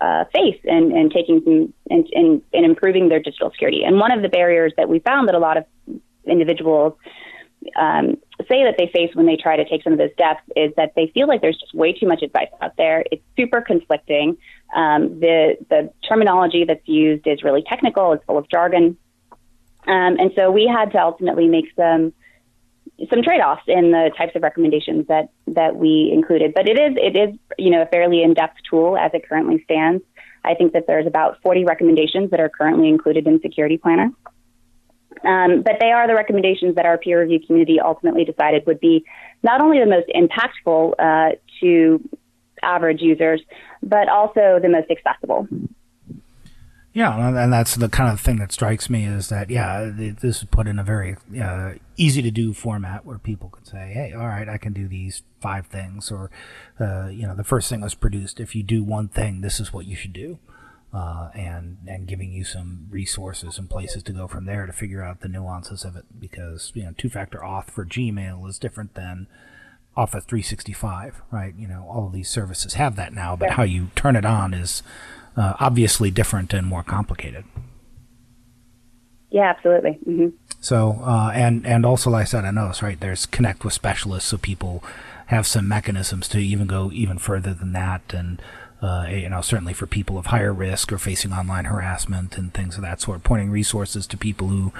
uh, 0.00 0.24
face 0.32 0.60
and, 0.64 0.92
and 0.92 1.10
taking 1.10 1.40
some 1.44 1.72
and, 1.90 2.06
and, 2.12 2.42
and 2.52 2.64
improving 2.64 3.08
their 3.08 3.20
digital 3.20 3.50
security. 3.50 3.82
And 3.84 3.98
one 3.98 4.12
of 4.12 4.22
the 4.22 4.28
barriers 4.28 4.72
that 4.76 4.88
we 4.88 4.98
found 5.00 5.28
that 5.28 5.34
a 5.34 5.38
lot 5.38 5.56
of 5.56 5.64
individuals 6.26 6.94
um, 7.74 8.16
say 8.48 8.64
that 8.64 8.76
they 8.78 8.88
face 8.92 9.14
when 9.14 9.26
they 9.26 9.36
try 9.36 9.56
to 9.56 9.68
take 9.68 9.82
some 9.82 9.92
of 9.92 9.98
those 9.98 10.12
steps 10.12 10.40
is 10.56 10.72
that 10.76 10.92
they 10.96 11.10
feel 11.14 11.28
like 11.28 11.40
there's 11.40 11.58
just 11.58 11.74
way 11.74 11.92
too 11.92 12.06
much 12.06 12.22
advice 12.22 12.48
out 12.60 12.76
there. 12.76 13.04
It's 13.10 13.22
super 13.36 13.60
conflicting. 13.60 14.36
Um, 14.74 15.20
the 15.20 15.56
the 15.70 15.92
terminology 16.08 16.64
that's 16.64 16.86
used 16.86 17.26
is 17.26 17.42
really 17.42 17.62
technical. 17.62 18.12
It's 18.12 18.24
full 18.24 18.38
of 18.38 18.48
jargon, 18.50 18.96
um, 19.86 20.18
and 20.18 20.32
so 20.34 20.50
we 20.50 20.66
had 20.66 20.92
to 20.92 20.98
ultimately 20.98 21.48
make 21.48 21.66
some 21.76 22.12
some 23.10 23.22
trade-offs 23.22 23.62
in 23.68 23.92
the 23.92 24.10
types 24.16 24.34
of 24.34 24.42
recommendations 24.42 25.06
that 25.06 25.30
that 25.46 25.76
we 25.76 26.10
included. 26.12 26.52
But 26.54 26.68
it 26.68 26.78
is 26.78 26.96
it 26.96 27.16
is 27.16 27.38
you 27.58 27.70
know 27.70 27.82
a 27.82 27.86
fairly 27.86 28.22
in-depth 28.22 28.58
tool 28.68 28.96
as 28.96 29.12
it 29.14 29.28
currently 29.28 29.62
stands. 29.64 30.02
I 30.44 30.54
think 30.54 30.72
that 30.72 30.86
there's 30.86 31.06
about 31.06 31.40
40 31.42 31.64
recommendations 31.64 32.30
that 32.30 32.40
are 32.40 32.48
currently 32.48 32.88
included 32.88 33.26
in 33.26 33.40
Security 33.40 33.76
Planner. 33.76 34.10
Um, 35.24 35.62
but 35.62 35.76
they 35.80 35.90
are 35.90 36.06
the 36.06 36.14
recommendations 36.14 36.76
that 36.76 36.86
our 36.86 36.98
peer 36.98 37.20
review 37.20 37.40
community 37.44 37.80
ultimately 37.80 38.24
decided 38.24 38.66
would 38.66 38.80
be 38.80 39.04
not 39.42 39.60
only 39.60 39.80
the 39.80 39.86
most 39.86 40.06
impactful 40.14 40.92
uh, 40.98 41.36
to 41.60 42.08
average 42.62 43.00
users, 43.00 43.40
but 43.82 44.08
also 44.08 44.58
the 44.60 44.68
most 44.68 44.90
accessible. 44.90 45.48
Yeah, 46.94 47.28
and 47.28 47.52
that's 47.52 47.76
the 47.76 47.88
kind 47.88 48.12
of 48.12 48.18
thing 48.18 48.38
that 48.38 48.50
strikes 48.50 48.90
me 48.90 49.04
is 49.04 49.28
that 49.28 49.50
yeah, 49.50 49.88
this 49.94 50.24
is 50.24 50.44
put 50.50 50.66
in 50.66 50.80
a 50.80 50.82
very 50.82 51.16
uh, 51.40 51.74
easy 51.96 52.22
to 52.22 52.30
do 52.30 52.52
format 52.52 53.04
where 53.04 53.18
people 53.18 53.50
can 53.50 53.64
say, 53.64 53.92
hey, 53.92 54.12
all 54.12 54.26
right, 54.26 54.48
I 54.48 54.58
can 54.58 54.72
do 54.72 54.88
these 54.88 55.22
five 55.40 55.66
things, 55.66 56.10
or 56.10 56.30
uh, 56.80 57.06
you 57.06 57.26
know, 57.26 57.36
the 57.36 57.44
first 57.44 57.68
thing 57.68 57.82
was 57.82 57.94
produced. 57.94 58.40
If 58.40 58.56
you 58.56 58.64
do 58.64 58.82
one 58.82 59.06
thing, 59.06 59.42
this 59.42 59.60
is 59.60 59.72
what 59.72 59.86
you 59.86 59.94
should 59.94 60.12
do, 60.12 60.38
uh, 60.92 61.28
and 61.34 61.78
and 61.86 62.06
giving 62.06 62.32
you 62.32 62.44
some 62.44 62.86
resources 62.90 63.58
and 63.58 63.68
places 63.68 64.02
to 64.02 64.12
go 64.12 64.26
from 64.26 64.46
there 64.46 64.66
to 64.66 64.72
figure 64.72 65.02
out 65.02 65.20
the 65.20 65.28
nuances 65.28 65.84
of 65.84 65.96
it 65.96 66.04
because 66.18 66.72
you 66.74 66.82
know, 66.82 66.94
two 66.96 67.10
factor 67.10 67.38
auth 67.38 67.70
for 67.70 67.84
Gmail 67.84 68.48
is 68.48 68.58
different 68.58 68.94
than 68.94 69.26
Office 69.96 70.24
365, 70.24 71.22
right? 71.30 71.54
You 71.56 71.68
know, 71.68 71.86
all 71.90 72.06
of 72.06 72.12
these 72.12 72.30
services 72.30 72.74
have 72.74 72.96
that 72.96 73.12
now, 73.12 73.36
but 73.36 73.50
how 73.50 73.64
you 73.64 73.88
turn 73.96 74.16
it 74.16 74.24
on 74.24 74.54
is 74.54 74.82
uh, 75.36 75.54
obviously 75.60 76.10
different 76.10 76.54
and 76.54 76.66
more 76.66 76.82
complicated. 76.82 77.44
Yeah, 79.30 79.50
absolutely. 79.50 79.98
Mm-hmm. 80.06 80.28
So, 80.60 81.00
uh, 81.04 81.32
and 81.34 81.66
and 81.66 81.84
also, 81.84 82.10
like 82.10 82.22
I 82.22 82.24
said, 82.24 82.44
I 82.44 82.50
know 82.50 82.62
noticed 82.62 82.82
right 82.82 82.98
there's 82.98 83.26
connect 83.26 83.64
with 83.64 83.74
specialists, 83.74 84.30
so 84.30 84.38
people 84.38 84.82
have 85.26 85.46
some 85.46 85.68
mechanisms 85.68 86.28
to 86.28 86.38
even 86.38 86.66
go 86.66 86.90
even 86.92 87.18
further 87.18 87.52
than 87.52 87.72
that, 87.72 88.02
and 88.14 88.40
uh, 88.80 89.06
you 89.10 89.28
know, 89.28 89.40
certainly 89.40 89.72
for 89.72 89.86
people 89.86 90.18
of 90.18 90.26
higher 90.26 90.52
risk 90.52 90.92
or 90.92 90.98
facing 90.98 91.32
online 91.32 91.64
harassment 91.64 92.38
and 92.38 92.54
things 92.54 92.76
of 92.76 92.82
that 92.82 93.00
sort, 93.00 93.22
pointing 93.24 93.50
resources 93.50 94.06
to 94.06 94.16
people 94.16 94.48
who 94.48 94.72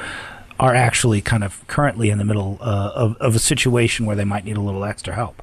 are 0.60 0.74
actually 0.74 1.20
kind 1.20 1.44
of 1.44 1.66
currently 1.66 2.10
in 2.10 2.18
the 2.18 2.24
middle 2.24 2.58
uh, 2.60 2.92
of, 2.94 3.16
of 3.16 3.34
a 3.34 3.38
situation 3.38 4.06
where 4.06 4.16
they 4.16 4.24
might 4.24 4.44
need 4.44 4.56
a 4.56 4.60
little 4.60 4.84
extra 4.84 5.14
help. 5.14 5.42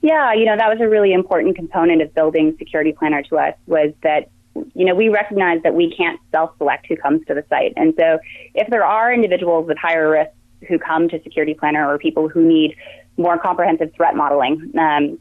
Yeah, 0.00 0.32
you 0.32 0.44
know, 0.44 0.56
that 0.56 0.68
was 0.68 0.78
a 0.80 0.88
really 0.88 1.12
important 1.12 1.56
component 1.56 2.02
of 2.02 2.14
building 2.14 2.54
Security 2.58 2.92
Planner 2.92 3.22
to 3.24 3.38
us 3.38 3.54
was 3.66 3.92
that, 4.02 4.30
you 4.74 4.84
know, 4.84 4.94
we 4.94 5.08
recognize 5.08 5.62
that 5.62 5.74
we 5.74 5.94
can't 5.94 6.20
self-select 6.30 6.86
who 6.86 6.96
comes 6.96 7.24
to 7.26 7.34
the 7.34 7.44
site. 7.48 7.72
And 7.76 7.94
so 7.98 8.18
if 8.54 8.68
there 8.70 8.84
are 8.84 9.12
individuals 9.12 9.66
with 9.66 9.76
higher 9.76 10.08
risk 10.10 10.30
who 10.68 10.78
come 10.78 11.08
to 11.08 11.22
Security 11.22 11.54
Planner 11.54 11.88
or 11.88 11.98
people 11.98 12.28
who 12.28 12.42
need 12.44 12.76
more 13.16 13.38
comprehensive 13.38 13.92
threat 13.94 14.14
modeling, 14.14 14.72
um, 14.78 15.18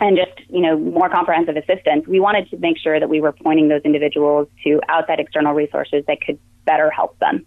and 0.00 0.16
just 0.16 0.48
you 0.48 0.60
know 0.60 0.78
more 0.78 1.08
comprehensive 1.08 1.56
assistance, 1.56 2.06
we 2.06 2.20
wanted 2.20 2.48
to 2.50 2.56
make 2.58 2.78
sure 2.78 2.98
that 3.00 3.08
we 3.08 3.20
were 3.20 3.32
pointing 3.32 3.68
those 3.68 3.82
individuals 3.84 4.48
to 4.64 4.80
outside 4.88 5.20
external 5.20 5.54
resources 5.54 6.04
that 6.06 6.20
could 6.20 6.38
better 6.64 6.90
help 6.90 7.18
them. 7.18 7.46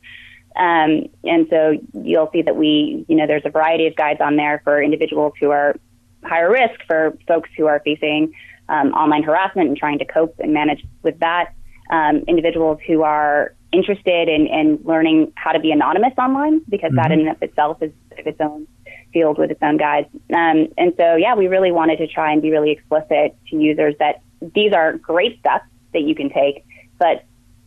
Um, 0.55 1.07
and 1.23 1.47
so 1.49 1.77
you'll 1.93 2.29
see 2.33 2.41
that 2.41 2.57
we, 2.57 3.05
you 3.07 3.15
know, 3.15 3.25
there's 3.25 3.45
a 3.45 3.49
variety 3.49 3.87
of 3.87 3.95
guides 3.95 4.19
on 4.19 4.35
there 4.35 4.61
for 4.65 4.83
individuals 4.83 5.33
who 5.39 5.49
are 5.49 5.75
higher 6.23 6.51
risk 6.51 6.81
for 6.87 7.17
folks 7.27 7.49
who 7.57 7.67
are 7.67 7.81
facing 7.85 8.33
um, 8.67 8.91
online 8.93 9.23
harassment 9.23 9.69
and 9.69 9.77
trying 9.77 9.99
to 9.99 10.05
cope 10.05 10.35
and 10.39 10.53
manage 10.53 10.83
with 11.03 11.19
that. 11.19 11.53
Um, 11.89 12.23
individuals 12.27 12.79
who 12.87 13.01
are 13.03 13.53
interested 13.73 14.29
in, 14.29 14.47
in 14.47 14.79
learning 14.83 15.33
how 15.35 15.51
to 15.51 15.59
be 15.59 15.71
anonymous 15.71 16.13
online, 16.17 16.61
because 16.69 16.89
mm-hmm. 16.89 16.97
that 16.97 17.11
in 17.11 17.21
and 17.21 17.29
of 17.29 17.41
itself 17.41 17.81
is 17.81 17.91
of 18.17 18.27
its 18.27 18.39
own 18.39 18.67
field 19.11 19.37
with 19.37 19.51
its 19.51 19.61
own 19.61 19.77
guides. 19.77 20.07
Um, 20.33 20.67
and 20.77 20.93
so, 20.97 21.15
yeah, 21.15 21.35
we 21.35 21.47
really 21.47 21.71
wanted 21.71 21.97
to 21.97 22.07
try 22.07 22.31
and 22.31 22.41
be 22.41 22.51
really 22.51 22.71
explicit 22.71 23.35
to 23.49 23.55
users 23.55 23.95
that 23.99 24.21
these 24.41 24.73
are 24.73 24.97
great 24.97 25.39
steps 25.39 25.65
that 25.93 26.01
you 26.01 26.15
can 26.15 26.29
take, 26.29 26.65
but 26.97 27.25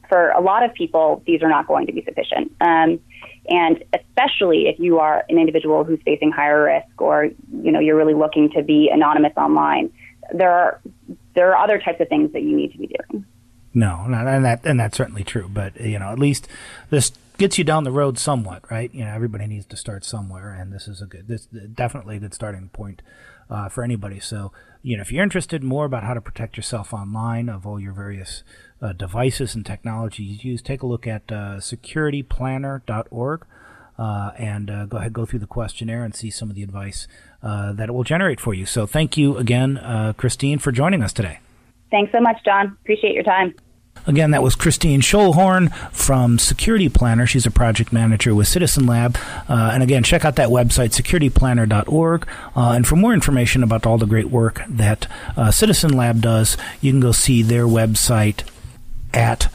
for 0.08 0.30
a 0.30 0.40
lot 0.40 0.62
of 0.62 0.74
people, 0.74 1.22
these 1.26 1.42
are 1.42 1.48
not 1.48 1.66
going 1.66 1.86
to 1.86 1.92
be 1.92 2.02
sufficient. 2.04 2.52
Um, 2.60 3.00
and 3.48 3.82
especially 3.92 4.68
if 4.68 4.78
you 4.78 4.98
are 4.98 5.24
an 5.28 5.38
individual 5.38 5.84
who's 5.84 6.00
facing 6.04 6.30
higher 6.30 6.64
risk 6.64 7.00
or, 7.00 7.24
you 7.24 7.72
know, 7.72 7.80
you're 7.80 7.96
really 7.96 8.14
looking 8.14 8.50
to 8.50 8.62
be 8.62 8.90
anonymous 8.92 9.32
online, 9.36 9.92
there 10.32 10.50
are, 10.50 10.80
there 11.34 11.54
are 11.54 11.62
other 11.62 11.78
types 11.78 12.00
of 12.00 12.08
things 12.08 12.32
that 12.32 12.42
you 12.42 12.56
need 12.56 12.72
to 12.72 12.78
be 12.78 12.86
doing. 12.86 13.24
No, 13.74 14.04
and 14.06 14.44
that 14.44 14.64
and 14.64 14.78
that's 14.78 14.96
certainly 14.96 15.24
true. 15.24 15.50
But 15.52 15.80
you 15.80 15.98
know, 15.98 16.10
at 16.12 16.18
least 16.18 16.46
this 16.90 17.10
gets 17.38 17.58
you 17.58 17.64
down 17.64 17.84
the 17.84 17.92
road 17.92 18.18
somewhat, 18.18 18.70
right? 18.70 18.92
You 18.94 19.04
know, 19.04 19.12
everybody 19.12 19.46
needs 19.46 19.66
to 19.66 19.76
start 19.76 20.04
somewhere, 20.04 20.52
and 20.52 20.72
this 20.72 20.88
is 20.88 21.00
a 21.00 21.06
good, 21.06 21.28
this 21.28 21.46
definitely 21.46 22.16
a 22.16 22.20
good 22.20 22.34
starting 22.34 22.68
point 22.68 23.02
uh, 23.50 23.68
for 23.68 23.84
anybody. 23.84 24.20
So, 24.20 24.52
you 24.82 24.96
know, 24.96 25.02
if 25.02 25.12
you're 25.12 25.22
interested 25.22 25.62
more 25.62 25.84
about 25.84 26.04
how 26.04 26.14
to 26.14 26.20
protect 26.20 26.56
yourself 26.56 26.92
online 26.92 27.48
of 27.48 27.66
all 27.66 27.80
your 27.80 27.92
various 27.92 28.42
uh, 28.80 28.92
devices 28.92 29.54
and 29.54 29.64
technologies 29.64 30.44
used, 30.44 30.64
take 30.64 30.82
a 30.82 30.86
look 30.86 31.06
at 31.06 31.22
uh, 31.30 31.56
securityplanner.org. 31.58 33.46
Uh, 33.96 34.32
and 34.36 34.70
uh, 34.70 34.86
go 34.86 34.96
ahead, 34.96 35.12
go 35.12 35.24
through 35.24 35.38
the 35.38 35.46
questionnaire 35.46 36.02
and 36.02 36.16
see 36.16 36.28
some 36.28 36.50
of 36.50 36.56
the 36.56 36.64
advice 36.64 37.06
uh, 37.44 37.72
that 37.72 37.88
it 37.88 37.92
will 37.92 38.02
generate 38.02 38.40
for 38.40 38.52
you. 38.52 38.66
So, 38.66 38.86
thank 38.86 39.16
you 39.16 39.36
again, 39.36 39.78
uh, 39.78 40.14
Christine, 40.16 40.58
for 40.58 40.72
joining 40.72 41.00
us 41.00 41.12
today. 41.12 41.38
Thanks 41.92 42.10
so 42.10 42.18
much, 42.18 42.44
John. 42.44 42.76
Appreciate 42.82 43.14
your 43.14 43.22
time. 43.22 43.54
Again, 44.06 44.32
that 44.32 44.42
was 44.42 44.54
Christine 44.54 45.00
Schoellhorn 45.00 45.74
from 45.90 46.38
Security 46.38 46.88
Planner. 46.90 47.26
She's 47.26 47.46
a 47.46 47.50
project 47.50 47.92
manager 47.92 48.34
with 48.34 48.46
Citizen 48.46 48.86
Lab. 48.86 49.16
Uh, 49.48 49.70
and 49.72 49.82
again, 49.82 50.02
check 50.02 50.24
out 50.26 50.36
that 50.36 50.50
website, 50.50 50.90
securityplanner.org. 50.90 52.28
Uh, 52.54 52.72
and 52.72 52.86
for 52.86 52.96
more 52.96 53.14
information 53.14 53.62
about 53.62 53.86
all 53.86 53.96
the 53.96 54.06
great 54.06 54.28
work 54.28 54.62
that 54.68 55.06
uh, 55.36 55.50
Citizen 55.50 55.94
Lab 55.94 56.20
does, 56.20 56.58
you 56.82 56.92
can 56.92 57.00
go 57.00 57.12
see 57.12 57.42
their 57.42 57.64
website 57.64 58.46
at 59.14 59.48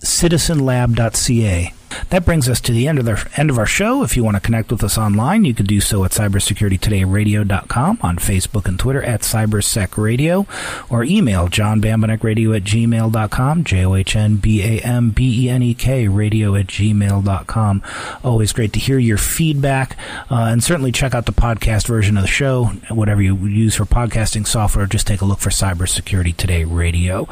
citizenlab.ca. 0.00 1.72
That 2.10 2.24
brings 2.24 2.48
us 2.48 2.60
to 2.62 2.72
the 2.72 2.88
end 2.88 2.98
of 2.98 3.04
the 3.04 3.28
end 3.36 3.50
of 3.50 3.58
our 3.58 3.66
show. 3.66 4.02
If 4.02 4.16
you 4.16 4.24
want 4.24 4.36
to 4.36 4.40
connect 4.40 4.70
with 4.70 4.82
us 4.84 4.98
online, 4.98 5.44
you 5.44 5.54
can 5.54 5.66
do 5.66 5.80
so 5.80 6.04
at 6.04 6.10
cybersecuritytoday.radio.com, 6.12 7.98
on 8.02 8.18
Facebook 8.18 8.66
and 8.66 8.78
Twitter 8.78 9.02
at 9.02 9.22
cybersecradio, 9.22 10.46
or 10.90 11.04
email 11.04 11.48
johnbambenek.radio 11.48 12.52
at 12.52 12.64
gmail.com, 12.64 13.64
J-O-H-N-B-A-M-B-E-N-E-K, 13.64 16.08
radio 16.08 16.54
at 16.54 16.66
gmail.com. 16.66 17.82
Always 18.24 18.52
great 18.52 18.72
to 18.72 18.80
hear 18.80 18.98
your 18.98 19.18
feedback, 19.18 19.96
uh, 20.30 20.48
and 20.50 20.62
certainly 20.62 20.92
check 20.92 21.14
out 21.14 21.26
the 21.26 21.32
podcast 21.32 21.86
version 21.86 22.16
of 22.16 22.22
the 22.22 22.28
show. 22.28 22.66
Whatever 22.90 23.22
you 23.22 23.36
use 23.36 23.76
for 23.76 23.84
podcasting 23.84 24.46
software, 24.46 24.86
just 24.86 25.06
take 25.06 25.20
a 25.20 25.24
look 25.24 25.40
for 25.40 25.50
Cybersecurity 25.50 26.36
Today 26.36 26.64
Radio. 26.64 27.28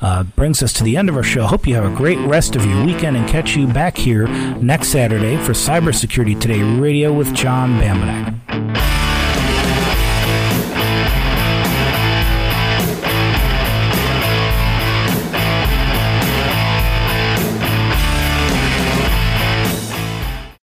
Uh, 0.00 0.24
brings 0.24 0.62
us 0.62 0.72
to 0.74 0.84
the 0.84 0.96
end 0.96 1.08
of 1.08 1.16
our 1.16 1.22
show. 1.22 1.46
Hope 1.46 1.66
you 1.66 1.74
have 1.74 1.84
a 1.84 1.96
great 1.96 2.18
rest 2.18 2.56
of 2.56 2.64
your 2.64 2.84
weekend 2.84 3.16
and 3.16 3.28
catch 3.28 3.56
you 3.56 3.66
back 3.66 3.97
here 3.98 4.26
next 4.58 4.88
Saturday 4.88 5.36
for 5.36 5.52
Cybersecurity 5.52 6.40
Today 6.40 6.62
Radio 6.62 7.12
with 7.12 7.34
John 7.34 7.80
Bambenek. 7.80 8.97